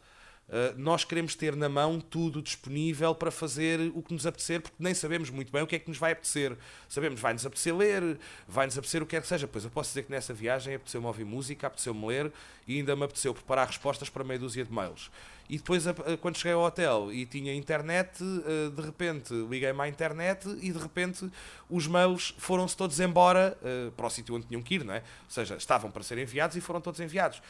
[0.76, 4.92] nós queremos ter na mão tudo disponível para fazer o que nos apetecer, porque nem
[4.92, 6.56] sabemos muito bem o que é que nos vai apetecer.
[6.88, 9.48] Sabemos, vai-nos apetecer ler, vai-nos apetecer o que quer que seja.
[9.48, 12.30] Pois eu posso dizer que nessa viagem apeteceu-me ouvir música, apeteceu-me ler
[12.68, 15.10] e ainda me apeteceu preparar respostas para meia dúzia de mails.
[15.48, 15.84] E depois,
[16.20, 20.78] quando cheguei ao hotel e tinha internet, eh, de repente liguei-me à internet e de
[20.78, 21.30] repente
[21.68, 24.98] os mails foram-se todos embora eh, para o sítio onde tinham que ir, não é?
[24.98, 27.42] Ou seja, estavam para ser enviados e foram todos enviados.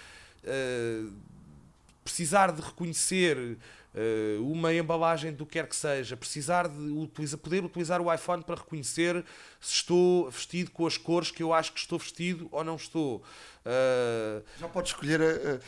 [2.05, 3.57] Precisar de reconhecer
[3.95, 8.43] eh, uma embalagem do que quer que seja, precisar de utiliza- poder utilizar o iPhone
[8.43, 9.25] para reconhecer
[9.61, 13.23] se estou vestido com as cores que eu acho que estou vestido ou não estou.
[13.65, 15.61] Eh, Já podes escolher o-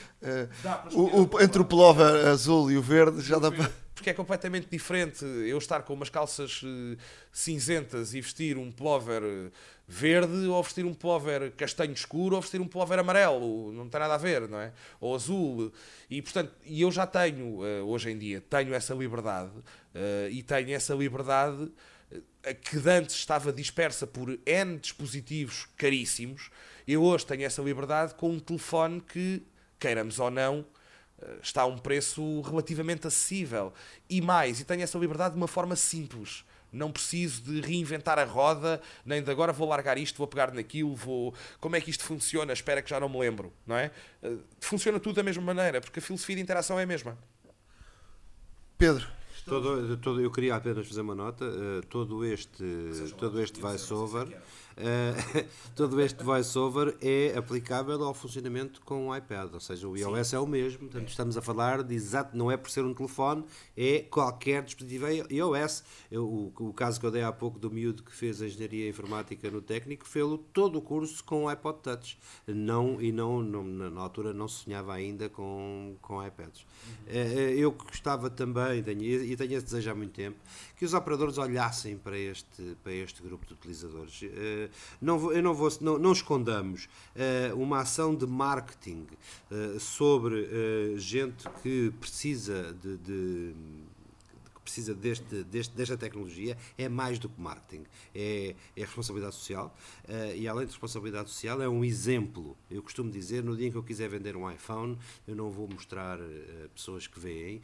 [0.89, 3.71] escolher o- entre o pullover azul e o verde, já dá para.
[3.95, 6.97] porque é completamente diferente eu estar com umas calças eh,
[7.31, 9.51] cinzentas e vestir um pullover eh,
[9.87, 14.15] verde ou vestir um pullover castanho escuro ou vestir um pullover amarelo, não tem nada
[14.15, 14.73] a ver, não é?
[15.01, 15.73] Ou azul.
[16.11, 19.53] E portanto, e eu já tenho, eh, hoje em dia, tenho essa liberdade
[19.95, 21.71] eh, e tenho essa liberdade
[22.43, 26.51] eh, que antes estava dispersa por N dispositivos caríssimos,
[26.89, 29.43] eu hoje tenho essa liberdade com um telefone que,
[29.79, 30.67] queiramos ou não,
[31.43, 33.73] está a um preço relativamente acessível.
[34.11, 36.45] E mais, e tenho essa liberdade de uma forma simples.
[36.75, 40.95] Não preciso de reinventar a roda, nem de agora vou largar isto, vou pegar naquilo,
[40.95, 41.33] vou.
[41.61, 42.53] Como é que isto funciona?
[42.53, 43.91] Espera que já não me lembro, não é?
[44.23, 47.17] Eh, Funciona tudo da mesma maneira, porque a filosofia de interação é a mesma.
[48.77, 49.07] Pedro,
[49.47, 51.45] Todo, todo, eu queria apenas fazer uma nota.
[51.45, 52.65] eh, todo este,
[53.19, 54.27] todo este voiceover,
[54.77, 60.33] eh, todo este voiceover é aplicável ao funcionamento com o iPad, ou seja, o iOS
[60.33, 60.81] é o mesmo.
[60.81, 63.45] Portanto, estamos a falar de exato, não é por ser um telefone,
[63.77, 65.85] é qualquer dispositivo iOS.
[66.11, 68.89] Eu, o, o caso que eu dei há pouco do miúdo que fez a engenharia
[68.89, 72.19] informática no técnico, fez todo o curso com o iPod Touch.
[72.47, 76.67] Não, e não, não- na, altura não se sonhava ainda com, com iPads.
[77.07, 80.37] Eh, eh, Eu gostava também, tenho, e tenho esse desejo há muito tempo,
[80.77, 84.21] que os operadores olhassem para este, para este grupo de utilizadores.
[84.25, 84.69] Eh,
[85.01, 89.07] Não, eu não, vou, não, não escondamos eh, uma ação de marketing
[89.51, 93.55] eh, sobre gente que precisa de- de
[94.65, 97.85] precisa deste, deste- desta tecnologia é mais do que marketing,
[98.15, 99.77] é, é responsabilidade social
[100.09, 102.57] eh, e além de responsabilidade social é um exemplo.
[102.71, 104.97] Eu costumo dizer, no dia em que eu quiser vender um iPhone,
[105.29, 107.61] eu não vou mostrar eh, pessoas que veem,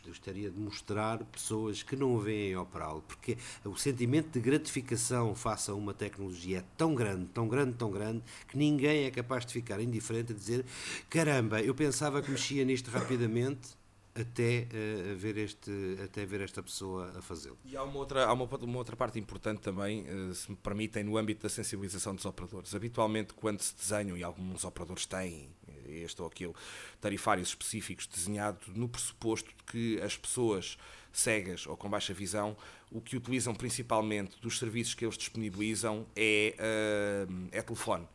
[0.00, 5.74] gostaria de mostrar pessoas que não veem operá-lo, porque o sentimento de gratificação face a
[5.74, 9.80] uma tecnologia é tão grande, tão grande, tão grande, que ninguém é capaz de ficar
[9.80, 10.64] indiferente a dizer
[11.08, 13.76] caramba, eu pensava que mexia nisto rapidamente,
[14.14, 15.70] até eh, ver este
[16.02, 17.58] até ver esta pessoa a fazê-lo.
[17.64, 21.02] E há uma outra, há uma, uma outra parte importante também, eh, se me permitem,
[21.02, 22.74] no âmbito da sensibilização dos operadores.
[22.74, 25.48] Habitualmente, quando se desenham, e alguns operadores têm
[25.88, 26.52] este ou aquele,
[27.00, 30.78] tarifários específicos desenhado no pressuposto de que as pessoas
[31.12, 32.56] cegas ou com baixa visão,
[32.90, 38.06] o que utilizam principalmente dos serviços que eles disponibilizam é, eh, é telefone.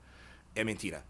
[0.56, 1.04] É mentira.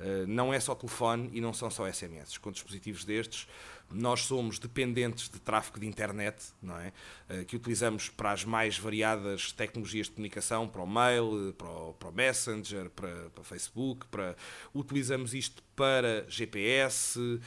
[0.00, 2.38] Uh, não é só telefone e não são só SMS.
[2.38, 3.48] Com dispositivos destes,
[3.90, 6.92] nós somos dependentes de tráfego de internet, não é?
[7.28, 11.94] Uh, que utilizamos para as mais variadas tecnologias de comunicação, para o mail, para o,
[11.94, 14.36] para o Messenger, para, para o Facebook, para...
[14.74, 17.40] utilizamos isto para GPS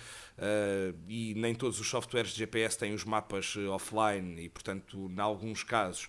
[1.07, 5.63] e nem todos os softwares de GPS têm os mapas offline e, portanto, em alguns
[5.63, 6.07] casos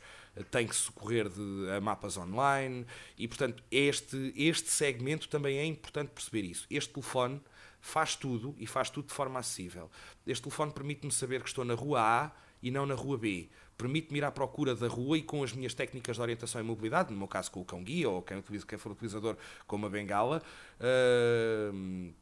[0.51, 2.87] tem que socorrer de, a mapas online
[3.19, 6.67] e, portanto, este, este segmento também é importante perceber isso.
[6.71, 7.41] Este telefone
[7.81, 9.91] faz tudo e faz tudo de forma acessível.
[10.27, 12.31] Este telefone permite-me saber que estou na rua A
[12.63, 13.49] e não na rua B.
[13.77, 17.13] Permite-me ir à procura da rua e com as minhas técnicas de orientação e mobilidade,
[17.13, 19.37] no meu caso com o cão guia ou quem, utiliza, quem for utilizador
[19.67, 20.41] com uma bengala,
[20.79, 22.13] uh,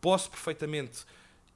[0.00, 1.06] posso perfeitamente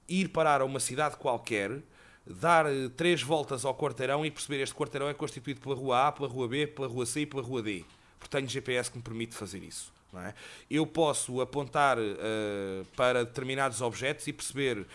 [0.09, 1.83] ir parar a uma cidade qualquer
[2.29, 6.13] dar uh, três voltas ao quarteirão e perceber este quarteirão é constituído pela rua A,
[6.13, 7.85] pela rua B, pela rua C e pela rua D.
[8.19, 9.93] Porque tenho GPS que me permite fazer isso.
[10.15, 10.33] É?
[10.71, 14.87] Eu posso apontar uh, para determinados objetos e perceber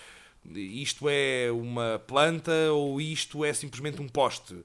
[0.45, 4.57] isto é uma planta ou isto é simplesmente um poste.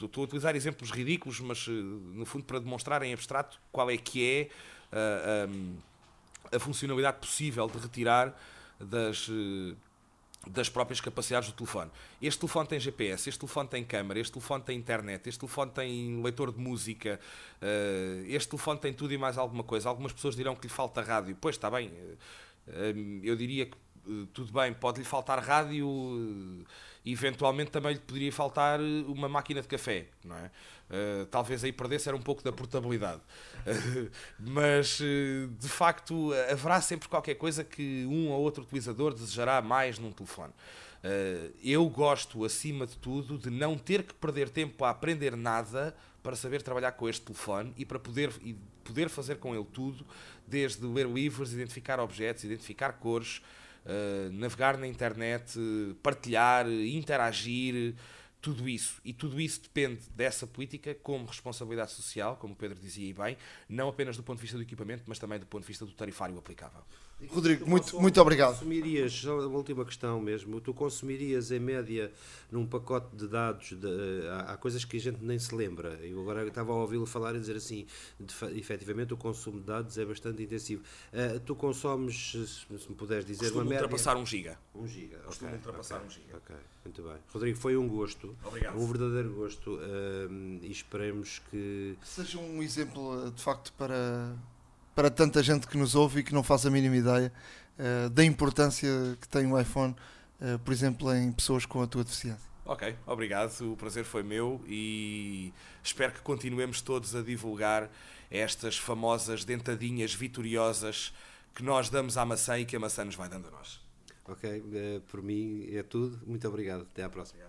[0.00, 3.96] Estou a utilizar exemplos ridículos, mas uh, no fundo para demonstrar em abstrato qual é
[3.96, 4.50] que
[4.92, 5.76] é uh, um,
[6.52, 8.38] a funcionalidade possível de retirar
[8.78, 9.28] das
[10.48, 11.90] das próprias capacidades do telefone.
[12.20, 16.22] Este telefone tem GPS, este telefone tem câmera, este telefone tem internet, este telefone tem
[16.22, 17.20] leitor de música,
[17.62, 19.88] uh, este telefone tem tudo e mais alguma coisa.
[19.88, 21.36] Algumas pessoas dirão que lhe falta rádio.
[21.40, 23.76] Pois está bem, uh, eu diria que
[24.32, 25.86] tudo bem, pode-lhe faltar rádio,
[27.04, 30.50] eventualmente também lhe poderia faltar uma máquina de café, não é?
[30.88, 33.20] Uh, talvez aí perdesse era um pouco da portabilidade.
[33.66, 34.10] Uh,
[34.40, 39.98] mas, uh, de facto, haverá sempre qualquer coisa que um ou outro utilizador desejará mais
[39.98, 40.52] num telefone.
[41.62, 46.34] eu gosto, acima de tudo, de não ter que perder tempo a aprender nada para
[46.34, 50.04] saber trabalhar com este telefone e para poder, e poder fazer com ele tudo,
[50.46, 53.42] desde ler livros, identificar objetos, identificar cores,
[54.32, 55.58] navegar na internet,
[56.02, 57.94] partilhar, interagir
[58.40, 59.00] tudo isso.
[59.04, 63.36] E tudo isso depende dessa política como responsabilidade social, como o Pedro dizia bem,
[63.68, 65.92] não apenas do ponto de vista do equipamento, mas também do ponto de vista do
[65.92, 66.82] tarifário aplicável.
[67.26, 68.52] Rodrigo, muito, muito obrigado.
[68.52, 72.12] Consumirias, só uma última questão mesmo, tu consumirias em média
[72.50, 76.20] num pacote de dados, de, há, há, coisas que a gente nem se lembra, eu
[76.20, 77.86] agora estava a ouvi-lo falar e dizer assim,
[78.20, 80.82] de, efetivamente o consumo de dados é bastante intensivo.
[81.12, 83.82] Uh, tu consomes, se, se me puderes dizer, Costumo uma média...
[83.82, 84.56] ultrapassar um giga.
[84.72, 86.36] Um giga, Costumo okay, ultrapassar okay, um giga.
[86.36, 87.16] Ok, muito bem.
[87.32, 88.36] Rodrigo, foi um gosto.
[88.44, 88.78] Obrigado.
[88.78, 91.96] Um verdadeiro gosto uh, e esperemos que...
[92.04, 94.36] Seja um exemplo, de facto, para
[94.98, 97.32] para tanta gente que nos ouve e que não faz a mínima ideia
[97.78, 98.88] uh, da importância
[99.20, 99.94] que tem o iPhone,
[100.40, 102.48] uh, por exemplo, em pessoas com a tua deficiência.
[102.66, 103.52] Ok, obrigado.
[103.60, 105.52] O prazer foi meu e
[105.84, 107.88] espero que continuemos todos a divulgar
[108.28, 111.14] estas famosas dentadinhas vitoriosas
[111.54, 113.80] que nós damos à maçã e que a maçã nos vai dando a nós.
[114.26, 116.18] Ok, uh, por mim é tudo.
[116.26, 116.80] Muito obrigado.
[116.92, 117.44] Até à próxima.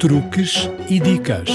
[0.00, 1.50] Truques e dicas.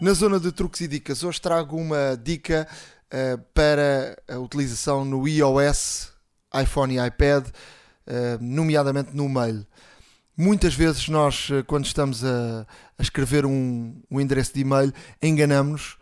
[0.00, 2.68] Na zona de truques e dicas, hoje trago uma dica
[3.12, 6.12] uh, para a utilização no iOS,
[6.62, 9.66] iPhone e iPad, uh, nomeadamente no mail.
[10.36, 12.64] muitas vezes nós, eh, quando estamos a,
[12.96, 15.98] a escrever um, um endereço de e-mail, enganamos-nos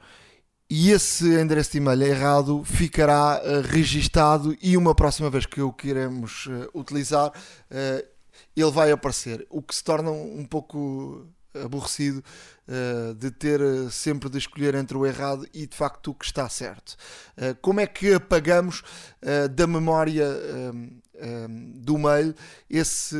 [0.68, 5.72] e esse endereço de e-mail errado ficará uh, registado e uma próxima vez que o
[5.72, 7.32] queremos utilizar,
[8.54, 11.26] ele vai aparecer, o que se torna um pouco
[11.64, 12.22] aborrecido
[12.66, 13.60] uh, de ter
[13.90, 16.96] sempre de escolher entre o errado e de facto o que está certo.
[17.36, 18.80] Uh, como é que apagamos
[19.22, 20.26] uh, da memória
[21.76, 22.34] do mail
[22.68, 23.16] esse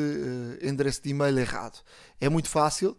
[0.61, 1.83] endereço de e-mail errado?
[2.21, 2.95] É muito fácil.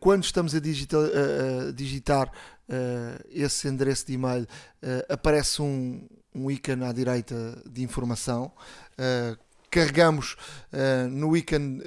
[0.00, 2.32] quando estamos a, digital, a digitar
[3.30, 4.44] esse endereço de e-mail,
[5.08, 6.04] aparece um,
[6.34, 8.50] um ícone à direita de informação.
[9.70, 10.34] carregamos
[11.12, 11.80] no ícone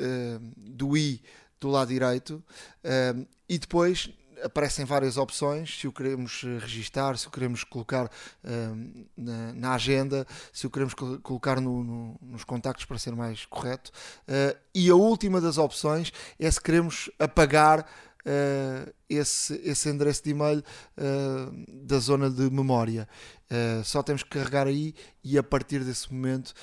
[0.56, 1.22] do i
[1.62, 2.44] do lado direito
[2.84, 4.10] uh, e depois
[4.44, 9.74] aparecem várias opções se o queremos eh, registar, se o queremos colocar uh, na, na,
[9.74, 13.92] agenda, se o queremos colocar no, no, nos contactos para ser mais correto.
[14.28, 20.32] Uh, e a última das opções é se queremos apagar uh, esse, esse endereço de
[20.32, 20.64] e-mail
[21.84, 23.08] da zona de memória.
[23.84, 26.54] só temos que carregar aí e a partir desse momento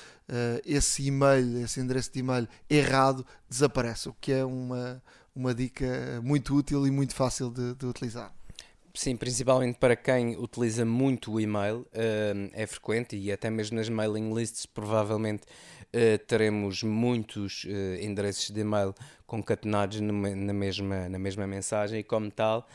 [0.65, 5.01] esse e-mail, esse endereço de e-mail errado desaparece, o que é uma
[5.35, 8.33] uma dica muito útil e muito fácil de, de utilizar.
[8.93, 13.87] Sim, principalmente para quem utiliza muito o e-mail, uh, é frequente e até mesmo nas
[13.87, 15.78] mailing lists provavelmente uh,
[16.27, 18.93] teremos muitos uh, endereços de e-mail
[19.25, 20.13] concatenados na,
[20.53, 22.67] mesma, na mesma mensagem e como tal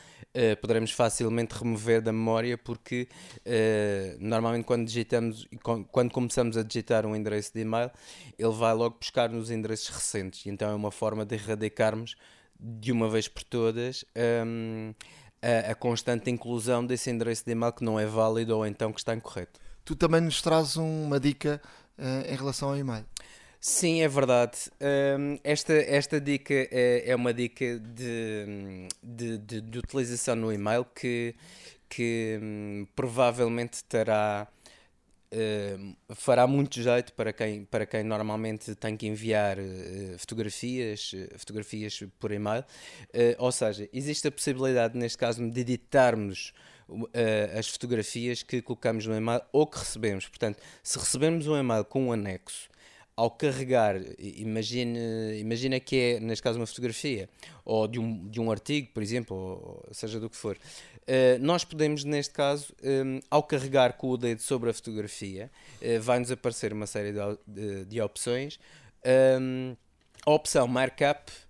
[0.61, 3.07] poderemos facilmente remover da memória porque
[4.19, 5.47] normalmente quando digitamos,
[5.91, 7.89] quando começamos a digitar um endereço de e-mail,
[8.37, 12.15] ele vai logo buscar nos endereços recentes, então é uma forma de erradicarmos
[12.59, 14.05] de uma vez por todas
[14.45, 14.93] um,
[15.41, 18.99] a, a, constante inclusão desse endereço de e-mail que não é válido ou então que
[18.99, 19.59] está incorreto.
[19.83, 21.61] Tu também nos trazes uma dica
[21.97, 23.05] uh, em relação ao e-mail.
[23.59, 24.69] Sim, é verdade.
[24.79, 30.85] Um, esta, esta dica é, é uma dica de, de, de, de, utilização no e-mail
[30.85, 31.33] que,
[31.89, 34.47] que um, provavelmente terá
[35.33, 41.37] Uh, fará muito jeito para quem, para quem normalmente tem que enviar uh, fotografias, uh,
[41.37, 42.63] fotografias por e-mail.
[43.39, 46.53] ou seja, existe a possibilidade, neste caso, de editarmos
[47.57, 50.27] as fotografias que colocamos no e-mail ou que recebemos.
[50.27, 52.69] Portanto, se recebemos um e-mail com um anexo,
[53.15, 57.29] ao carregar, imagine, imagina que é, neste caso, uma fotografia,
[57.63, 59.35] ou de um, de um artigo, por exemplo,
[59.87, 64.17] ou seja do que for, uh, nós podemos, neste caso, um, ao carregar com o
[64.17, 65.49] dedo sobre a fotografia,
[65.81, 68.59] uh, vai-nos aparecer uma série de, de, de opções.
[69.39, 69.77] Um,
[70.25, 71.44] a opção Markup uh,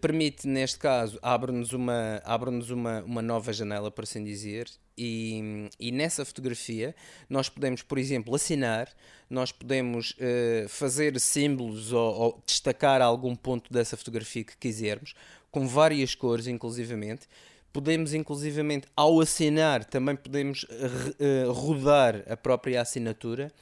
[0.00, 4.68] permite, neste caso, abre-nos uma, abre uma, uma nova janela, por assim dizer,
[4.98, 6.94] e, e, nessa fotografia
[7.30, 8.92] nós podemos, por exemplo, assinar,
[9.30, 15.14] nós podemos uh, fazer símbolos ou, ou, destacar algum ponto dessa fotografia que quisermos,
[15.52, 17.28] com várias cores, inclusivamente.
[17.72, 23.52] Podemos, inclusivamente, ao assinar, também podemos uh, rodar a própria assinatura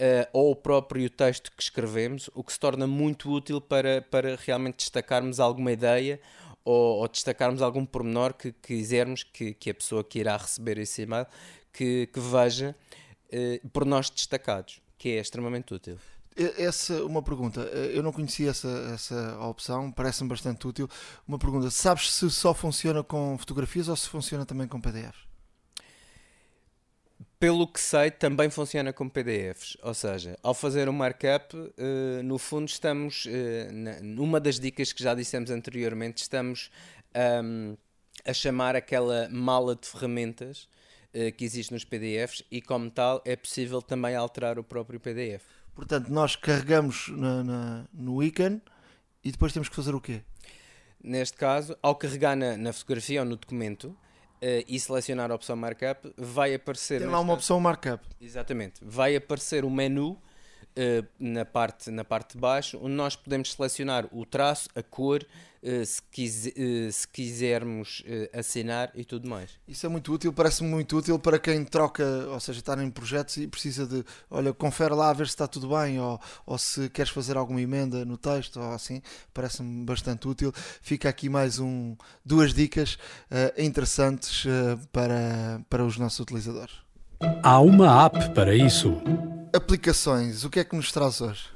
[0.00, 4.36] uh, ou o próprio texto que escrevemos, o que se torna muito útil para, para
[4.36, 6.20] realmente destacarmos alguma ideia
[6.64, 11.02] ou, ou destacarmos algum pormenor que quisermos que, que a pessoa que irá receber esse
[11.02, 11.26] e-mail
[11.72, 12.74] que, que veja
[13.32, 15.98] uh, por nós destacados, que é extremamente útil.
[16.56, 20.88] Essa uma pergunta, eh, eu não conhecia essa, essa opção, parece-me bastante útil.
[21.28, 25.30] Uma pergunta, sabes se só funciona com fotografias ou se funciona também com PDFs?
[27.40, 29.78] pelo que sei, também funciona com PDFs.
[29.82, 33.24] Ou seja, ao fazer um markup, uh, no fundo, estamos.
[33.24, 36.70] Uh, numa das dicas que já dissemos anteriormente, estamos
[37.42, 37.76] um,
[38.26, 40.68] a chamar aquela mala de ferramentas
[41.36, 45.42] que existe nos PDFs e, como tal, é possível também alterar o próprio PDF.
[45.74, 48.60] Portanto, nós carregamos na, na, no ícone
[49.24, 50.22] e depois temos que fazer o quê?
[51.02, 53.96] Neste caso, ao carregar na, na fotografia ou no documento uh,
[54.68, 57.00] e selecionar a opção Markup, vai aparecer.
[57.00, 58.04] Tem lá uma opção Markup.
[58.20, 58.80] Exatamente.
[58.82, 60.20] Vai aparecer o menu
[60.76, 65.24] uh, na, parte, na parte de baixo, onde nós podemos selecionar o traço, a cor,
[65.62, 68.02] uh, se, quis, uh, se, quisermos
[68.32, 69.50] assinar e tudo mais.
[69.66, 73.36] Isso é muito útil, parece-me muito útil para quem troca, ou seja, está em projetos
[73.36, 76.88] e precisa de, olha, confere lá a ver se está tudo bem, ou, ou se
[76.90, 79.02] queres fazer alguma emenda no texto, ou assim,
[79.32, 80.52] parece-me bastante útil.
[80.82, 82.98] Fica aqui mais um, duas dicas
[83.56, 84.44] interessantes
[84.92, 86.74] para, para os nossos utilizadores.
[87.42, 88.96] Há uma app para isso.
[89.52, 91.48] Aplicações, o que é que nos traz hoje?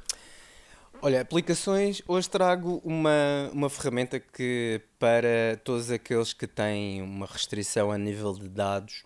[1.01, 7.91] Olha, aplicações, hoje trago uma, uma ferramenta que para todos aqueles que têm uma restrição
[7.91, 9.03] a nível de dados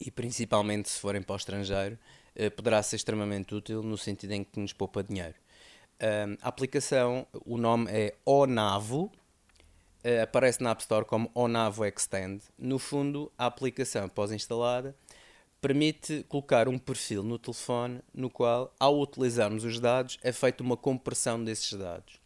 [0.00, 1.98] e principalmente se forem para o estrangeiro,
[2.36, 5.34] eh, poderá ser extremamente útil no sentido em que nos poupa dinheiro.
[6.40, 9.04] A aplicação, o nome é Onavo,
[10.04, 12.42] uh, aparece na App Store como Onavo Extend.
[12.58, 14.96] No fundo, a aplicação, após instalada,
[15.62, 20.76] permite colocar um perfil no telefone no qual, ao utilizarmos os dados, é feita uma
[20.76, 22.20] compressão desses dados.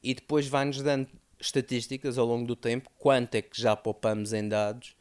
[0.00, 1.08] E depois vai-nos dando
[1.38, 4.94] estatísticas ao longo do tempo, quanto é que já poupamos em dados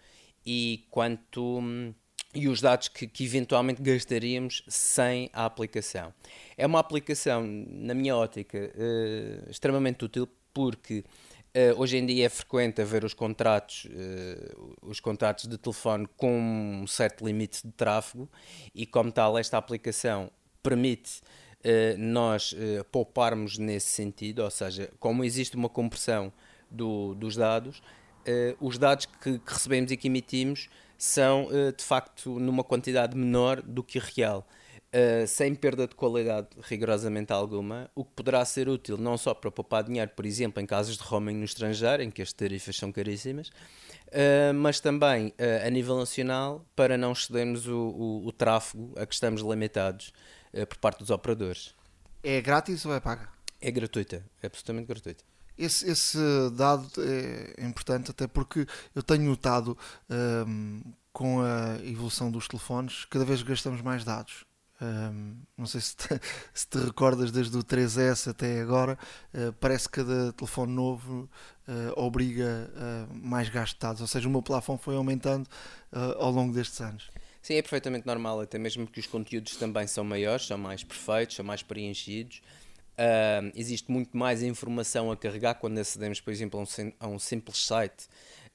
[0.43, 1.93] e quanto hum,
[2.33, 6.11] e os dados que, que, eventualmente gastaríamos sem a aplicação.
[6.57, 11.05] É uma aplicação, na minha ótica, uh, extremamente útil porque
[11.55, 16.81] uh, hoje em dia é frequente haver os contratos, uh, os contratos de telefone com
[16.83, 18.29] um certo limite de tráfego
[18.73, 20.29] e como tal esta aplicação
[20.61, 21.21] permite
[21.97, 22.55] nós
[22.91, 26.31] pouparmos nesse sentido, ou seja, como existe uma compressão
[26.69, 27.81] do, dos dados,
[28.61, 33.61] os dados que, que recebemos e que emitimos são uh, de facto numa quantidade menor
[33.61, 34.47] do que real.
[34.95, 39.51] Uh, sem perda de qualidade rigorosamente alguma, o que poderá ser útil não só para
[39.51, 42.93] poupar dinheiro, por exemplo, em casos de roaming no estrangeiro, em que as tarifas são
[42.93, 48.93] caríssimas, uh, mas também uh, a nível nacional, para não excedermos o, o, o tráfego
[48.95, 50.13] a que estamos limitados
[50.69, 51.75] por parte dos operadores.
[52.23, 53.27] É grátis ou é paga?
[53.59, 55.25] É gratuita, é absolutamente gratuita.
[55.57, 56.17] Esse, esse,
[56.53, 59.77] dado é importante até porque eu tenho notado
[60.47, 60.81] um,
[61.13, 64.45] com a evolução dos telefones, cada vez gastamos mais dados.
[64.81, 66.07] Um, não sei se te,
[66.53, 68.97] se te, recordas desde o 3S até agora,
[69.33, 71.29] uh, parece que cada telefone novo
[71.67, 75.47] uh, obriga a mais gasto de dados, ou seja, o meu plafond foi aumentando
[75.93, 77.09] uh, ao longo destes anos.
[77.41, 81.35] Sim, é perfeitamente normal, até mesmo que os conteúdos também são maiores, são mais perfeitos,
[81.35, 82.41] são mais preenchidos.
[82.97, 87.19] Uh, existe muito mais informação a carregar quando acedemos, por exemplo, a um, a um
[87.19, 88.07] simples site.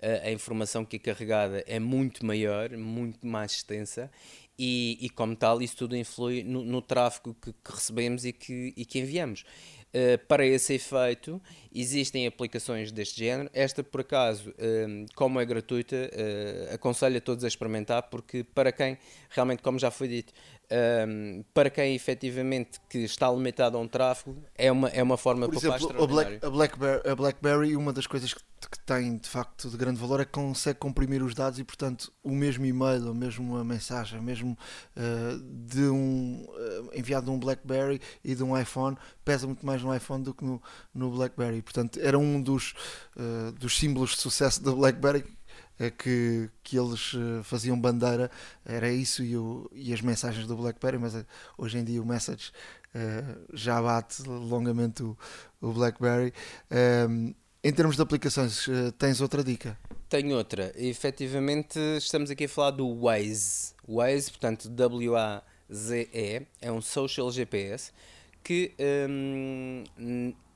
[0.02, 4.10] Uh, a informação que é carregada é muito maior, muito mais extensa
[4.58, 8.74] e, e como tal, isso tudo influi no, no tráfego que, que, recebemos e que,
[8.76, 9.44] e que enviamos.
[9.92, 11.42] Uh, para esse efeito,
[11.74, 13.50] existem aplicações deste género.
[13.52, 18.70] Esta, por acaso, uh, como é gratuita, uh, aconselho a todos a experimentar, porque para
[18.70, 18.96] quem,
[19.30, 20.32] realmente, como já foi dito,
[20.70, 25.46] um, para quem efetivamente que está limitado a um tráfego, é uma, é uma forma
[25.48, 28.40] Por exemplo, a, Black, a, Blackberry, a BlackBerry, uma das coisas que,
[28.70, 32.12] que, tem de facto de grande valor é que consegue comprimir os dados e, portanto,
[32.22, 34.56] o mesmo e-mail, ou mesmo uma mensagem, mesmo
[34.96, 39.82] uh, de um uh, enviado de um BlackBerry e de um iPhone, pesa muito mais
[39.82, 40.62] no iPhone do que no,
[40.94, 41.62] no BlackBerry.
[41.62, 42.74] Portanto, era um dos,
[43.16, 45.24] uh, dos símbolos de sucesso da BlackBerry
[45.88, 48.30] que, que eles eh, faziam bandeira,
[48.66, 51.24] era isso e, o, e as mensagens do BlackBerry, mas eh,
[51.56, 52.52] hoje em dia o Message
[52.94, 55.16] uh, já bate longamente o,
[55.60, 56.34] o BlackBerry.
[57.08, 57.32] Um,
[57.62, 58.66] em termos de aplicações,
[58.98, 59.78] tens outra dica?
[60.08, 60.72] Tenho outra.
[60.76, 63.74] efetivamente, estamos aqui a falar do Waze.
[63.86, 67.92] Waze, portanto, W-A-Z-E, é um social GPS
[68.42, 68.72] que
[69.08, 69.84] um,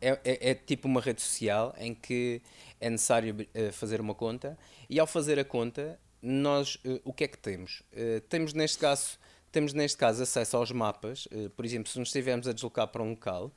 [0.05, 2.43] é, é, é, tipo uma rede social em que
[2.78, 4.59] é necessário uh, fazer uma conta
[4.90, 7.82] e ao fazer a conta nós uh, o que é que temos?
[7.90, 9.18] Uh, temos neste caso
[9.51, 13.10] temos neste caso acesso aos mapas, por exemplo, se nos estivermos a deslocar para um
[13.10, 13.52] local,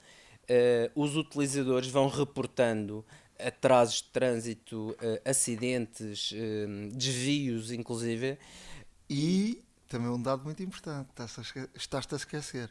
[0.94, 3.04] os utilizadores vão reportando
[3.40, 4.96] atrasos de trânsito,
[5.26, 6.32] acidentes,
[6.94, 8.38] desvios, inclusive.
[9.10, 11.10] E também um dado muito importante,
[11.76, 12.70] estás-te a esquecer.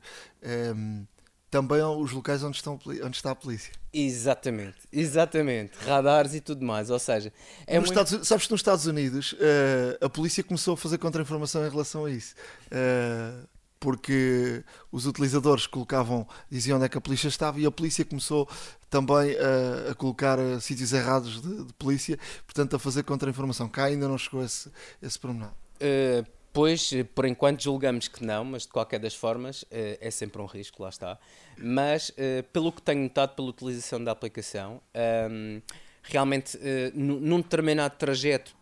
[0.77, 1.05] Um,
[1.51, 3.73] também os locais onde, estão, onde está a polícia.
[3.93, 5.73] Exatamente, exatamente.
[5.87, 6.91] Radares e tudo mais.
[6.91, 7.33] Ou seja,
[7.67, 7.91] é muito...
[7.91, 12.05] Estados, sabes que nos Estados Unidos uh, a polícia começou a fazer contra-informação em relação
[12.05, 12.35] a isso.
[12.67, 13.47] Uh,
[13.79, 18.49] porque os utilizadores colocavam, diziam onde é que a polícia estava e a polícia começou
[18.91, 23.69] também a, a colocar uh, sítios errados de, de, polícia, portanto a fazer contra-informação.
[23.69, 24.71] Cá ainda não chegou esse,
[25.03, 25.51] esse pormenor.
[25.77, 26.27] Uh,
[26.57, 30.41] Pois, eh, por enquanto julgamos que não, mas de qualquer das formas eh, é sempre
[30.41, 31.19] um risco, lá está.
[31.59, 35.61] Mas, eh, pelo que tenho notado pela utilização da aplicação, ehm,
[36.03, 36.59] realmente
[36.95, 38.57] num determinado trajeto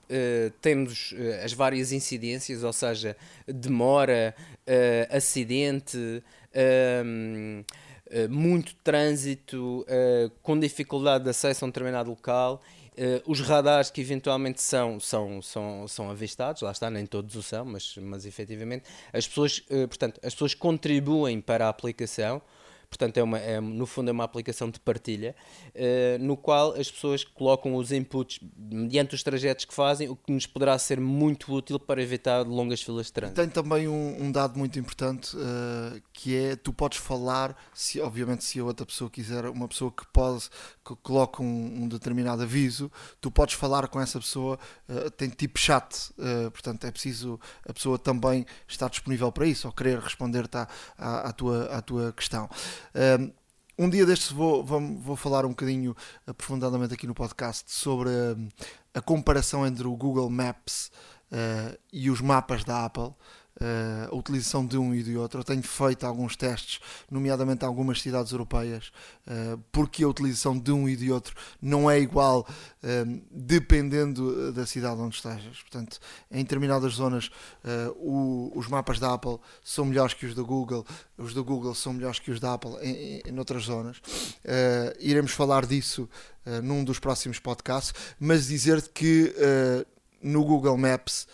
[0.61, 1.15] temos
[1.45, 3.17] as várias incidências, ou seja,
[3.47, 4.35] demora,
[5.11, 6.23] acidente,
[6.53, 7.63] ehm,
[8.31, 9.87] muito trânsito,
[10.43, 12.61] com dificuldade de acesso a um determinado local
[12.97, 17.43] Uh, os radares que eventualmente são, são, são, são avistados, lá está, nem todos o
[17.43, 22.41] são, mas, mas efetivamente as pessoas, uh, portanto, as pessoas contribuem para a aplicação
[22.95, 25.35] Portanto, é uma, é, no fundo é uma aplicação de partilha,
[25.75, 30.33] uh, no qual as pessoas colocam os inputs mediante os trajetos que fazem, o que
[30.33, 33.41] nos poderá ser muito útil para evitar longas filas de trânsito.
[33.41, 38.45] Tem também um, um dado muito importante, uh, que é, tu podes falar, se, obviamente
[38.45, 40.49] se a outra pessoa quiser, uma pessoa que pode,
[40.85, 44.57] que coloca um, um determinado aviso, tu podes falar com essa pessoa,
[44.89, 46.13] uh, tem tipo chat,
[46.53, 51.29] portanto é preciso a pessoa também estar disponível para isso, ou querer responder-te à, à,
[51.29, 52.49] à, tua, à tua questão
[53.79, 55.97] um dia destes vou, vou, vou falar um bocadinho
[56.27, 58.49] aprofundadamente aqui no podcast sobre hum,
[58.95, 60.91] a comparação entre o Google Maps
[61.33, 63.13] uh, e os mapas da Apple.
[63.61, 65.39] Uh, a utilização de um e de outro.
[65.39, 68.91] Eu tenho feito alguns testes, nomeadamente algumas cidades europeias,
[69.29, 74.67] uh, porque a utilização de um e de outro não é igual uh, dependendo da
[74.67, 75.61] cidade onde estejas.
[75.61, 76.01] Portanto,
[76.33, 77.31] em determinadas zonas,
[78.55, 80.85] os mapas da Apple são melhores que os da Google,
[81.17, 84.03] os da Google são melhores que os da Apple em, em outras zonas.
[84.99, 86.09] iremos falar disso
[86.63, 89.33] num dos próximos podcasts, mas dizer-te que
[90.21, 91.27] no Google Maps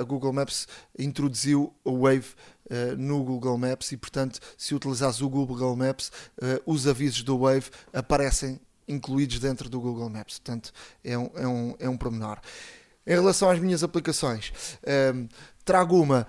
[0.00, 0.68] a Google Maps
[0.98, 2.34] introduziu a Wave
[2.70, 6.08] uh, no Google Maps e, portanto, se utilizares o Google Maps,
[6.42, 10.38] uh, os avisos do Wave aparecem incluídos dentro do Google Maps.
[10.38, 10.72] Portanto,
[11.02, 12.38] é um, é um, é um pormenor.
[13.06, 14.50] Em relação às minhas aplicações,
[14.82, 15.26] ehm,
[15.62, 16.26] trago uma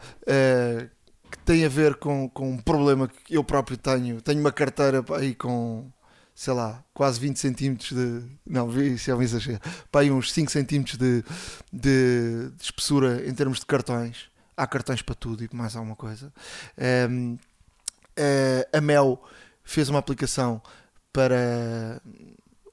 [1.31, 4.21] que tem a ver com, com um problema que eu próprio tenho.
[4.21, 5.89] Tenho uma carteira aí com
[6.35, 8.23] sei lá, quase 20 centímetros de.
[8.45, 9.61] Não, isso é um exagero.
[9.89, 11.23] Para aí uns 5 centímetros de,
[11.71, 14.29] de, de, espessura em termos de cartões.
[14.57, 16.31] Há cartões para tudo e mais alguma coisa.
[17.09, 17.37] Um,
[18.17, 19.21] ehm, a Mel
[19.63, 20.61] fez uma aplicação
[21.11, 22.01] para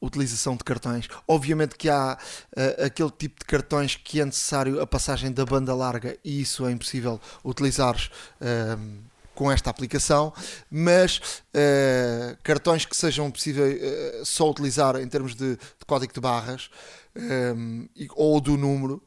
[0.00, 1.08] utilização de cartões.
[1.26, 2.18] Obviamente que há
[2.56, 6.66] uh, aquele tipo de cartões que é necessário a passagem da banda larga e isso
[6.66, 8.10] é impossível utilizares.
[8.40, 10.32] Uh, com esta aplicação,
[10.70, 16.20] mas uh, cartões que sejam possíveis uh, só utilizar em termos de, de código de
[16.20, 16.70] barras
[17.16, 19.02] um, e, ou do número,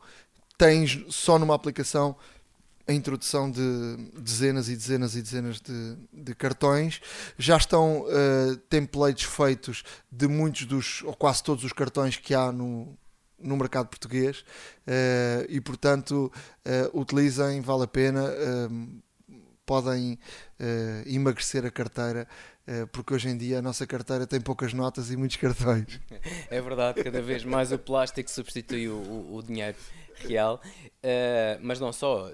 [0.57, 2.15] tens só numa aplicação
[2.88, 7.02] a introdução de dezenas e dezenas e dezenas de, de cartões.
[7.38, 12.52] Já estão uh, templates feitos de muitos dos, ou quase todos os cartões que há
[12.52, 12.95] no,
[13.39, 14.39] no mercado português
[14.88, 16.31] uh, e, portanto,
[16.65, 18.23] uh, utilizem, vale a pena
[19.66, 22.28] podem uh, emagrecer a carteira,
[22.68, 26.00] uh, porque hoje em dia a nossa carteira tem poucas notas e muitos cartões.
[26.50, 29.78] É verdade, cada vez mais o plástico substitui o, o, o dinheiro
[30.16, 32.30] real, uh, mas não só.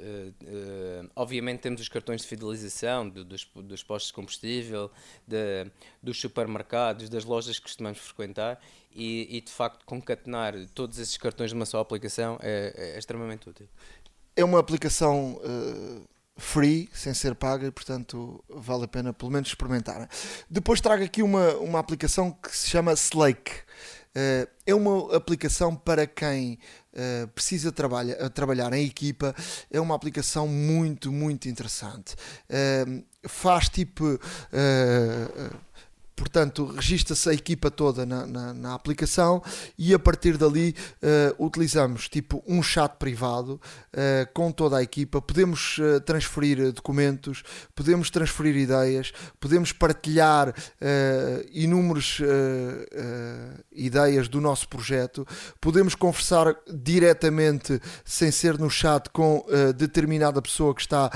[1.16, 4.92] obviamente temos os cartões de fidelização de, dos, dos postos de combustível,
[5.26, 5.72] de,
[6.04, 8.60] dos supermercados, das lojas que costumamos frequentar
[8.94, 13.68] e, e, de facto concatenar todos esses cartões numa só aplicação é, é extremamente útil.
[14.36, 15.40] É uma aplicação
[16.38, 20.10] free, sem ser paga, e portanto vale a pena pelo menos experimentar.
[20.50, 23.52] Depois trago aqui uma, uma aplicação que se chama Slake.
[24.14, 26.60] Uh, é uma aplicação para quem
[26.94, 29.34] uh, precisa trabalha, trabalhar em equipa.
[29.70, 32.16] É uma aplicação muito, muito interessante.
[32.50, 34.20] Uh, faz tipo
[36.22, 39.42] Portanto, registra-se a equipa toda na, na, na, aplicação
[39.76, 45.20] e a partir dali uh, utilizamos tipo um chat privado uh, com toda a equipa.
[45.20, 47.42] Podemos uh, transferir documentos,
[47.74, 50.54] podemos transferir ideias, podemos partilhar
[51.52, 52.20] inúmeras
[53.72, 55.26] ideias do nosso projeto,
[55.60, 59.46] podemos conversar diretamente sem ser no chat com
[59.76, 61.10] determinada pessoa que está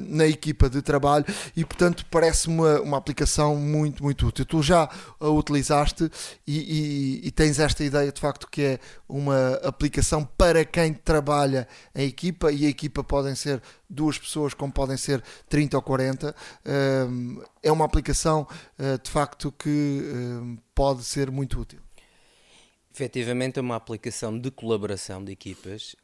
[0.00, 1.24] na equipa de trabalho
[1.56, 4.88] e, portanto, parece-me uma, uma aplicação muito, muito útil tu já
[5.20, 6.10] a utilizaste
[6.46, 8.78] e, e, e, tens esta ideia de facto que é
[9.08, 14.72] uma aplicação para quem trabalha em equipa e a equipa podem ser duas pessoas como
[14.72, 16.34] podem ser 30 ou 40
[17.08, 18.46] hum, é uma aplicação
[18.78, 21.80] uh, de facto que hum, pode ser muito útil.
[22.94, 25.96] Efetivamente é uma aplicação de colaboração de equipas.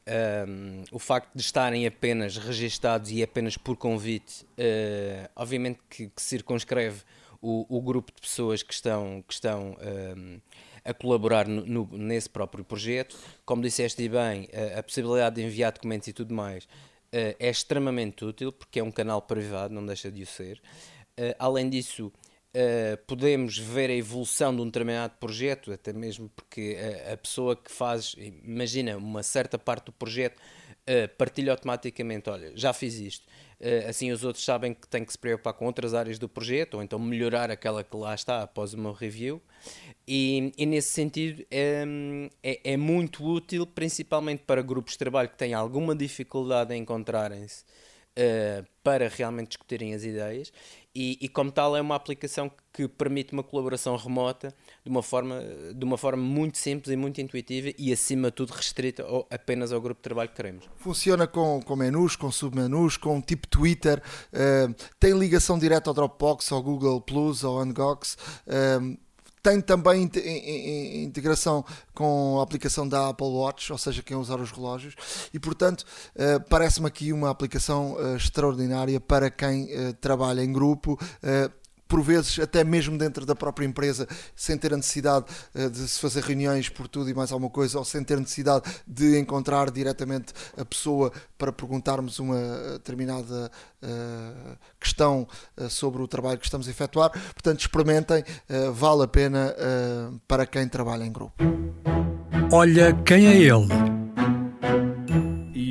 [0.49, 6.23] Um, o facto de estarem apenas registados e apenas por convite, uh, obviamente que, que
[6.23, 7.03] circunscreve
[7.41, 9.77] o, o grupo de pessoas que estão, que estão
[10.17, 10.41] um,
[10.85, 13.17] a colaborar no, no, nesse próprio projeto.
[13.45, 18.25] Como disseste bem, a, a, possibilidade de enviar documentos e tudo mais uh, é extremamente
[18.25, 20.61] útil, porque é um canal privado, não deixa de o ser.
[21.19, 22.13] Uh, além disso,
[22.49, 27.55] Uh, podemos ver a evolução de um determinado projeto, até mesmo porque a, a pessoa
[27.55, 30.41] que faz, imagina, uma certa parte do projeto
[30.89, 33.27] uh, partilha automaticamente: olha, já fiz isto,
[33.61, 36.75] uh, assim os outros sabem que têm que se preocupar com outras áreas do projeto,
[36.75, 39.43] ou então melhorar aquela que lá está após meu review.
[40.07, 41.85] E, e nesse sentido é,
[42.43, 47.65] é, é, muito útil, principalmente para grupos de trabalho que têm alguma dificuldade em encontrarem-se
[48.19, 50.53] uh, para realmente discutirem as ideias
[50.95, 54.55] e, e, como tal é uma aplicação que permite uma colaboração remota
[54.85, 55.41] de uma forma,
[55.75, 59.73] de uma forma muito simples e muito intuitiva e acima de tudo restrita ao, apenas
[59.73, 60.65] ao grupo de trabalho que queremos.
[60.77, 64.03] Funciona com, com menus, com submenus, com tipo Twitter,
[64.33, 68.17] uh, tem ligação direta ao Dropbox, ao Google Plus, ao Unbox.
[68.47, 68.99] Uh,
[69.43, 70.11] tem também
[71.03, 74.95] integração com a aplicação da Apple Watch, ou seja, quem usar os relógios,
[75.33, 75.83] e portanto
[76.15, 80.99] uh, parece-me aqui uma aplicação uh, extraordinária para quem uh, trabalha em grupo
[81.89, 84.07] por vezes até mesmo dentro da própria empresa,
[84.37, 87.79] sem ter a necessidade uh, de se fazer reuniões por tudo e mais alguma coisa,
[87.79, 92.39] ou sem ter necessidade de encontrar diretamente a pessoa para perguntarmos uma
[92.75, 93.51] determinada
[93.83, 95.27] uh, questão
[95.69, 97.11] sobre o trabalho que estamos a efetuar.
[97.11, 98.25] Portanto, experimentem,
[98.73, 99.55] vale a pena
[100.27, 101.35] para quem trabalha em grupo.
[102.53, 103.98] Olha quem é ele.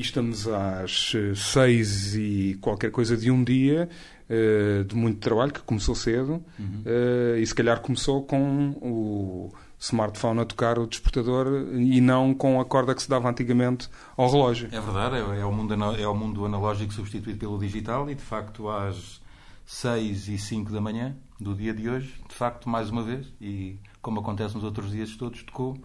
[0.07, 3.89] Estamos às seis e qualquer coisa de um dia
[4.29, 6.83] uh, de muito trabalho, que começou cedo, uhum.
[6.85, 12.59] uh, e se calhar começou com o smartphone a tocar o despertador e não com
[12.59, 14.69] a corda que se dava antigamente ao relógio.
[14.71, 18.23] É verdade, é, é o, mundo, é o mundo analógico substituído pelo digital e, de
[18.23, 19.21] facto, às
[19.65, 23.77] 6 e 5 da manhã do dia de hoje, de facto, mais uma vez, e
[24.01, 25.77] como acontece nos outros dias todos, tocou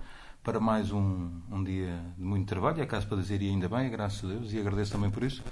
[0.43, 3.89] para mais um, um dia de muito trabalho, é caso para dizer e ainda bem,
[3.89, 5.43] graças a Deus, e agradeço também por isso.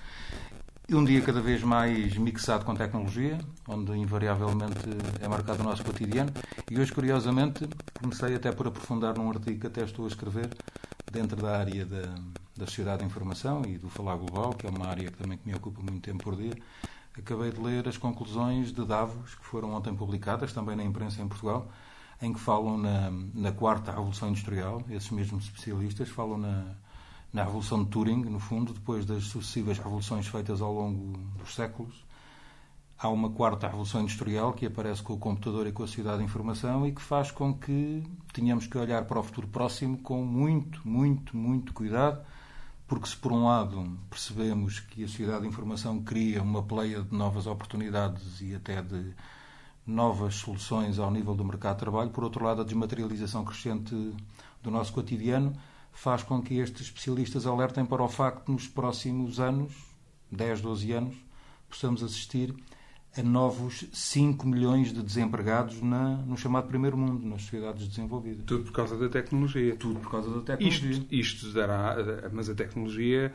[0.89, 3.39] E um dia cada vez mais mixado com tecnologia,
[3.69, 4.89] onde invariavelmente
[5.21, 6.33] é marcado o nosso cotidiano.
[6.69, 7.69] E hoje, curiosamente,
[8.01, 10.51] comecei até por aprofundar num artigo que até estou a escrever
[11.13, 12.03] dentro da área da,
[12.57, 15.55] da sociedade da informação e do falar global, que é uma área que também me
[15.55, 16.55] ocupa muito tempo por dia.
[17.17, 21.29] Acabei de ler as conclusões de Davos, que foram ontem publicadas, também na imprensa em
[21.29, 21.71] Portugal,
[22.23, 24.83] em que falam na, na quarta revolução industrial.
[24.89, 26.77] Esses mesmos especialistas falam na
[27.33, 32.05] na Revolução de Turing, no fundo, depois das sucessivas revoluções feitas ao longo dos séculos.
[32.99, 36.25] Há uma quarta revolução industrial que aparece com o computador e com a sociedade de
[36.25, 38.03] informação e que faz com que
[38.33, 42.21] tenhamos que olhar para o futuro próximo com muito, muito, muito cuidado,
[42.87, 47.15] porque se por um lado percebemos que a sociedade de informação cria uma pleia de
[47.15, 49.15] novas oportunidades e até de
[49.87, 53.95] novas soluções ao nível do mercado de trabalho, por outro lado a desmaterialização crescente
[54.63, 55.53] do nosso cotidiano
[55.93, 59.73] faz com que estes especialistas alertem para o facto de nos próximos anos,
[60.31, 61.17] 10, 12 anos,
[61.69, 62.55] possamos assistir
[63.17, 68.45] a novos 5 milhões de desempregados na, no chamado primeiro mundo, nas sociedades desenvolvidas.
[68.45, 69.75] Tudo por causa da tecnologia.
[69.75, 70.91] Tudo por causa da tecnologia.
[70.91, 71.97] Isto, isto dará,
[72.33, 73.35] mas a tecnologia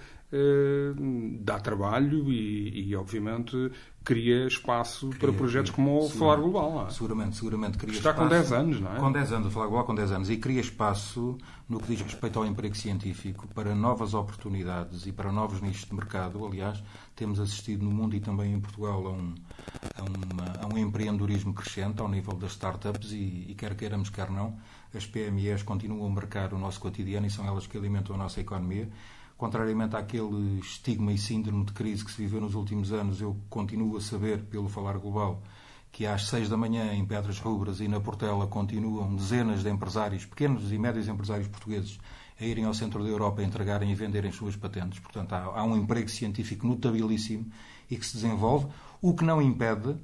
[1.40, 3.72] dá trabalho e, e, obviamente,
[4.04, 6.88] cria espaço cria, para projetos cria, como o Falar Global.
[6.88, 6.92] É?
[6.92, 8.30] Seguramente, seguramente cria Está espaço.
[8.30, 9.00] com 10 anos, não é?
[9.00, 10.30] Com 10 anos, o Falar Global com 10 anos.
[10.30, 11.38] E cria espaço
[11.68, 15.96] no que diz respeito ao emprego científico para novas oportunidades e para novos nichos de
[15.96, 16.46] mercado.
[16.46, 16.84] Aliás,
[17.16, 19.34] temos assistido no mundo e também em Portugal a um,
[19.98, 24.30] a, uma, a um empreendedorismo crescente ao nível das startups e, e quer queiramos, quer
[24.30, 24.58] não,
[24.94, 28.40] as PMEs continuam a marcar o nosso cotidiano e são elas que alimentam a nossa
[28.40, 28.90] economia
[29.38, 33.98] contrariamente àquele estigma e síndrome de crise que se viveu nos últimos anos, eu continuo
[33.98, 35.42] a saber, pelo falar global,
[35.92, 40.26] que às seis da manhã em Pedras Rubras e na Portela continuam dezenas de empresários,
[40.26, 42.00] pequenos e médios empresários portugueses,
[42.40, 45.00] a irem ao centro da Europa a entregarem e venderem suas patentes.
[45.00, 47.50] Portanto, há, há um emprego científico notabilíssimo
[47.90, 48.68] e que se desenvolve,
[49.02, 49.96] o que não impede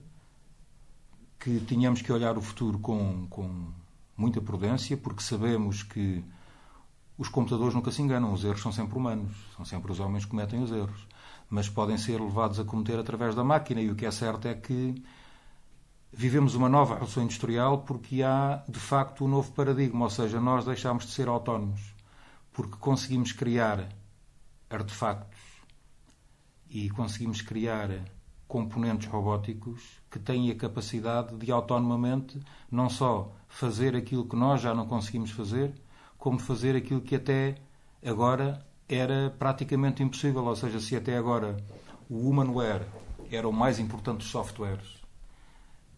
[1.40, 3.74] que tenhamos que olhar o futuro com, com
[4.16, 6.24] muita prudência, porque sabemos que
[7.22, 10.32] os computadores nunca se enganam, os erros são sempre humanos, são sempre os homens que
[10.32, 11.08] cometem os erros,
[11.48, 13.80] mas podem ser levados a cometer através da máquina.
[13.80, 14.96] E o que é certo é que
[16.12, 20.66] vivemos uma nova revolução industrial porque há, de facto, um novo paradigma, ou seja, nós
[20.66, 21.94] deixamos de ser autónomos
[22.52, 23.88] porque conseguimos criar
[24.68, 25.40] artefactos
[26.72, 28.04] e conseguimos criar
[28.48, 32.42] componentes robóticos que têm a capacidade de autonomamente
[32.72, 35.72] não só fazer aquilo que nós já não conseguimos fazer,
[36.22, 37.56] como fazer aquilo que até
[38.06, 40.46] agora era praticamente impossível.
[40.46, 41.58] Ou seja, se até agora
[42.08, 42.86] o humanware
[43.32, 45.02] era o mais importante dos softwares,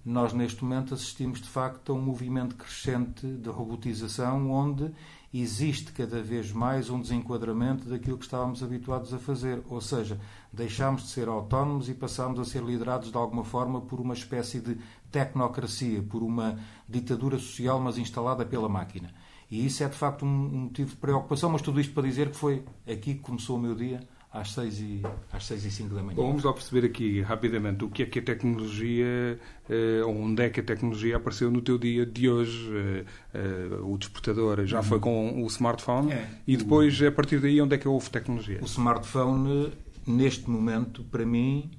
[0.05, 4.91] nós neste momento assistimos de facto a um movimento crescente de robotização onde
[5.33, 9.61] existe cada vez mais um desenquadramento daquilo que estávamos habituados a fazer.
[9.69, 10.17] Ou seja,
[10.53, 14.61] deixámos de ser autónomos e passámos a ser liderados de alguma forma por uma espécie
[14.61, 14.77] de
[15.11, 19.13] tecnocracia, por uma ditadura social, mas instalada pela máquina.
[19.53, 22.31] E isso é de facto um, um motivo de preocupação, mas tudo isto para dizer
[22.31, 23.99] que foi aqui que começou o meu dia,
[24.31, 25.01] às 6 e,
[25.31, 26.15] às 6 e 5 da manhã.
[26.15, 29.39] Bom, vamos lá perceber aqui rapidamente o que é que a tecnologia,
[29.69, 32.67] eh, onde é que a tecnologia apareceu no teu dia de hoje.
[32.75, 33.05] Eh,
[33.35, 34.83] eh, o despertador já uhum.
[34.83, 36.27] foi com o smartphone é.
[36.47, 38.57] e depois, a partir daí, onde é que houve tecnologia?
[38.59, 39.71] O smartphone,
[40.07, 41.69] neste momento, para mim,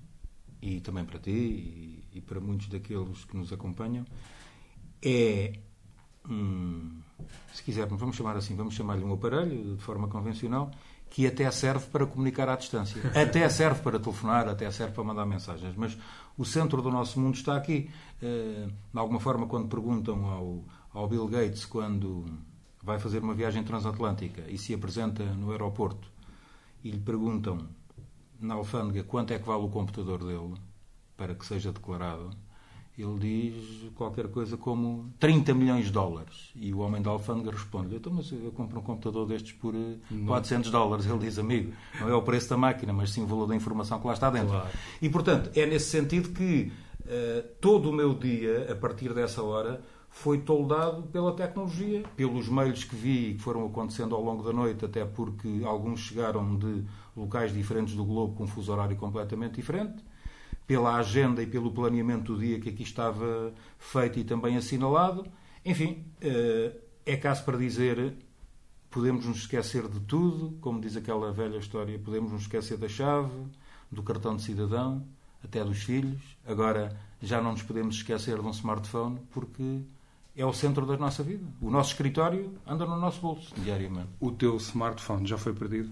[0.63, 4.05] e também para ti, e, e para muitos daqueles que nos acompanham,
[5.03, 5.55] é
[6.31, 7.03] um
[7.53, 10.71] se quisermos, vamos chamar assim, vamos chamar-lhe um aparelho de forma convencional
[11.11, 15.25] que até serve para comunicar à distância, até serve para telefonar, até serve para mandar
[15.25, 15.97] mensagens, mas
[16.37, 17.89] o centro do nosso mundo está aqui.
[18.21, 22.25] Eh, de alguma forma, quando perguntam ao, ao Bill Gates quando
[22.83, 26.09] vai fazer uma viagem transatlântica e se apresenta no aeroporto
[26.83, 27.67] e lhe perguntam
[28.41, 30.55] na alfândega quanto é que vale o computador dele
[31.17, 32.31] para que seja declarado,
[32.97, 36.53] ele diz qualquer coisa como 30 milhões de dólares.
[36.55, 39.97] E o homem da alfândega responde: então, mas eu compro um computador destes por eh,
[40.27, 41.07] 400 dólares.
[41.07, 43.99] Ele diz: amigo, não é o preço da máquina, mas sim o valor da informação
[43.99, 44.51] que lá está dentro.
[44.51, 44.69] Claro.
[45.03, 46.73] E portanto, é nesse sentido que
[47.07, 52.85] eh, todo o meu dia, a partir dessa hora, foi toldado pela tecnologia, pelos mails
[52.85, 56.85] que vi e que foram acontecendo ao longo da noite, até porque alguns chegaram de
[57.17, 60.05] locais diferentes do globo com um fuso horário completamente diferente
[60.67, 65.27] pela agenda e pelo planeamento do dia que aqui estava feito e também assinalado.
[65.65, 66.73] Enfim, eh,
[67.05, 68.15] é caso para dizer,
[68.91, 73.31] podemos nos esquecer de tudo, como diz aquela velha história, podemos nos esquecer da chave,
[73.91, 75.07] do cartão de cidadão,
[75.43, 76.21] até dos filhos.
[76.47, 79.83] Agora, já não nos podemos esquecer de um smartphone, porque
[80.37, 81.45] é o centro da nossa vida.
[81.61, 84.09] O nosso escritório anda no nosso bolso, diariamente.
[84.19, 85.91] O teu smartphone já foi perdido?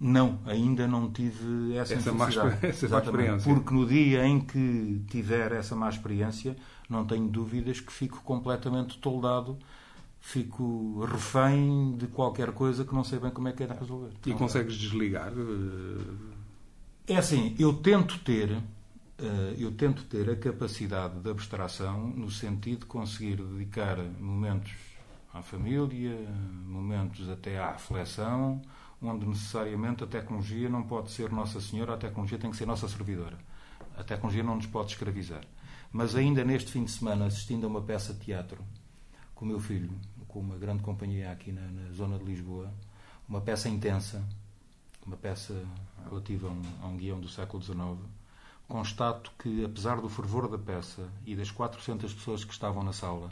[0.00, 2.26] Não, ainda não tive essa, Essa má
[2.62, 3.52] essa má experiência.
[3.54, 6.56] Porque no dia em que tiver essa má experiência,
[6.88, 9.58] não tenho dúvidas que fico completamente toldado,
[10.18, 14.10] fico refém de qualquer coisa que não sei bem como é que é de resolver.
[14.24, 15.32] E consegues desligar?
[15.36, 18.50] eh, É assim, eu tento ter,
[19.18, 24.72] eh, eu tento ter a capacidade de abstração no sentido de conseguir dedicar momentos
[25.34, 26.16] à família,
[26.66, 28.62] momentos até à reflexão,
[29.02, 32.88] onde necessariamente a tecnologia não pode ser Nossa Senhora, a tecnologia tem que ser nossa
[32.88, 33.38] servidora.
[33.96, 35.42] A tecnologia não nos pode escravizar.
[35.92, 38.62] Mas ainda neste fim de semana, assistindo a uma peça de teatro
[39.34, 39.90] com o meu filho,
[40.28, 42.72] com uma grande companhia aqui na, na zona de Lisboa,
[43.28, 44.22] uma peça intensa,
[45.06, 45.64] uma peça
[46.04, 47.98] relativa a um, a um guião do século XIX,
[48.68, 53.30] constato que, apesar do fervor da peça e das 400 pessoas que estavam na sala,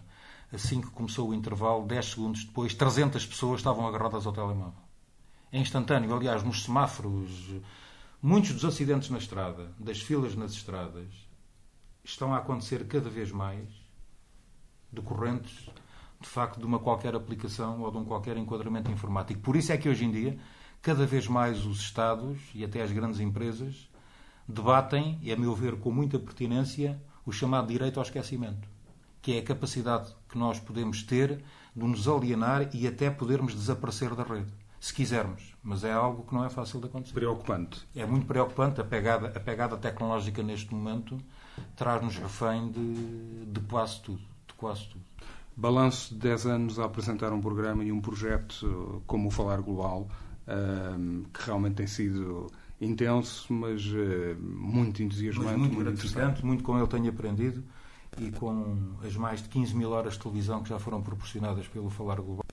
[0.53, 4.88] assim que começou o intervalo, 10 segundos depois, 300 pessoas estavam agarradas ao telemóvel.
[5.51, 6.15] É instantâneo.
[6.15, 7.55] Aliás, nos semáforos,
[8.23, 11.09] muitos dos acidentes na estrada, das filas nas estradas,
[12.05, 13.69] estão a acontecer cada vez mais
[14.93, 15.71] decorrentes,
[16.21, 19.41] de facto, de uma qualquer aplicação ou de um qualquer enquadramento informático.
[19.41, 20.39] Por isso é que hoje em dia,
[20.83, 23.89] cada vez mais os Estados e até as grandes empresas
[24.47, 28.67] debatem, e a meu ver com muita pertinência, o chamado direito ao esquecimento,
[29.21, 31.43] que é a capacidade que nós podemos ter
[31.77, 35.55] de nos alienar e até podermos desaparecer da rede, se quisermos.
[35.63, 37.15] Mas é algo que não é fácil de acontecer.
[37.15, 37.87] Preocupante.
[37.95, 38.81] É muito preocupante.
[38.81, 41.19] A pegada, a pegada tecnológica neste momento
[41.77, 44.21] traz-nos refém de, de quase tudo.
[44.47, 45.05] De quase tudo.
[45.57, 50.09] Balanço de 10 anos a apresentar um programa e um projeto como o Falar Global,
[51.35, 52.47] que realmente tem sido
[52.81, 56.15] intenso, mas eh, muito entusiasmante, Mas muito muito interessante.
[56.15, 57.65] gratificante, muito com ele tenho aprendido
[58.19, 61.91] e com as mais de 15 mil horas de televisão que já foram proporcionadas pelo
[61.91, 62.45] Falar Global.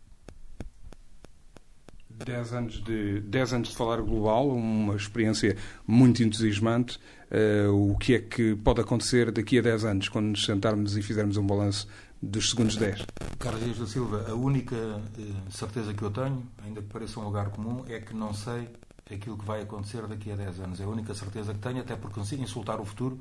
[2.24, 7.00] 10 anos de 10 anos de falar global, uma experiência muito entusiasmante.
[7.30, 11.02] Eh, o que é que pode acontecer daqui a 10 anos, quando nos sentarmos e
[11.02, 11.88] fizermos um balanço
[12.22, 13.06] dos segundos 10?
[13.40, 17.24] Carlos Dias da Silva, a única eh, certeza que eu tenho, ainda que pareça um
[17.24, 18.70] lugar comum, é que não sei
[19.12, 20.80] aquilo que vai acontecer daqui a 10 anos.
[20.80, 23.20] É a única certeza que tenho, até porque se insultar o futuro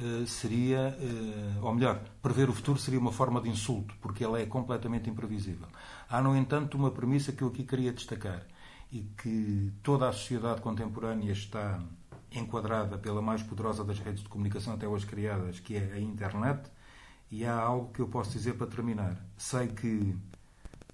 [0.00, 0.96] eh, seria,
[1.62, 5.68] ou melhor, prever o futuro seria uma forma de insulto, porque ela é completamente imprevisível.
[6.08, 8.46] Há, no entanto, uma premissa que eu aqui queria destacar
[8.92, 11.82] e que toda a sociedade contemporânea está
[12.30, 16.70] enquadrada pela mais poderosa das redes de comunicação até hoje criadas, que é a internet,
[17.30, 19.16] e há algo que eu posso dizer para terminar.
[19.36, 20.16] Sei que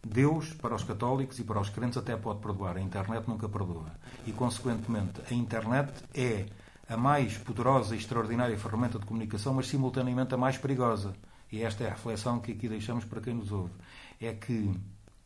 [0.06, 2.76] Deus, para os católicos e para os crentes, até pode perdoar.
[2.76, 3.92] A internet nunca perdoa.
[4.26, 6.46] E, consequentemente, a internet é
[6.88, 11.14] a mais poderosa e extraordinária ferramenta de comunicação, mas simultaneamente a mais perigosa.
[11.52, 13.74] E esta é a reflexão que aqui deixamos para quem nos ouve.
[14.20, 14.72] É que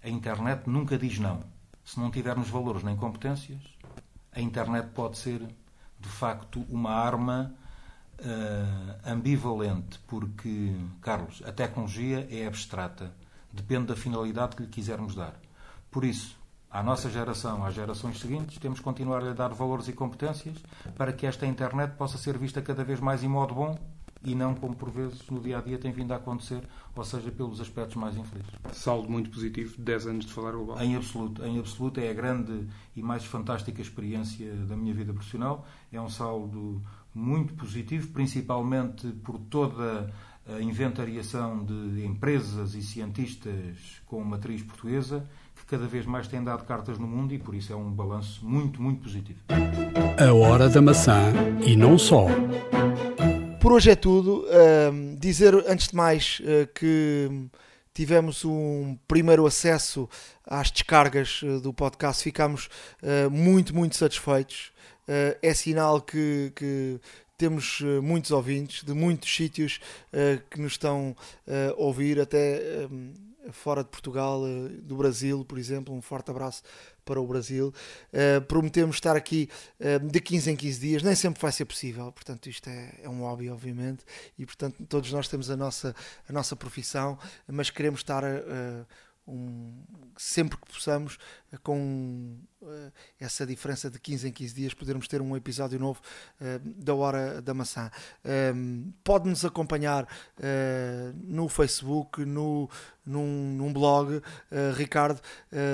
[0.05, 1.41] a internet nunca diz não.
[1.83, 3.63] Se não tivermos valores nem competências,
[4.33, 5.41] a internet pode ser,
[5.99, 7.55] de facto, uma arma
[8.19, 13.13] eh, ambivalente, porque, Carlos, a tecnologia é abstrata,
[13.53, 15.35] depende da finalidade que lhe quisermos dar.
[15.91, 16.37] Por isso,
[16.71, 20.57] à nossa geração, às gerações seguintes, temos que continuar a lhe dar valores e competências
[20.97, 23.79] para que esta internet possa ser vista cada vez mais em modo bom
[24.25, 26.63] e não como por vezes no dia a dia tem vindo a acontecer,
[26.95, 28.53] ou seja, pelos aspectos mais infelizes.
[28.73, 30.81] Saldo muito positivo, 10 anos de falar global.
[30.83, 35.67] Em absoluto, em absoluto é a grande e mais fantástica experiência da minha vida profissional.
[35.93, 36.83] É um saldo
[37.15, 40.13] muito positivo, principalmente por toda
[40.47, 46.65] a inventariação de empresas e cientistas com matriz portuguesa que cada vez mais têm dado
[46.65, 49.41] cartas no mundo e por isso é um balanço muito, muito positivo.
[50.19, 51.33] A hora da maçã
[51.65, 52.27] e não só.
[53.65, 54.47] Por hoje é tudo.
[54.51, 57.49] Ahm, dizer, antes de mais, eh, que
[57.95, 60.07] tivemos um primeiro acesso
[60.47, 62.23] às descargas eh, do podcast.
[62.23, 62.69] Ficámos
[63.03, 64.71] eh, muito, muito satisfeitos.
[65.41, 67.01] É sinal que, que
[67.37, 69.79] temos uh, muitos ouvintes de muitos sítios
[70.13, 71.15] uh, que nos estão
[71.47, 73.13] a ouvir, até um,
[73.53, 74.41] fora de Portugal,
[74.83, 75.95] do Brasil, por exemplo.
[75.95, 76.63] Um forte abraço
[77.05, 77.73] para o Brasil.
[78.49, 79.49] prometemos estar aqui
[80.11, 83.21] de 15 em 15 dias, nem sempre vai ser possível, portanto, isto é, é um
[83.21, 84.05] hobby, obviamente,
[84.39, 85.95] e portanto, todos nós temos a nossa,
[86.29, 88.25] a nossa profissão, mas queremos estar
[89.27, 89.73] um,
[90.17, 91.19] sempre que possamos,
[91.53, 96.01] eh, com uh, essa diferença de 15 em 15 dias, podermos ter um episódio novo
[96.41, 97.91] uh, da Hora da Maçã.
[98.55, 102.69] Um, Pode-nos acompanhar uh, no Facebook, no,
[103.05, 104.23] num, num blog.
[104.77, 105.21] Ricardo,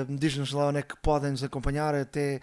[0.09, 2.39] diz-nos lá onde é que podem nos acompanhar, até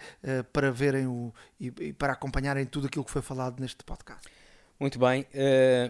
[0.51, 4.38] para verem o, e, e para acompanharem tudo aquilo que foi falado neste podcast.
[4.79, 5.25] Muito bem, uh,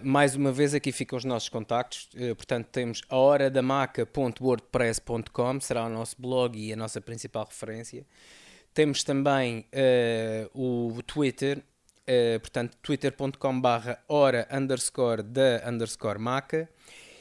[0.04, 5.90] mais uma vez aqui ficam os nossos contactos, uh, portanto temos a horadamaca.wordpress.com, será o
[5.90, 8.04] nosso blog e a nossa principal referência.
[8.74, 9.68] Temos também
[10.56, 11.64] uh, o Twitter,
[12.42, 16.68] portanto twitter.com barra hora underscore da underscore maca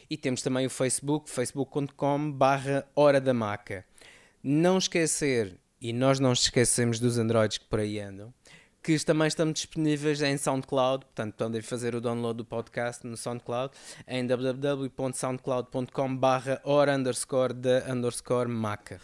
[0.09, 3.85] e temos também o Facebook, facebook.com barra hora da maca.
[4.43, 8.33] Não esquecer, e nós não esquecemos dos androids que por aí andam,
[8.83, 13.73] que também estamos disponíveis em SoundCloud, portanto podem fazer o download do podcast no SoundCloud
[14.07, 16.21] em www.soundcloud.com
[16.65, 19.01] hora underscore da underscore maca.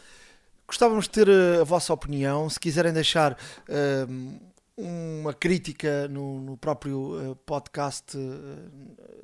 [0.67, 4.41] Gostávamos de ter eh, a vossa opinião, se quiserem deixar uh,
[4.77, 8.17] uma crítica no, no próprio uh, podcast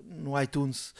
[0.04, 0.94] no iTunes,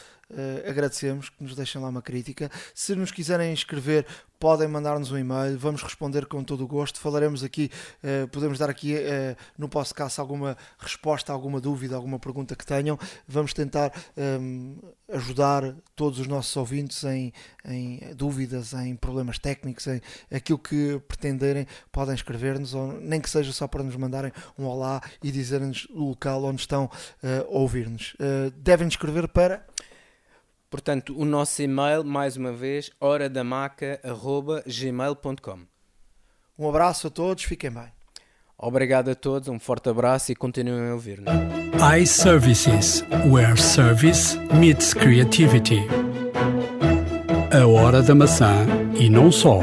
[0.68, 2.50] agradecemos que nos deixem lá uma crítica.
[2.74, 4.06] Se nos quiserem escrever
[4.40, 6.98] podem mandar-nos um e-mail, vamos responder com todo o gosto.
[6.98, 7.70] Falaremos aqui,
[8.02, 12.98] uh, podemos dar aqui uh, no podcast alguma resposta, alguma dúvida, alguma pergunta que tenham.
[13.28, 17.34] Vamos tentar um, ehm, ajudar todos os nossos ouvintes em,
[17.66, 20.00] em, dúvidas, em problemas técnicos, em
[20.32, 21.66] aquilo que pretenderem.
[21.92, 26.42] Podem escrever-nos, nem que seja só para nos mandarem um olá e dizerem-nos o local
[26.44, 28.16] onde estão uh, a ouvir-nos.
[28.56, 29.66] devem escrever para
[30.70, 35.58] Portanto, o nosso e-mail, mais uma vez, horadamaca.gmail.com
[36.56, 37.88] Um abraço a todos, fiquem bem.
[38.56, 41.34] Obrigado a todos, um forte abraço e continuem a ouvir-nos.
[41.98, 45.80] iServices, where service meets creativity.
[47.52, 48.64] A hora da maçã
[48.94, 49.58] e não só.